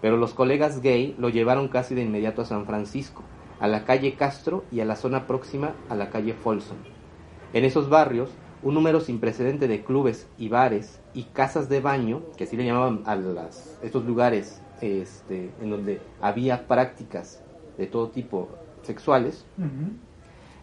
pero 0.00 0.16
los 0.16 0.32
colegas 0.32 0.80
gay 0.80 1.14
lo 1.18 1.28
llevaron 1.28 1.68
casi 1.68 1.94
de 1.94 2.02
inmediato 2.02 2.42
a 2.42 2.46
San 2.46 2.64
Francisco, 2.64 3.22
a 3.60 3.68
la 3.68 3.84
calle 3.84 4.14
Castro 4.14 4.64
y 4.72 4.80
a 4.80 4.84
la 4.86 4.96
zona 4.96 5.26
próxima 5.26 5.74
a 5.90 5.94
la 5.94 6.08
calle 6.08 6.32
Folsom. 6.32 6.78
En 7.52 7.64
esos 7.64 7.88
barrios, 7.90 8.30
un 8.64 8.72
número 8.72 9.00
sin 9.00 9.20
precedente 9.20 9.68
de 9.68 9.84
clubes 9.84 10.26
y 10.38 10.48
bares 10.48 11.00
y 11.12 11.24
casas 11.24 11.68
de 11.68 11.80
baño, 11.80 12.22
que 12.36 12.44
así 12.44 12.56
le 12.56 12.64
llamaban 12.64 13.02
a 13.04 13.14
las, 13.14 13.78
estos 13.82 14.06
lugares 14.06 14.62
este, 14.80 15.50
en 15.60 15.70
donde 15.70 16.00
había 16.20 16.66
prácticas 16.66 17.42
de 17.76 17.86
todo 17.86 18.08
tipo 18.08 18.48
sexuales, 18.82 19.44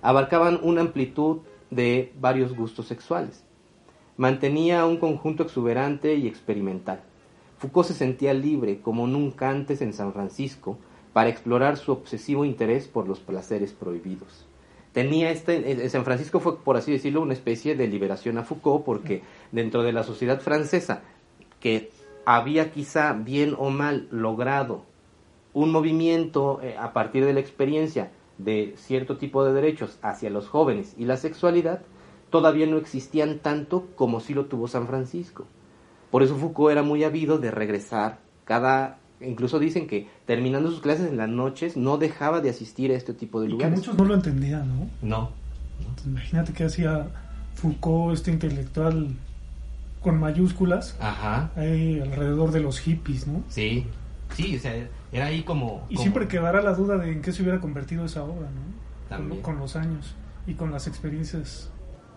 abarcaban 0.01 0.59
una 0.63 0.81
amplitud 0.81 1.41
de 1.69 2.11
varios 2.19 2.55
gustos 2.55 2.87
sexuales. 2.87 3.43
Mantenía 4.17 4.85
un 4.85 4.97
conjunto 4.97 5.43
exuberante 5.43 6.15
y 6.15 6.27
experimental. 6.27 7.01
Foucault 7.59 7.87
se 7.87 7.93
sentía 7.93 8.33
libre 8.33 8.81
como 8.81 9.05
nunca 9.05 9.49
antes 9.51 9.81
en 9.81 9.93
San 9.93 10.11
Francisco 10.11 10.79
para 11.13 11.29
explorar 11.29 11.77
su 11.77 11.91
obsesivo 11.91 12.45
interés 12.45 12.87
por 12.87 13.07
los 13.07 13.19
placeres 13.19 13.73
prohibidos. 13.73 14.47
Tenía 14.93 15.31
este, 15.31 15.89
San 15.89 16.03
Francisco 16.03 16.39
fue, 16.39 16.57
por 16.57 16.75
así 16.75 16.91
decirlo, 16.91 17.21
una 17.21 17.33
especie 17.33 17.75
de 17.75 17.87
liberación 17.87 18.37
a 18.37 18.43
Foucault 18.43 18.83
porque 18.83 19.23
dentro 19.51 19.83
de 19.83 19.93
la 19.93 20.03
sociedad 20.03 20.41
francesa, 20.41 21.01
que 21.59 21.91
había 22.25 22.71
quizá 22.71 23.13
bien 23.13 23.55
o 23.57 23.69
mal 23.69 24.07
logrado 24.11 24.83
un 25.53 25.71
movimiento 25.71 26.59
eh, 26.61 26.75
a 26.77 26.93
partir 26.93 27.25
de 27.25 27.33
la 27.33 27.39
experiencia 27.39 28.11
de 28.37 28.73
cierto 28.77 29.17
tipo 29.17 29.43
de 29.45 29.53
derechos 29.53 29.97
hacia 30.01 30.29
los 30.29 30.47
jóvenes 30.47 30.95
y 30.97 31.05
la 31.05 31.17
sexualidad 31.17 31.81
todavía 32.29 32.65
no 32.65 32.77
existían 32.77 33.39
tanto 33.39 33.87
como 33.95 34.19
sí 34.19 34.33
lo 34.33 34.45
tuvo 34.45 34.67
San 34.67 34.87
Francisco. 34.87 35.45
Por 36.09 36.23
eso 36.23 36.35
Foucault 36.35 36.71
era 36.71 36.83
muy 36.83 37.03
habido 37.03 37.37
de 37.37 37.51
regresar 37.51 38.19
cada 38.45 39.00
incluso 39.21 39.59
dicen 39.59 39.87
que 39.87 40.07
terminando 40.25 40.69
sus 40.69 40.81
clases 40.81 41.09
en 41.09 41.17
las 41.17 41.29
noches 41.29 41.77
no 41.77 41.97
dejaba 41.97 42.41
de 42.41 42.49
asistir 42.49 42.91
a 42.91 42.95
este 42.95 43.13
tipo 43.13 43.41
de 43.41 43.49
lugares. 43.49 43.73
que 43.73 43.79
muchos 43.79 43.97
no 43.97 44.05
lo 44.05 44.13
entendían, 44.13 44.67
¿no? 44.67 44.89
No. 45.01 45.31
Imagínate 46.05 46.53
que 46.53 46.63
hacía 46.65 47.07
Foucault, 47.55 48.13
este 48.13 48.31
intelectual 48.31 49.09
con 50.01 50.19
mayúsculas, 50.19 50.97
Ajá. 50.99 51.51
Ahí 51.55 51.99
alrededor 51.99 52.51
de 52.51 52.59
los 52.59 52.79
hippies, 52.79 53.27
¿no? 53.27 53.43
Sí. 53.49 53.85
Sí, 54.35 54.55
o 54.55 54.59
sea, 54.59 54.87
era 55.11 55.25
ahí 55.25 55.43
como... 55.43 55.85
Y 55.89 55.97
siempre 55.97 56.27
quedará 56.27 56.61
la 56.61 56.73
duda 56.73 56.97
de 56.97 57.11
en 57.11 57.21
qué 57.21 57.31
se 57.31 57.41
hubiera 57.43 57.59
convertido 57.59 58.05
esa 58.05 58.23
obra, 58.23 58.49
¿no? 58.49 59.09
También. 59.09 59.41
Con, 59.41 59.59
los 59.59 59.75
años 59.75 60.15
y 60.47 60.53
con 60.53 60.71
las 60.71 60.87
experiencias. 60.87 61.69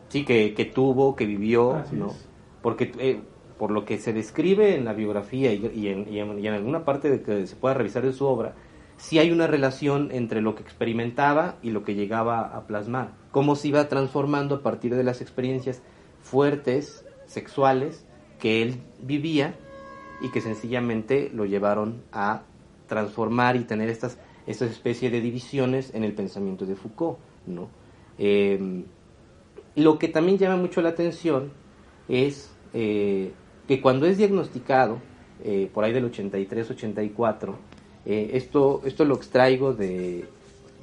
Sí, 0.09 0.25
que, 0.25 0.55
que 0.55 0.65
tuvo, 0.65 1.17
que 1.17 1.27
vivió, 1.27 1.85
¿no? 1.93 2.15
Porque 2.63 2.93
eh, 2.99 3.21
por 3.65 3.71
lo 3.71 3.87
que 3.87 3.97
se 3.97 4.13
describe 4.13 4.77
en 4.77 4.85
la 4.85 4.93
biografía 4.93 5.51
y, 5.55 5.89
en, 5.89 6.49
alguna 6.49 6.85
parte 6.85 7.09
de 7.09 7.23
que 7.23 7.47
se 7.47 7.57
pueda 7.57 7.73
revisar 7.73 8.03
de 8.03 8.13
su 8.13 8.27
obra, 8.27 8.55
sí 8.99 9.19
hay 9.19 9.31
una 9.31 9.47
relación 9.47 10.11
entre 10.13 10.43
lo 10.43 10.55
que 10.55 10.63
experimentaba 10.63 11.57
y 11.63 11.71
lo 11.71 11.83
que 11.83 11.95
llegaba 11.95 12.41
a 12.41 12.67
plasmar. 12.67 13.15
Cómo 13.31 13.57
se 13.57 13.69
iba 13.69 13.89
transformando 13.89 14.57
a 14.57 14.63
partir 14.63 14.95
de 14.95 15.03
las 15.03 15.23
experiencias 15.23 15.81
fuertes, 16.21 17.07
sexuales, 17.25 18.05
que 18.39 18.61
él 18.61 18.83
vivía 19.01 19.55
y 20.21 20.31
que 20.31 20.43
sencillamente 20.43 21.31
lo 21.33 21.47
llevaron 21.47 22.03
a 22.13 22.43
transformar 22.87 23.57
y 23.57 23.65
tener 23.65 23.89
estas, 23.89 24.19
estas 24.47 24.73
especies 24.73 25.11
de 25.11 25.23
divisiones 25.23 25.95
en 25.95 26.05
el 26.05 26.13
pensamiento 26.13 26.67
de 26.67 26.77
Foucault. 26.77 27.17
¿no? 27.47 27.71
Eh, 28.19 28.85
lo 29.75 29.99
que 29.99 30.09
también 30.09 30.37
llama 30.37 30.57
mucho 30.57 30.83
la 30.83 30.91
atención 30.91 31.51
es 32.11 32.51
eh, 32.75 33.33
que 33.67 33.81
cuando 33.81 34.07
es 34.07 34.19
diagnosticado, 34.19 34.99
eh, 35.45 35.71
por 35.73 35.85
ahí 35.85 35.93
del 35.93 36.11
83-84, 36.11 37.55
esto, 38.07 38.83
esto 38.85 39.05
lo 39.07 39.15
extraigo 39.15 39.73
de, 39.73 40.27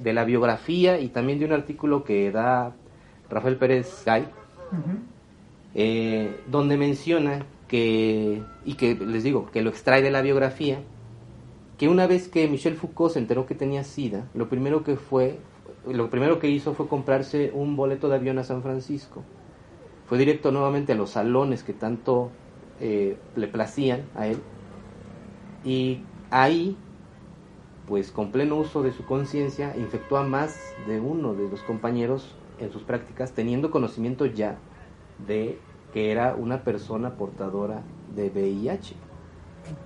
de, 0.00 0.12
la 0.12 0.24
biografía 0.24 0.98
y 0.98 1.08
también 1.08 1.38
de 1.38 1.44
un 1.44 1.52
artículo 1.52 2.02
que 2.02 2.32
da 2.32 2.74
Rafael 3.30 3.56
Pérez 3.56 4.02
Gay, 4.04 4.26
donde 6.48 6.76
menciona 6.76 7.46
que, 7.72 8.42
y 8.66 8.74
que 8.74 8.94
les 8.96 9.22
digo, 9.22 9.48
que 9.50 9.62
lo 9.62 9.70
extrae 9.70 10.02
de 10.02 10.10
la 10.10 10.20
biografía, 10.20 10.80
que 11.78 11.88
una 11.88 12.06
vez 12.06 12.28
que 12.28 12.46
Michel 12.46 12.76
Foucault 12.76 13.14
se 13.14 13.18
enteró 13.18 13.46
que 13.46 13.54
tenía 13.54 13.82
SIDA, 13.82 14.28
lo 14.34 14.50
primero 14.50 14.84
que 14.84 14.96
fue, 14.96 15.38
lo 15.88 16.10
primero 16.10 16.38
que 16.38 16.48
hizo 16.48 16.74
fue 16.74 16.86
comprarse 16.86 17.50
un 17.54 17.74
boleto 17.74 18.10
de 18.10 18.16
avión 18.16 18.38
a 18.38 18.44
San 18.44 18.62
Francisco. 18.62 19.22
Fue 20.06 20.18
directo 20.18 20.52
nuevamente 20.52 20.92
a 20.92 20.96
los 20.96 21.10
salones 21.10 21.62
que 21.62 21.72
tanto 21.72 22.30
eh, 22.84 23.16
le 23.36 23.46
placían 23.46 24.02
a 24.16 24.26
él. 24.26 24.38
Y 25.64 26.00
ahí, 26.30 26.76
pues 27.86 28.10
con 28.10 28.32
pleno 28.32 28.56
uso 28.56 28.82
de 28.82 28.90
su 28.90 29.04
conciencia, 29.04 29.72
infectó 29.76 30.16
a 30.16 30.24
más 30.24 30.74
de 30.88 30.98
uno 30.98 31.32
de 31.32 31.48
los 31.48 31.60
compañeros 31.60 32.34
en 32.58 32.72
sus 32.72 32.82
prácticas, 32.82 33.34
teniendo 33.34 33.70
conocimiento 33.70 34.26
ya 34.26 34.58
de 35.28 35.60
que 35.94 36.10
era 36.10 36.34
una 36.34 36.64
persona 36.64 37.16
portadora 37.16 37.84
de 38.16 38.30
VIH. 38.30 38.96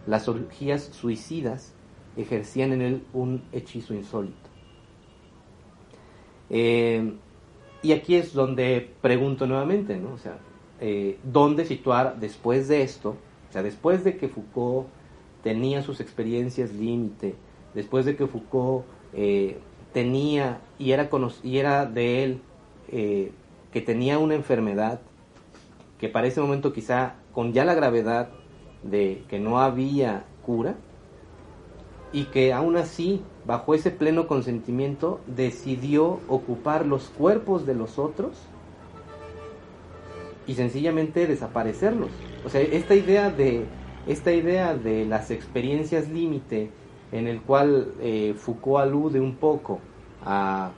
Las 0.07 0.27
orgías 0.27 0.85
suicidas 0.85 1.75
ejercían 2.17 2.73
en 2.73 2.81
él 2.81 3.03
un 3.13 3.43
hechizo 3.53 3.93
insólito. 3.93 4.49
Eh, 6.49 7.13
y 7.83 7.93
aquí 7.93 8.15
es 8.15 8.33
donde 8.33 8.91
pregunto 9.03 9.47
nuevamente, 9.47 9.99
¿no? 9.99 10.15
O 10.15 10.19
sea, 10.19 10.39
eh, 10.81 11.19
¿dónde 11.25 11.65
situar 11.65 12.19
después 12.21 12.69
de 12.69 12.83
esto? 12.83 13.17
O 13.49 13.53
sea, 13.53 13.63
después 13.63 14.05
de 14.05 14.17
que 14.17 14.29
Foucault 14.29 14.89
tenía 15.43 15.83
sus 15.83 16.01
experiencias 16.01 16.73
límite, 16.73 17.35
después 17.75 18.05
de 18.05 18.17
que 18.17 18.27
Foucault 18.27 18.85
eh, 19.13 19.59
tenía 19.93 20.61
y 20.79 20.93
era, 20.93 21.09
y 21.43 21.59
era 21.59 21.87
de 21.87 22.25
él 22.25 22.41
que 22.89 23.81
tenía 23.81 24.19
una 24.19 24.35
enfermedad 24.35 25.01
que 25.99 26.09
para 26.09 26.29
ese 26.29 26.41
momento 26.41 26.73
quizá 26.73 27.15
con 27.33 27.53
ya 27.53 27.65
la 27.65 27.75
gravedad 27.75 28.31
de 28.83 29.25
que 29.29 29.41
no 29.41 29.61
había 29.61 30.25
cura, 30.45 30.77
y 32.13 32.25
que 32.25 32.53
aún 32.53 32.77
así, 32.77 33.23
bajo 33.45 33.75
ese 33.75 33.91
pleno 33.91 34.27
consentimiento, 34.27 35.21
decidió 35.27 36.21
ocupar 36.29 36.87
los 36.87 37.09
cuerpos 37.11 37.67
de 37.67 37.75
los 37.75 37.99
otros 37.99 38.39
y 40.47 40.55
sencillamente 40.55 41.27
desaparecerlos. 41.27 42.11
O 42.45 42.49
sea, 42.49 42.61
esta 42.61 42.95
idea 42.95 43.31
de, 43.31 43.65
esta 44.07 44.33
idea 44.33 44.75
de 44.75 45.05
las 45.05 45.31
experiencias 45.31 46.09
límite, 46.09 46.71
en 47.13 47.27
el 47.27 47.41
cual 47.41 47.93
eh, 48.01 48.35
Foucault 48.37 48.83
alude 48.83 49.21
un 49.21 49.37
poco 49.37 49.81
a 50.25 50.71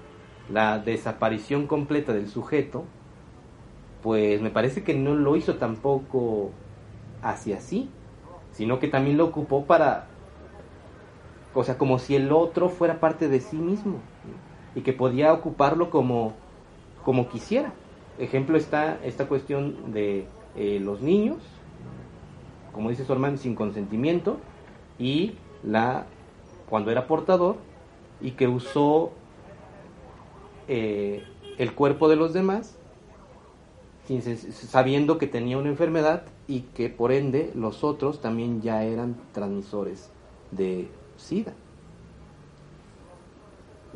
la 0.50 0.78
desaparición 0.78 1.66
completa 1.66 2.12
del 2.12 2.28
sujeto, 2.28 2.84
pues 4.02 4.40
me 4.40 4.50
parece 4.50 4.82
que 4.82 4.94
no 4.94 5.14
lo 5.14 5.36
hizo 5.36 5.56
tampoco 5.56 6.50
hacia 7.22 7.60
sí, 7.60 7.90
sino 8.52 8.78
que 8.78 8.88
también 8.88 9.16
lo 9.18 9.26
ocupó 9.26 9.66
para, 9.66 10.06
o 11.54 11.64
sea, 11.64 11.76
como 11.76 11.98
si 11.98 12.16
el 12.16 12.32
otro 12.32 12.68
fuera 12.68 13.00
parte 13.00 13.28
de 13.28 13.40
sí 13.40 13.56
mismo 13.56 13.96
y 14.74 14.82
que 14.82 14.92
podía 14.92 15.32
ocuparlo 15.32 15.90
como, 15.90 16.32
como 17.04 17.28
quisiera. 17.28 17.72
Ejemplo 18.18 18.56
está 18.56 18.98
esta 19.04 19.28
cuestión 19.28 19.92
de 19.92 20.26
eh, 20.56 20.80
los 20.80 21.00
niños, 21.00 21.38
como 22.72 22.90
dice 22.90 23.04
su 23.04 23.12
hermano, 23.12 23.36
sin 23.36 23.54
consentimiento, 23.54 24.38
y 24.98 25.34
la 25.62 26.06
cuando 26.68 26.90
era 26.90 27.06
portador 27.06 27.56
y 28.20 28.32
que 28.32 28.48
usó 28.48 29.12
eh, 30.66 31.24
el 31.56 31.72
cuerpo 31.74 32.08
de 32.08 32.16
los 32.16 32.32
demás 32.32 32.78
sabiendo 34.50 35.18
que 35.18 35.26
tenía 35.26 35.58
una 35.58 35.68
enfermedad 35.68 36.22
y 36.46 36.60
que 36.60 36.88
por 36.88 37.12
ende 37.12 37.52
los 37.54 37.84
otros 37.84 38.20
también 38.20 38.62
ya 38.62 38.82
eran 38.82 39.16
transmisores 39.32 40.08
de 40.50 40.88
SIDA. 41.16 41.52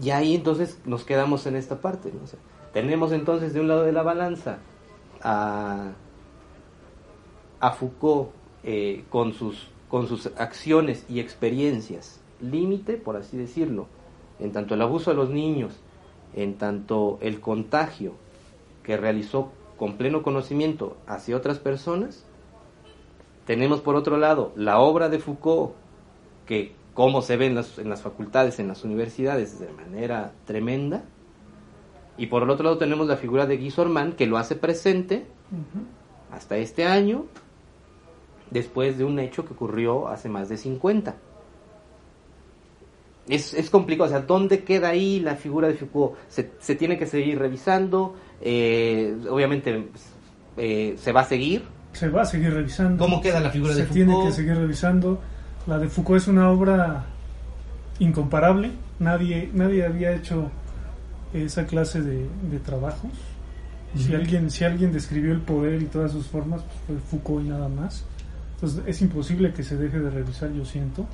Y 0.01 0.11
ahí 0.11 0.35
entonces 0.35 0.79
nos 0.85 1.05
quedamos 1.05 1.47
en 1.47 1.57
esta 1.57 1.81
parte. 1.81 2.13
Tenemos 2.73 3.13
entonces 3.13 3.53
de 3.53 3.61
un 3.61 3.69
lado 3.69 3.85
de 3.85 3.93
la 3.93 4.03
balanza 4.03 4.59
a, 5.23 5.93
a 7.61 7.71
Foucault 7.73 8.31
eh, 8.65 9.05
con, 9.11 9.33
sus, 9.33 9.69
con 9.89 10.09
sus 10.09 10.27
acciones 10.37 11.05
y 11.09 11.21
experiencias 11.21 12.23
límite, 12.43 12.95
por 12.95 13.17
así 13.17 13.37
decirlo, 13.37 13.87
en 14.39 14.53
tanto 14.53 14.75
el 14.75 14.83
abuso 14.83 15.11
de 15.11 15.17
los 15.17 15.31
niños, 15.31 15.75
en 16.35 16.59
tanto 16.59 17.19
el 17.21 17.41
contagio 17.41 18.15
que 18.83 18.97
realizó 18.97 19.53
con 19.79 19.97
pleno 19.97 20.23
conocimiento 20.23 20.97
hacia 21.07 21.37
otras 21.37 21.59
personas. 21.59 22.25
Tenemos 23.47 23.81
por 23.81 23.97
otro 23.97 24.17
lado 24.17 24.53
la 24.57 24.79
obra 24.81 25.09
de 25.09 25.19
Foucault, 25.19 25.73
que 26.47 26.73
como 26.95 27.23
se 27.23 27.37
ve 27.37 27.47
en 27.47 27.55
las, 27.55 27.79
en 27.79 27.89
las 27.89 28.03
facultades, 28.03 28.59
en 28.59 28.69
las 28.69 28.85
universidades, 28.85 29.59
de 29.59 29.73
manera 29.73 30.33
tremenda. 30.45 31.05
Y 32.23 32.27
por 32.27 32.45
el 32.45 32.51
otro 32.51 32.63
lado 32.63 32.79
tenemos 32.79 33.09
la 33.09 33.17
figura 33.17 33.47
de 33.47 33.57
Guy 33.57 33.73
Sorman, 33.73 34.13
que 34.13 34.27
lo 34.27 34.39
hace 34.39 34.55
presente 34.55 35.27
hasta 36.31 36.57
este 36.57 36.85
año, 36.85 37.27
después 38.53 38.97
de 38.97 39.03
un 39.03 39.19
hecho 39.19 39.45
que 39.45 39.55
ocurrió 39.55 40.07
hace 40.07 40.29
más 40.29 40.49
de 40.49 40.57
50 40.57 41.17
es, 43.29 43.55
es 43.55 43.71
complicado, 43.71 44.07
o 44.07 44.11
sea, 44.11 44.21
¿dónde 44.21 44.63
queda 44.63 44.91
ahí 44.91 45.19
la 45.19 45.35
figura 45.35 45.67
de 45.67 45.75
Foucault? 45.75 46.17
Se, 46.29 46.53
se 46.61 46.77
tiene 46.77 46.97
que 46.97 47.07
seguir 47.07 47.41
revisando, 47.41 48.15
eh, 48.41 49.17
obviamente 49.29 49.89
eh, 50.57 50.95
se 50.97 51.11
va 51.11 51.23
a 51.23 51.25
seguir. 51.25 51.65
Se 51.93 52.09
va 52.09 52.23
a 52.23 52.25
seguir 52.25 52.55
revisando. 52.55 53.03
¿Cómo 53.03 53.21
queda 53.21 53.41
la 53.41 53.51
figura 53.51 53.75
de 53.75 53.85
Foucault? 53.85 53.99
Se 53.99 54.05
tiene 54.05 54.25
que 54.25 54.33
seguir 54.33 54.57
revisando. 54.57 55.21
La 55.67 55.79
de 55.79 55.89
Foucault 55.89 56.23
es 56.23 56.29
una 56.29 56.51
obra 56.51 57.07
incomparable, 57.99 58.71
nadie, 59.01 59.51
nadie 59.53 59.85
había 59.85 60.13
hecho 60.13 60.51
esa 61.33 61.67
clase 61.67 62.03
de, 62.03 62.27
de 62.51 62.59
trabajos. 62.59 63.11
Si 63.97 64.15
alguien, 64.15 64.51
si 64.51 64.65
alguien 64.65 64.91
describió 64.91 65.33
el 65.33 65.41
poder 65.41 65.83
y 65.83 65.85
todas 65.85 66.13
sus 66.13 66.27
formas, 66.27 66.63
pues 66.87 66.99
fue 67.03 67.19
Foucault 67.19 67.45
y 67.45 67.49
nada 67.51 67.69
más. 67.69 68.07
Entonces 68.55 68.83
es 68.87 69.03
imposible 69.03 69.53
que 69.53 69.63
se 69.63 69.77
deje 69.77 69.99
de 69.99 70.09
revisar, 70.09 70.51
yo 70.53 70.65
siento. 70.65 71.07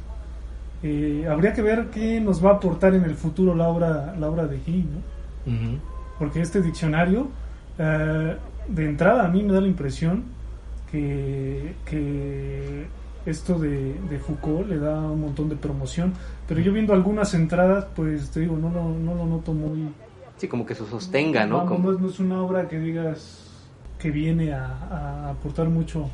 Eh, 0.82 1.26
habría 1.28 1.52
que 1.52 1.62
ver 1.62 1.86
qué 1.86 2.20
nos 2.20 2.44
va 2.44 2.50
a 2.50 2.54
aportar 2.54 2.94
en 2.94 3.04
el 3.04 3.14
futuro 3.14 3.54
la 3.54 3.68
obra, 3.68 4.14
la 4.16 4.28
obra 4.28 4.46
de 4.46 4.58
Guy, 4.58 4.84
¿no? 4.84 5.80
Porque 6.18 6.40
este 6.40 6.62
diccionario, 6.62 7.28
eh, 7.78 8.36
de 8.68 8.84
entrada, 8.84 9.24
a 9.24 9.28
mí 9.28 9.42
me 9.42 9.52
da 9.52 9.60
la 9.60 9.68
impresión 9.68 10.24
que, 10.90 11.74
que 11.84 12.86
esto 13.26 13.58
de, 13.58 13.94
Foucault 14.24 14.68
le 14.68 14.78
da 14.78 15.00
un 15.00 15.22
montón 15.22 15.48
de 15.48 15.56
promoción, 15.56 16.12
pero 16.46 16.60
yo 16.60 16.72
viendo 16.72 16.92
algunas 16.92 17.34
entradas, 17.34 17.86
pues 17.96 18.30
te 18.30 18.40
digo, 18.40 18.56
no, 18.56 18.70
no, 18.70 18.90
no 18.90 19.14
lo 19.14 19.26
noto 19.26 19.52
muy... 19.52 19.88
Sí, 20.38 20.48
como 20.48 20.64
que 20.64 20.74
se 20.74 20.86
sostenga, 20.86 21.46
¿no? 21.46 21.66
como... 21.66 21.92
no, 21.92 22.08
es 22.08 22.20
una 22.20 22.40
obra 22.42 22.68
que 22.68 22.78
digas 22.78 23.44
que 23.98 24.10
viene 24.10 24.52
a, 24.52 25.30
aportar 25.30 25.68
mucho 25.68 26.08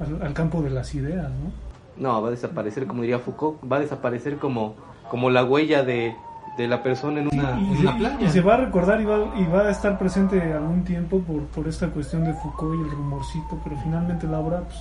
al, 0.00 0.20
al, 0.20 0.34
campo 0.34 0.60
de 0.62 0.70
las 0.70 0.94
ideas, 0.94 1.30
¿no? 1.30 1.52
No, 1.96 2.20
va 2.22 2.28
a 2.28 2.30
desaparecer, 2.32 2.86
como 2.86 3.02
diría 3.02 3.18
Foucault, 3.18 3.58
va 3.70 3.76
a 3.76 3.80
desaparecer 3.80 4.38
como, 4.38 4.74
como 5.10 5.30
la 5.30 5.44
huella 5.44 5.84
de, 5.84 6.16
la 6.58 6.82
persona 6.82 7.20
en 7.20 7.28
una, 7.32 7.56
playa. 7.96 8.18
Y 8.20 8.28
se 8.28 8.40
va 8.40 8.54
a 8.54 8.56
recordar 8.58 9.00
y 9.00 9.04
va, 9.04 9.32
y 9.38 9.44
va 9.46 9.62
a 9.62 9.70
estar 9.70 9.98
presente 9.98 10.40
algún 10.52 10.84
tiempo 10.84 11.20
por, 11.20 11.42
por 11.44 11.68
esta 11.68 11.88
cuestión 11.88 12.24
de 12.24 12.34
Foucault 12.34 12.80
y 12.80 12.82
el 12.82 12.90
rumorcito, 12.90 13.60
pero 13.62 13.76
finalmente 13.82 14.26
la 14.26 14.40
obra, 14.40 14.60
pues, 14.60 14.78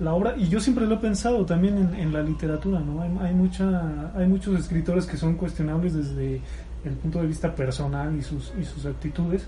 la 0.00 0.14
obra, 0.14 0.36
y 0.36 0.48
yo 0.48 0.60
siempre 0.60 0.86
lo 0.86 0.96
he 0.96 0.98
pensado 0.98 1.44
también 1.44 1.94
en, 1.96 2.12
la 2.12 2.22
literatura, 2.22 2.78
¿no? 2.78 3.02
Hay, 3.02 3.10
hay, 3.20 3.34
mucha, 3.34 4.12
hay 4.14 4.26
muchos 4.28 4.58
escritores 4.58 5.06
que 5.06 5.16
son 5.16 5.34
cuestionables 5.34 5.94
desde 5.94 6.40
el 6.84 6.94
punto 6.94 7.20
de 7.20 7.26
vista 7.26 7.54
personal 7.54 8.16
y 8.16 8.22
sus, 8.22 8.52
y 8.60 8.64
sus 8.64 8.86
actitudes, 8.86 9.46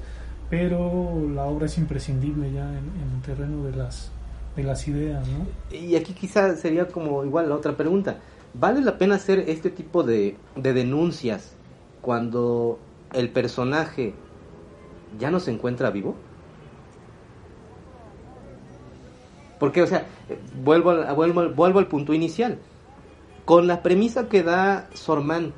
pero 0.48 1.28
la 1.34 1.44
obra 1.44 1.66
es 1.66 1.78
imprescindible 1.78 2.52
ya 2.52 2.68
en 2.68 3.14
el 3.14 3.22
terreno 3.24 3.64
de 3.64 3.76
las 3.76 4.10
de 4.56 4.64
las 4.64 4.86
ideas, 4.88 5.26
¿no? 5.28 5.46
Y 5.76 5.96
aquí 5.96 6.12
quizá 6.12 6.56
sería 6.56 6.88
como 6.88 7.24
igual 7.24 7.48
la 7.48 7.54
otra 7.54 7.76
pregunta. 7.76 8.18
¿Vale 8.54 8.80
la 8.80 8.98
pena 8.98 9.14
hacer 9.14 9.44
este 9.48 9.70
tipo 9.70 10.02
de, 10.02 10.36
de 10.56 10.72
denuncias 10.72 11.54
cuando 12.00 12.78
el 13.12 13.30
personaje 13.30 14.14
ya 15.18 15.30
no 15.30 15.38
se 15.38 15.52
encuentra 15.52 15.90
vivo? 15.90 16.16
Porque, 19.58 19.82
o 19.82 19.86
sea, 19.86 20.06
vuelvo, 20.64 20.94
vuelvo, 21.14 21.50
vuelvo 21.50 21.78
al 21.78 21.86
punto 21.86 22.14
inicial. 22.14 22.58
Con 23.44 23.66
la 23.66 23.82
premisa 23.82 24.28
que 24.28 24.42
da 24.42 24.88
Sorman, 24.94 25.52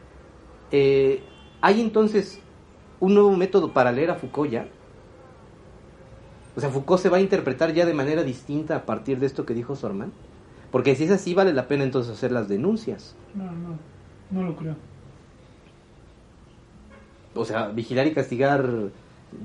eh, 0.71 1.23
¿hay 1.63 1.81
entonces 1.81 2.41
un 3.01 3.15
nuevo 3.15 3.35
método 3.35 3.73
para 3.73 3.93
leer 3.93 4.11
a 4.11 4.17
Foucault 4.17 4.51
ya? 4.51 4.67
O 6.55 6.61
sea, 6.61 6.69
Foucault 6.69 7.01
se 7.01 7.09
va 7.09 7.17
a 7.17 7.21
interpretar 7.21 7.73
ya 7.73 7.87
de 7.87 7.95
manera 7.95 8.23
distinta 8.23 8.77
a 8.77 8.85
partir 8.85 9.19
de 9.19 9.27
esto 9.27 9.47
que 9.47 9.55
dijo 9.55 9.75
Sorman. 9.75 10.13
Porque 10.71 10.95
si 10.95 11.05
es 11.05 11.11
así, 11.11 11.33
vale 11.33 11.55
la 11.55 11.69
pena 11.69 11.85
entonces 11.85 12.13
hacer 12.13 12.33
las 12.33 12.49
denuncias. 12.49 13.15
No, 13.35 13.45
no, 13.45 13.79
no 14.31 14.43
lo 14.43 14.57
creo. 14.57 14.77
O 17.35 17.45
sea, 17.45 17.69
vigilar 17.69 18.07
y 18.07 18.13
castigar 18.13 18.69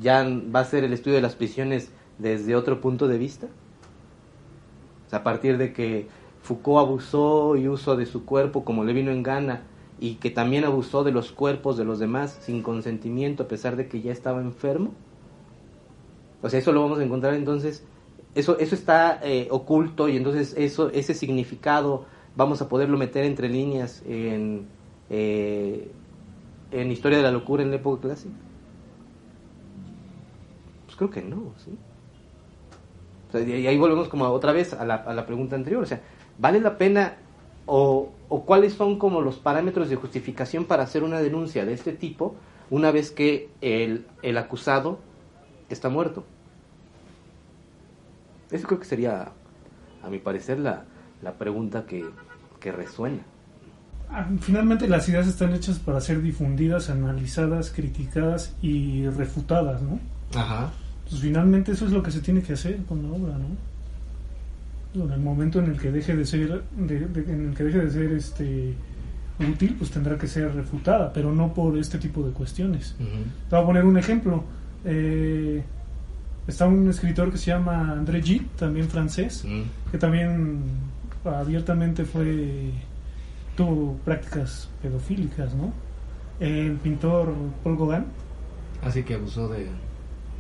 ya 0.02 0.28
va 0.54 0.60
a 0.60 0.66
ser 0.66 0.84
el 0.84 0.92
estudio 0.92 1.16
de 1.16 1.22
las 1.22 1.36
prisiones 1.36 1.92
desde 2.18 2.56
otro 2.56 2.82
punto 2.82 3.08
de 3.08 3.18
vista. 3.18 3.48
O 5.06 5.10
sea, 5.10 5.20
a 5.20 5.24
partir 5.24 5.58
de 5.58 5.72
que 5.72 6.08
Foucault 6.42 6.80
abusó 6.80 7.56
y 7.56 7.70
usó 7.70 7.96
de 7.96 8.06
su 8.06 8.26
cuerpo 8.26 8.66
como 8.66 8.84
le 8.84 8.94
vino 8.94 9.12
en 9.12 9.24
gana 9.24 9.62
y 10.00 10.16
que 10.16 10.30
también 10.30 10.64
abusó 10.64 11.04
de 11.04 11.12
los 11.12 11.32
cuerpos 11.32 11.78
de 11.78 11.86
los 11.86 12.00
demás 12.00 12.38
sin 12.42 12.62
consentimiento 12.62 13.44
a 13.44 13.48
pesar 13.48 13.76
de 13.76 13.88
que 13.88 14.02
ya 14.02 14.12
estaba 14.12 14.42
enfermo. 14.42 14.92
O 16.42 16.50
sea, 16.50 16.60
eso 16.60 16.72
lo 16.72 16.82
vamos 16.82 17.00
a 17.00 17.04
encontrar 17.04 17.34
entonces, 17.34 17.84
eso, 18.36 18.60
eso 18.60 18.76
está 18.76 19.20
eh, 19.24 19.48
oculto 19.50 20.08
y 20.08 20.18
entonces 20.18 20.54
eso, 20.58 20.90
ese 20.92 21.14
significado 21.14 22.06
vamos 22.36 22.62
a 22.62 22.70
poderlo 22.70 22.98
meter 22.98 23.26
entre 23.26 23.50
líneas 23.50 24.04
en, 24.08 24.68
eh, 25.10 25.92
en 26.72 26.92
Historia 26.92 27.18
de 27.18 27.24
la 27.24 27.32
Locura 27.32 27.64
en 27.64 27.72
la 27.72 27.78
época 27.78 28.04
clásica. 28.04 28.36
Pues 30.86 30.96
creo 30.96 31.10
que 31.10 31.22
no, 31.24 31.54
¿sí? 31.58 31.72
y 33.34 33.68
ahí 33.68 33.78
volvemos 33.78 34.08
como 34.08 34.26
otra 34.26 34.54
vez 34.54 34.74
a 34.74 34.86
la, 34.86 34.96
a 34.96 35.14
la 35.14 35.26
pregunta 35.26 35.56
anterior, 35.56 35.84
o 35.84 35.86
sea, 35.86 36.02
¿vale 36.38 36.62
la 36.62 36.78
pena 36.78 37.18
o, 37.68 38.10
o, 38.30 38.46
cuáles 38.46 38.74
son 38.74 38.98
como 38.98 39.22
los 39.22 39.38
parámetros 39.38 39.90
de 39.90 39.96
justificación 39.96 40.66
para 40.66 40.84
hacer 40.84 41.04
una 41.04 41.20
denuncia 41.20 41.66
de 41.66 41.74
este 41.74 41.94
tipo 41.94 42.36
una 42.70 42.92
vez 42.92 43.12
que 43.12 43.50
el, 43.62 44.08
el 44.24 44.38
acusado 44.38 45.00
está 45.70 45.90
muerto. 45.90 46.26
Eso 48.50 48.66
creo 48.68 48.80
que 48.80 48.86
sería, 48.86 49.32
a 50.02 50.10
mi 50.10 50.20
parecer, 50.20 50.60
la, 50.60 50.86
la 51.22 51.34
pregunta 51.34 51.86
que, 51.86 52.06
que 52.60 52.72
resuena. 52.72 53.22
Ah, 54.10 54.26
finalmente 54.40 54.88
las 54.88 55.08
ideas 55.10 55.28
están 55.28 55.54
hechas 55.54 55.80
para 55.80 56.00
ser 56.00 56.22
difundidas, 56.22 56.90
analizadas, 56.90 57.72
criticadas 57.72 58.56
y 58.62 59.08
refutadas, 59.10 59.82
¿no? 59.82 60.00
Ajá. 60.34 60.72
Pues 61.10 61.22
finalmente 61.22 61.74
eso 61.74 61.86
es 61.86 61.92
lo 61.92 62.02
que 62.02 62.12
se 62.12 62.22
tiene 62.22 62.42
que 62.42 62.54
hacer 62.54 62.84
con 62.86 63.04
la 63.04 63.10
obra, 63.10 63.38
¿no? 63.38 63.48
En 65.06 65.12
el 65.12 65.20
momento 65.20 65.60
en 65.60 65.66
el 65.66 65.80
que 65.80 65.92
deje 65.92 66.16
de 66.16 66.26
ser, 66.26 66.64
en 66.78 67.50
el 67.50 67.56
que 67.56 67.64
deje 67.64 67.80
de 67.80 67.92
ser 67.92 68.12
este 68.12 68.74
útil, 69.40 69.76
pues 69.78 69.92
tendrá 69.92 70.18
que 70.18 70.28
ser 70.28 70.54
refutada, 70.54 71.14
pero 71.14 71.32
no 71.32 71.54
por 71.54 71.78
este 71.78 71.98
tipo 71.98 72.24
de 72.24 72.32
cuestiones. 72.32 72.96
Te 72.98 73.56
voy 73.56 73.64
a 73.64 73.66
poner 73.66 73.86
un 73.86 73.98
ejemplo. 73.98 74.44
Eh, 74.86 75.64
está 76.48 76.66
un 76.66 76.90
escritor 76.90 77.32
que 77.32 77.38
se 77.38 77.52
llama 77.52 77.92
André 77.92 78.22
Gide, 78.22 78.46
también 78.58 78.88
francés, 78.88 79.46
que 79.92 79.98
también 79.98 80.62
abiertamente 81.26 82.06
fue 82.06 82.72
tuvo 83.58 83.98
prácticas 84.06 84.70
pedofílicas, 84.82 85.54
¿no? 85.56 85.74
El 86.40 86.74
pintor 86.74 87.34
Paul 87.64 87.76
Gauguin. 87.76 88.06
Así 88.84 89.04
que 89.04 89.16
abusó 89.16 89.50
de... 89.50 89.68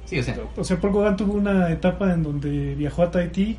Sí, 0.05 0.20
o 0.20 0.24
sea... 0.24 0.38
O 0.55 0.64
sea, 0.64 0.80
Paul 0.80 0.93
Gauguin 0.93 1.18
tuvo 1.18 1.34
una 1.34 1.72
etapa 1.72 2.14
en 2.14 2.24
donde 2.24 2.76
viajó 2.76 3.01
a 3.03 3.12
Tahití, 3.12 3.58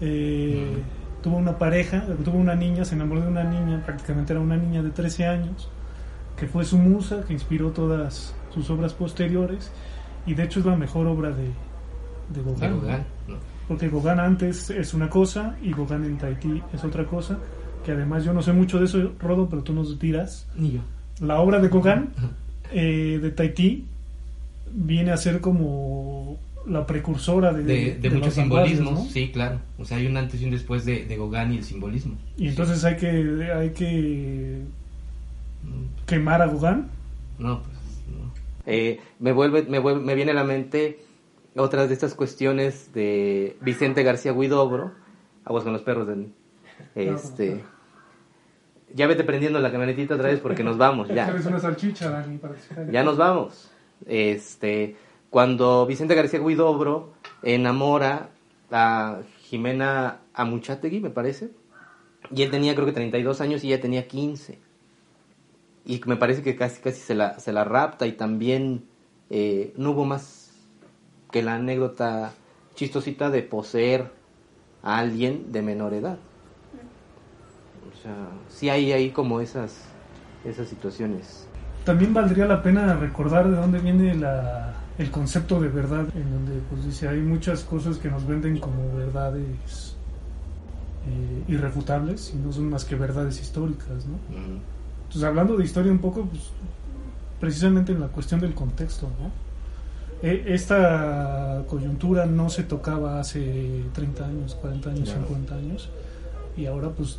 eh, 0.00 0.82
tuvo 1.22 1.36
una 1.36 1.58
pareja, 1.58 2.04
tuvo 2.24 2.38
una 2.38 2.54
niña, 2.54 2.84
se 2.84 2.94
enamoró 2.94 3.22
de 3.22 3.28
una 3.28 3.44
niña, 3.44 3.82
prácticamente 3.84 4.32
era 4.32 4.40
una 4.40 4.56
niña 4.56 4.82
de 4.82 4.90
13 4.90 5.26
años, 5.26 5.68
que 6.36 6.46
fue 6.46 6.64
su 6.64 6.78
musa, 6.78 7.22
que 7.26 7.32
inspiró 7.32 7.70
todas 7.70 8.34
sus 8.52 8.70
obras 8.70 8.92
posteriores, 8.94 9.70
y 10.26 10.34
de 10.34 10.44
hecho 10.44 10.60
es 10.60 10.66
la 10.66 10.76
mejor 10.76 11.06
obra 11.06 11.30
de, 11.30 11.50
de 12.28 12.42
Gauguin. 12.42 13.04
Porque 13.68 13.88
Gauguin 13.88 14.20
antes 14.20 14.70
es 14.70 14.94
una 14.94 15.10
cosa 15.10 15.56
y 15.62 15.72
Gauguin 15.72 16.04
en 16.04 16.18
Tahití 16.18 16.62
es 16.72 16.84
otra 16.84 17.04
cosa, 17.04 17.38
que 17.84 17.92
además 17.92 18.24
yo 18.24 18.32
no 18.32 18.42
sé 18.42 18.52
mucho 18.52 18.78
de 18.78 18.84
eso, 18.84 19.12
Rodo, 19.18 19.48
pero 19.48 19.62
tú 19.62 19.72
nos 19.72 19.98
dirás. 19.98 20.46
Ni 20.56 20.72
yo. 20.72 20.80
La 21.20 21.40
obra 21.40 21.58
de 21.60 21.68
Gauguin 21.68 22.10
eh, 22.72 23.18
de 23.20 23.30
Tahití 23.30 23.86
viene 24.72 25.12
a 25.12 25.16
ser 25.16 25.40
como 25.40 26.38
la 26.66 26.86
precursora 26.86 27.52
de, 27.52 27.94
de, 27.94 28.10
muchos 28.10 28.34
simbolismos, 28.34 29.10
sí, 29.10 29.30
claro. 29.32 29.60
O 29.78 29.84
sea, 29.84 29.98
hay 29.98 30.06
un 30.06 30.16
antes 30.16 30.40
y 30.40 30.44
un 30.44 30.50
después 30.50 30.84
de, 30.84 31.04
de 31.04 31.16
Gauguin 31.16 31.52
y 31.52 31.58
el 31.58 31.64
simbolismo. 31.64 32.16
Y 32.36 32.48
entonces 32.48 32.84
hay 32.84 32.96
que 32.96 33.52
hay 33.54 33.70
que 33.70 34.62
quemar 36.06 36.42
a 36.42 36.46
Gauguin. 36.46 36.86
No, 37.38 37.62
pues 37.62 37.76
no. 38.08 38.32
Eh, 38.66 39.00
me 39.20 39.32
vuelve, 39.32 39.62
me 39.62 39.78
vuelve, 39.78 40.00
me 40.00 40.14
viene 40.14 40.32
a 40.32 40.34
la 40.34 40.44
mente 40.44 40.98
otras 41.54 41.88
de 41.88 41.94
estas 41.94 42.14
cuestiones 42.14 42.92
de 42.92 43.56
Vicente 43.60 44.02
García 44.02 44.32
Guidobro, 44.32 44.92
aguas 45.44 45.64
con 45.64 45.72
los 45.72 45.82
perros 45.82 46.06
del 46.06 46.28
este 46.94 47.62
ya 48.94 49.06
vete 49.06 49.24
prendiendo 49.24 49.60
la 49.60 49.70
camionetita 49.70 50.14
otra 50.14 50.28
vez 50.28 50.40
porque 50.40 50.64
nos 50.64 50.78
vamos 50.78 51.08
ya. 51.14 51.34
Ya 52.90 53.04
nos 53.04 53.16
vamos. 53.16 53.70
Este 54.06 54.96
cuando 55.30 55.86
Vicente 55.86 56.14
García 56.14 56.40
Guidobro 56.40 57.12
enamora 57.42 58.30
a 58.70 59.20
Jimena 59.42 60.20
Amuchategui, 60.34 61.00
me 61.00 61.10
parece, 61.10 61.50
y 62.34 62.42
él 62.42 62.50
tenía 62.50 62.74
creo 62.74 62.86
que 62.86 62.92
32 62.92 63.40
años 63.40 63.64
y 63.64 63.68
ella 63.68 63.80
tenía 63.80 64.08
15. 64.08 64.58
Y 65.84 66.00
me 66.06 66.16
parece 66.16 66.42
que 66.42 66.56
casi 66.56 66.80
casi 66.80 67.00
se 67.00 67.14
la, 67.14 67.38
se 67.38 67.52
la 67.52 67.64
rapta 67.64 68.06
y 68.06 68.12
también 68.12 68.84
eh, 69.30 69.72
no 69.76 69.92
hubo 69.92 70.04
más 70.04 70.52
que 71.30 71.42
la 71.42 71.54
anécdota 71.54 72.32
chistosita 72.74 73.30
de 73.30 73.42
poseer 73.42 74.10
a 74.82 74.98
alguien 74.98 75.52
de 75.52 75.62
menor 75.62 75.94
edad. 75.94 76.18
O 77.92 78.02
sea, 78.02 78.14
sí 78.48 78.68
hay 78.68 78.92
ahí 78.92 79.10
como 79.10 79.40
esas, 79.40 79.84
esas 80.44 80.68
situaciones. 80.68 81.48
También 81.84 82.12
valdría 82.12 82.46
la 82.46 82.62
pena 82.62 82.94
recordar 82.94 83.48
de 83.48 83.56
dónde 83.56 83.78
viene 83.78 84.14
la, 84.14 84.74
el 84.98 85.10
concepto 85.10 85.60
de 85.60 85.68
verdad, 85.68 86.06
en 86.14 86.30
donde 86.30 86.60
pues 86.70 86.84
dice 86.84 87.08
hay 87.08 87.20
muchas 87.20 87.62
cosas 87.64 87.98
que 87.98 88.10
nos 88.10 88.26
venden 88.26 88.58
como 88.58 88.96
verdades 88.96 89.94
eh, 91.06 91.44
irrefutables 91.52 92.32
y 92.34 92.38
no 92.38 92.52
son 92.52 92.70
más 92.70 92.84
que 92.84 92.96
verdades 92.96 93.40
históricas, 93.40 94.06
¿no? 94.06 94.18
Entonces 95.04 95.22
hablando 95.22 95.56
de 95.56 95.64
historia 95.64 95.92
un 95.92 95.98
poco, 95.98 96.24
pues 96.24 96.50
precisamente 97.40 97.92
en 97.92 98.00
la 98.00 98.08
cuestión 98.08 98.40
del 98.40 98.54
contexto, 98.54 99.06
¿no? 99.20 99.46
E, 100.22 100.54
esta 100.54 101.62
coyuntura 101.68 102.24
no 102.24 102.48
se 102.48 102.62
tocaba 102.62 103.20
hace 103.20 103.84
30 103.92 104.24
años, 104.24 104.54
40 104.54 104.90
años, 104.90 105.10
50 105.10 105.54
años 105.54 105.90
y 106.56 106.64
ahora 106.64 106.88
pues 106.88 107.18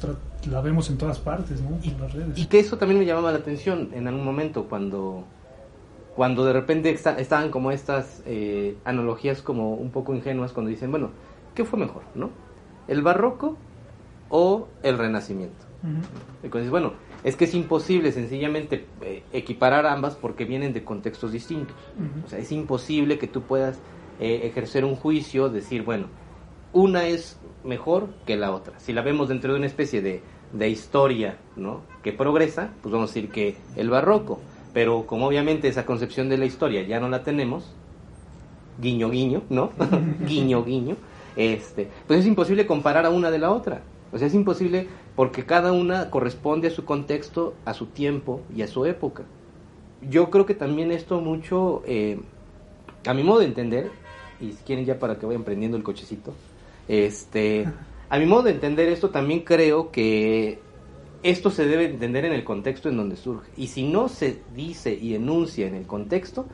la 0.49 0.61
vemos 0.61 0.89
en 0.89 0.97
todas 0.97 1.19
partes, 1.19 1.61
¿no? 1.61 1.77
En 1.83 1.99
las 2.01 2.11
redes. 2.11 2.39
Y 2.39 2.45
que 2.47 2.59
eso 2.59 2.77
también 2.77 2.99
me 2.99 3.05
llamaba 3.05 3.31
la 3.31 3.37
atención 3.37 3.89
en 3.93 4.07
algún 4.07 4.25
momento 4.25 4.65
cuando 4.67 5.25
cuando 6.17 6.45
de 6.45 6.51
repente 6.51 6.89
estaban 6.89 7.51
como 7.51 7.69
estas 7.71 8.23
eh, 8.25 8.75
analogías 8.85 9.43
como 9.43 9.75
un 9.75 9.91
poco 9.91 10.15
ingenuas 10.15 10.51
cuando 10.51 10.71
dicen, 10.71 10.89
bueno, 10.89 11.11
¿qué 11.53 11.63
fue 11.63 11.77
mejor, 11.77 12.01
no? 12.15 12.31
¿El 12.87 13.03
barroco 13.03 13.55
o 14.29 14.67
el 14.81 14.97
renacimiento? 14.97 15.67
Entonces, 16.41 16.71
bueno, 16.71 16.93
es 17.23 17.35
que 17.35 17.45
es 17.45 17.53
imposible 17.53 18.11
sencillamente 18.11 18.87
eh, 19.01 19.21
equiparar 19.31 19.85
ambas 19.85 20.15
porque 20.15 20.45
vienen 20.45 20.73
de 20.73 20.83
contextos 20.83 21.31
distintos. 21.31 21.75
O 22.25 22.27
sea, 22.27 22.39
es 22.39 22.51
imposible 22.51 23.19
que 23.19 23.27
tú 23.27 23.43
puedas 23.43 23.77
eh, 24.19 24.39
ejercer 24.45 24.85
un 24.85 24.95
juicio, 24.95 25.49
decir, 25.49 25.83
bueno, 25.83 26.07
una 26.73 27.05
es 27.05 27.39
mejor 27.63 28.07
que 28.25 28.37
la 28.37 28.51
otra. 28.55 28.79
Si 28.79 28.91
la 28.91 29.03
vemos 29.03 29.29
dentro 29.29 29.53
de 29.53 29.59
una 29.59 29.67
especie 29.67 30.01
de, 30.01 30.23
de 30.51 30.67
historia, 30.67 31.37
¿no? 31.55 31.83
Que 32.01 32.11
progresa, 32.11 32.71
pues 32.81 32.91
vamos 32.91 33.11
a 33.11 33.13
decir 33.13 33.29
que 33.29 33.55
el 33.75 33.91
barroco 33.91 34.39
pero 34.73 35.05
como 35.05 35.27
obviamente 35.27 35.67
esa 35.67 35.85
concepción 35.85 36.29
de 36.29 36.37
la 36.37 36.45
historia 36.45 36.83
ya 36.83 36.99
no 36.99 37.09
la 37.09 37.23
tenemos, 37.23 37.73
guiño 38.79 39.09
guiño, 39.09 39.43
¿no? 39.49 39.71
guiño 40.27 40.63
guiño, 40.63 40.95
este, 41.35 41.89
pues 42.07 42.21
es 42.21 42.25
imposible 42.25 42.65
comparar 42.67 43.05
a 43.05 43.09
una 43.09 43.31
de 43.31 43.39
la 43.39 43.51
otra. 43.51 43.81
O 44.11 44.17
sea, 44.17 44.27
es 44.27 44.33
imposible 44.33 44.87
porque 45.15 45.45
cada 45.45 45.71
una 45.71 46.09
corresponde 46.09 46.67
a 46.67 46.71
su 46.71 46.85
contexto, 46.85 47.53
a 47.65 47.73
su 47.73 47.87
tiempo 47.87 48.41
y 48.55 48.61
a 48.61 48.67
su 48.67 48.85
época. 48.85 49.23
Yo 50.09 50.29
creo 50.29 50.45
que 50.45 50.53
también 50.53 50.91
esto 50.91 51.19
mucho, 51.19 51.83
eh, 51.85 52.19
a 53.05 53.13
mi 53.13 53.23
modo 53.23 53.39
de 53.39 53.45
entender, 53.45 53.91
y 54.39 54.51
si 54.51 54.63
quieren 54.63 54.85
ya 54.85 54.99
para 54.99 55.17
que 55.17 55.25
vayan 55.25 55.43
prendiendo 55.43 55.75
el 55.75 55.83
cochecito, 55.83 56.33
este, 56.87 57.67
a 58.09 58.19
mi 58.19 58.25
modo 58.25 58.43
de 58.43 58.51
entender 58.51 58.87
esto 58.89 59.09
también 59.09 59.41
creo 59.41 59.91
que 59.91 60.59
esto 61.23 61.49
se 61.49 61.65
debe 61.65 61.85
entender 61.85 62.25
en 62.25 62.33
el 62.33 62.43
contexto 62.43 62.89
en 62.89 62.97
donde 62.97 63.15
surge. 63.15 63.49
Y 63.57 63.67
si 63.67 63.87
no 63.87 64.07
se 64.07 64.41
dice 64.55 64.93
y 64.93 65.15
enuncia 65.15 65.67
en 65.67 65.75
el 65.75 65.85
contexto, 65.85 66.47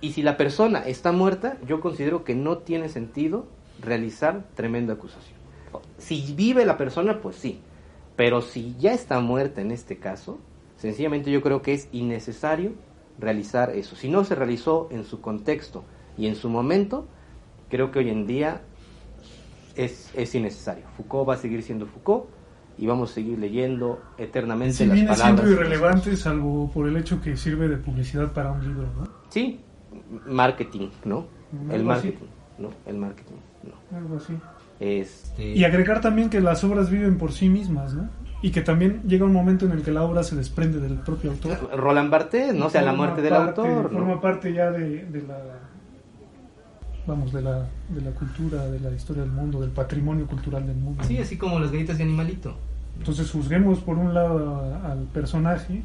y 0.00 0.12
si 0.12 0.22
la 0.22 0.36
persona 0.36 0.80
está 0.80 1.12
muerta, 1.12 1.58
yo 1.66 1.80
considero 1.80 2.24
que 2.24 2.34
no 2.34 2.58
tiene 2.58 2.88
sentido 2.88 3.46
realizar 3.80 4.44
tremenda 4.54 4.94
acusación. 4.94 5.38
Si 5.98 6.34
vive 6.34 6.64
la 6.64 6.78
persona, 6.78 7.20
pues 7.20 7.36
sí. 7.36 7.60
Pero 8.16 8.40
si 8.40 8.74
ya 8.78 8.92
está 8.92 9.20
muerta 9.20 9.60
en 9.60 9.70
este 9.70 9.98
caso, 9.98 10.38
sencillamente 10.76 11.30
yo 11.30 11.42
creo 11.42 11.62
que 11.62 11.74
es 11.74 11.88
innecesario 11.92 12.72
realizar 13.18 13.70
eso. 13.76 13.96
Si 13.96 14.08
no 14.08 14.24
se 14.24 14.34
realizó 14.34 14.88
en 14.90 15.04
su 15.04 15.20
contexto 15.20 15.84
y 16.16 16.26
en 16.26 16.34
su 16.34 16.48
momento, 16.48 17.06
creo 17.68 17.90
que 17.90 18.00
hoy 18.00 18.10
en 18.10 18.26
día 18.26 18.62
es, 19.76 20.10
es 20.14 20.34
innecesario. 20.34 20.84
Foucault 20.96 21.28
va 21.28 21.34
a 21.34 21.38
seguir 21.38 21.62
siendo 21.62 21.86
Foucault 21.86 22.39
y 22.80 22.86
vamos 22.86 23.10
a 23.10 23.14
seguir 23.14 23.38
leyendo 23.38 24.00
eternamente 24.16 24.74
sí, 24.74 24.86
las 24.86 24.94
viene 24.94 25.10
palabras. 25.10 25.40
siendo 25.40 25.52
irrelevante 25.52 26.16
salvo 26.16 26.70
por 26.72 26.88
el 26.88 26.96
hecho 26.96 27.20
que 27.20 27.36
sirve 27.36 27.68
de 27.68 27.76
publicidad 27.76 28.32
para 28.32 28.52
un 28.52 28.66
libro, 28.66 28.88
¿no? 28.98 29.06
Sí, 29.28 29.60
marketing, 30.26 30.88
¿no? 31.04 31.26
el 31.70 31.84
marketing, 31.84 32.26
¿no? 32.58 32.70
El 32.86 32.96
marketing, 32.96 33.34
¿no? 33.64 33.98
Algo 33.98 34.16
así. 34.16 34.32
Este... 34.80 35.54
Y 35.54 35.62
agregar 35.64 36.00
también 36.00 36.30
que 36.30 36.40
las 36.40 36.64
obras 36.64 36.88
viven 36.88 37.18
por 37.18 37.32
sí 37.32 37.50
mismas, 37.50 37.92
¿no? 37.92 38.08
Y 38.40 38.50
que 38.50 38.62
también 38.62 39.02
llega 39.06 39.26
un 39.26 39.34
momento 39.34 39.66
en 39.66 39.72
el 39.72 39.82
que 39.82 39.90
la 39.90 40.02
obra 40.02 40.22
se 40.22 40.34
desprende 40.34 40.80
del 40.80 40.94
propio 41.00 41.32
autor. 41.32 41.76
Roland 41.76 42.10
Barthes, 42.10 42.54
¿no? 42.54 42.66
O 42.66 42.70
sea, 42.70 42.80
la 42.80 42.94
muerte 42.94 43.20
del 43.20 43.34
autor. 43.34 43.90
Forma 43.92 44.22
parte 44.22 44.54
ya 44.54 44.70
de, 44.70 45.04
de 45.04 45.20
la 45.20 45.36
vamos, 47.06 47.30
de 47.30 47.42
la, 47.42 47.68
de 47.90 48.00
la 48.00 48.12
cultura, 48.12 48.66
de 48.66 48.80
la 48.80 48.90
historia 48.90 49.22
del 49.22 49.32
mundo, 49.32 49.60
del 49.60 49.70
patrimonio 49.70 50.26
cultural 50.26 50.66
del 50.66 50.76
mundo. 50.76 51.04
Sí, 51.04 51.18
así 51.18 51.36
como 51.36 51.58
las 51.58 51.70
galletas 51.70 51.98
de 51.98 52.04
animalito. 52.04 52.56
Entonces 53.00 53.30
juzguemos 53.30 53.80
por 53.80 53.96
un 53.96 54.12
lado 54.12 54.62
al 54.84 55.04
personaje 55.04 55.82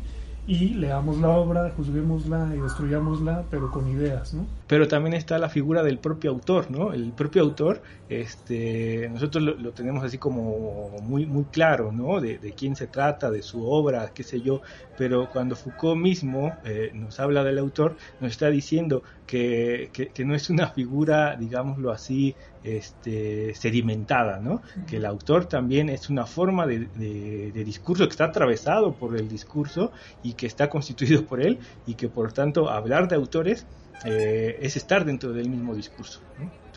y 0.48 0.74
leamos 0.76 1.18
la 1.18 1.30
obra, 1.30 1.72
juzguémosla 1.76 2.52
y 2.56 2.60
destruyámosla, 2.60 3.46
pero 3.50 3.72
con 3.72 3.88
ideas, 3.88 4.34
¿no? 4.34 4.46
Pero 4.68 4.88
también 4.88 5.14
está 5.14 5.40
la 5.40 5.48
figura 5.48 5.82
del 5.82 5.98
propio 5.98 6.30
autor, 6.32 6.70
¿no? 6.70 6.92
El 6.92 7.14
propio 7.14 7.42
autor, 7.42 7.82
este, 8.10 9.10
nosotros 9.10 9.44
lo, 9.44 9.72
tenemos 9.72 10.04
así 10.04 10.18
como 10.18 10.90
muy, 11.02 11.26
muy 11.26 11.46
claro, 11.46 11.94
¿no? 11.94 12.20
De, 12.20 12.38
quién 12.56 12.76
se 12.76 12.86
trata, 12.86 13.32
de 13.32 13.42
su 13.42 13.66
obra, 13.66 14.12
qué 14.14 14.24
sé 14.24 14.42
yo, 14.42 14.62
pero 14.98 15.30
cuando 15.32 15.56
Foucault 15.56 16.00
mismo 16.00 16.54
eh, 16.66 16.92
nos 16.94 17.20
habla 17.20 17.44
del 17.46 17.58
autor, 17.58 17.96
nos 18.20 18.32
está 18.32 18.50
diciendo 18.50 19.04
que, 19.26 19.90
que, 19.94 20.26
no 20.26 20.36
es 20.36 20.50
una 20.50 20.68
figura, 20.68 21.38
digámoslo 21.38 21.92
así, 21.92 22.36
este, 22.66 23.54
sedimentada, 23.54 24.40
¿no? 24.40 24.62
Que 24.88 24.98
el 24.98 25.06
autor 25.06 25.46
también 25.46 25.90
es 25.90 26.10
una 26.10 26.26
forma 26.26 26.66
de, 26.66 26.88
de, 26.88 27.64
discurso 27.64 28.06
que 28.06 28.12
está 28.12 28.26
atravesado 28.26 28.94
por 28.96 29.16
el 29.16 29.28
discurso 29.28 29.92
y 30.24 30.34
que 30.34 30.48
está 30.48 30.70
constituido 30.70 31.26
por 31.26 31.42
él 31.42 31.60
y 31.86 31.94
que 31.94 32.10
por 32.10 32.34
tanto 32.34 32.70
hablar 32.70 33.08
de 33.08 33.16
autores 33.16 33.68
eh, 34.04 34.58
es 34.62 34.76
estar 34.78 35.06
dentro 35.06 35.32
del 35.32 35.50
mismo 35.50 35.76
discurso. 35.76 36.22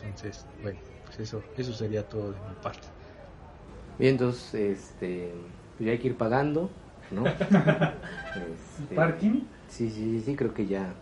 Entonces, 0.05 0.45
bueno, 0.61 0.79
pues 1.05 1.19
eso, 1.19 1.43
eso 1.57 1.73
sería 1.73 2.07
todo 2.07 2.33
de 2.33 2.39
mi 2.47 2.55
parte. 2.61 2.87
Bien, 3.97 4.11
entonces, 4.11 4.53
este, 4.53 5.33
pues 5.77 5.87
ya 5.87 5.91
hay 5.91 5.97
que 5.97 6.07
ir 6.07 6.17
pagando, 6.17 6.69
¿no? 7.11 7.23
Este, 8.29 8.95
¿Parking? 8.95 9.41
Sí, 9.67 9.89
sí, 9.89 10.21
sí, 10.21 10.35
creo 10.35 10.53
que 10.53 10.67
ya 10.67 10.93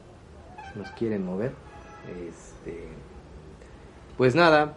nos 0.76 0.90
quieren 0.92 1.26
mover. 1.26 1.52
Este, 2.28 2.88
pues 4.18 4.36
nada, 4.36 4.76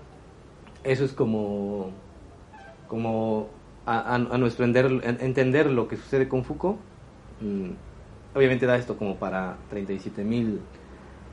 eso 0.84 1.04
es 1.04 1.12
como, 1.12 1.90
como 2.88 3.48
a, 3.86 4.18
nuestro 4.38 4.64
entender, 4.64 5.18
entender 5.20 5.66
lo 5.70 5.88
que 5.88 5.96
sucede 5.96 6.28
con 6.28 6.44
Foucault. 6.44 6.78
Mm, 7.40 7.70
obviamente 8.34 8.66
da 8.66 8.76
esto 8.76 8.96
como 8.96 9.16
para 9.16 9.56
37 9.70 10.22
mil 10.22 10.60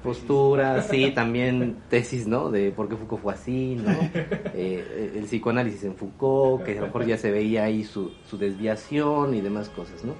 posturas, 0.04 0.88
sí, 0.88 1.12
también 1.12 1.78
tesis, 1.90 2.28
¿no? 2.28 2.50
De 2.50 2.72
por 2.72 2.88
qué 2.88 2.96
Foucault 2.96 3.22
fue 3.22 3.34
así, 3.34 3.76
¿no? 3.76 3.92
Eh, 4.60 5.14
el 5.16 5.26
psicoanálisis 5.26 5.84
en 5.84 5.96
Foucault, 5.96 6.64
que 6.64 6.72
a 6.72 6.82
lo 6.82 6.88
mejor 6.88 7.06
ya 7.06 7.16
se 7.18 7.30
veía 7.30 7.66
ahí 7.66 7.84
su, 7.84 8.12
su 8.28 8.40
desviación 8.40 9.36
y 9.36 9.42
demás 9.42 9.70
cosas, 9.70 10.04
¿no? 10.04 10.14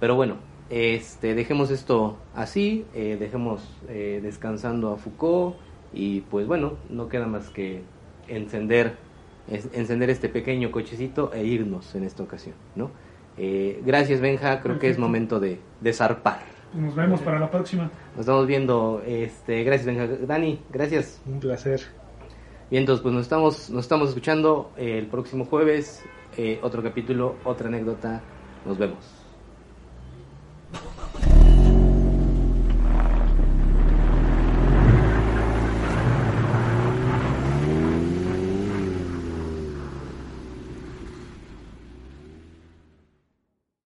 Pero 0.00 0.16
bueno, 0.16 0.38
este, 0.70 1.36
dejemos 1.36 1.70
esto 1.70 2.16
así, 2.34 2.84
eh, 2.94 3.16
dejemos 3.20 3.62
eh, 3.88 4.18
descansando 4.20 4.90
a 4.90 4.96
Foucault 4.96 5.54
y 5.92 6.22
pues 6.22 6.46
bueno, 6.46 6.74
no 6.88 7.08
queda 7.08 7.26
más 7.26 7.48
que 7.48 7.82
encender, 8.28 8.96
encender 9.48 10.10
este 10.10 10.28
pequeño 10.28 10.70
cochecito 10.70 11.32
e 11.32 11.44
irnos 11.44 11.94
en 11.94 12.04
esta 12.04 12.22
ocasión, 12.22 12.54
¿no? 12.76 12.90
Eh, 13.36 13.80
gracias 13.84 14.20
Benja, 14.20 14.60
creo 14.60 14.78
que 14.78 14.88
es 14.88 14.98
momento 14.98 15.40
de, 15.40 15.60
de 15.80 15.92
zarpar. 15.92 16.40
Nos 16.74 16.94
vemos 16.94 17.20
para 17.20 17.38
la 17.40 17.50
próxima. 17.50 17.90
Nos 18.12 18.20
estamos 18.20 18.46
viendo, 18.46 19.02
este, 19.06 19.64
gracias 19.64 19.86
Benja. 19.86 20.06
Dani, 20.26 20.60
gracias. 20.70 21.20
Un 21.26 21.40
placer. 21.40 21.80
Bien, 22.70 22.82
entonces 22.82 23.02
pues 23.02 23.12
nos 23.12 23.22
estamos, 23.22 23.70
nos 23.70 23.84
estamos 23.84 24.10
escuchando 24.10 24.70
el 24.76 25.06
próximo 25.06 25.44
jueves, 25.44 26.04
otro 26.62 26.82
capítulo, 26.82 27.34
otra 27.44 27.68
anécdota. 27.68 28.20
Nos 28.64 28.78
vemos. 28.78 29.19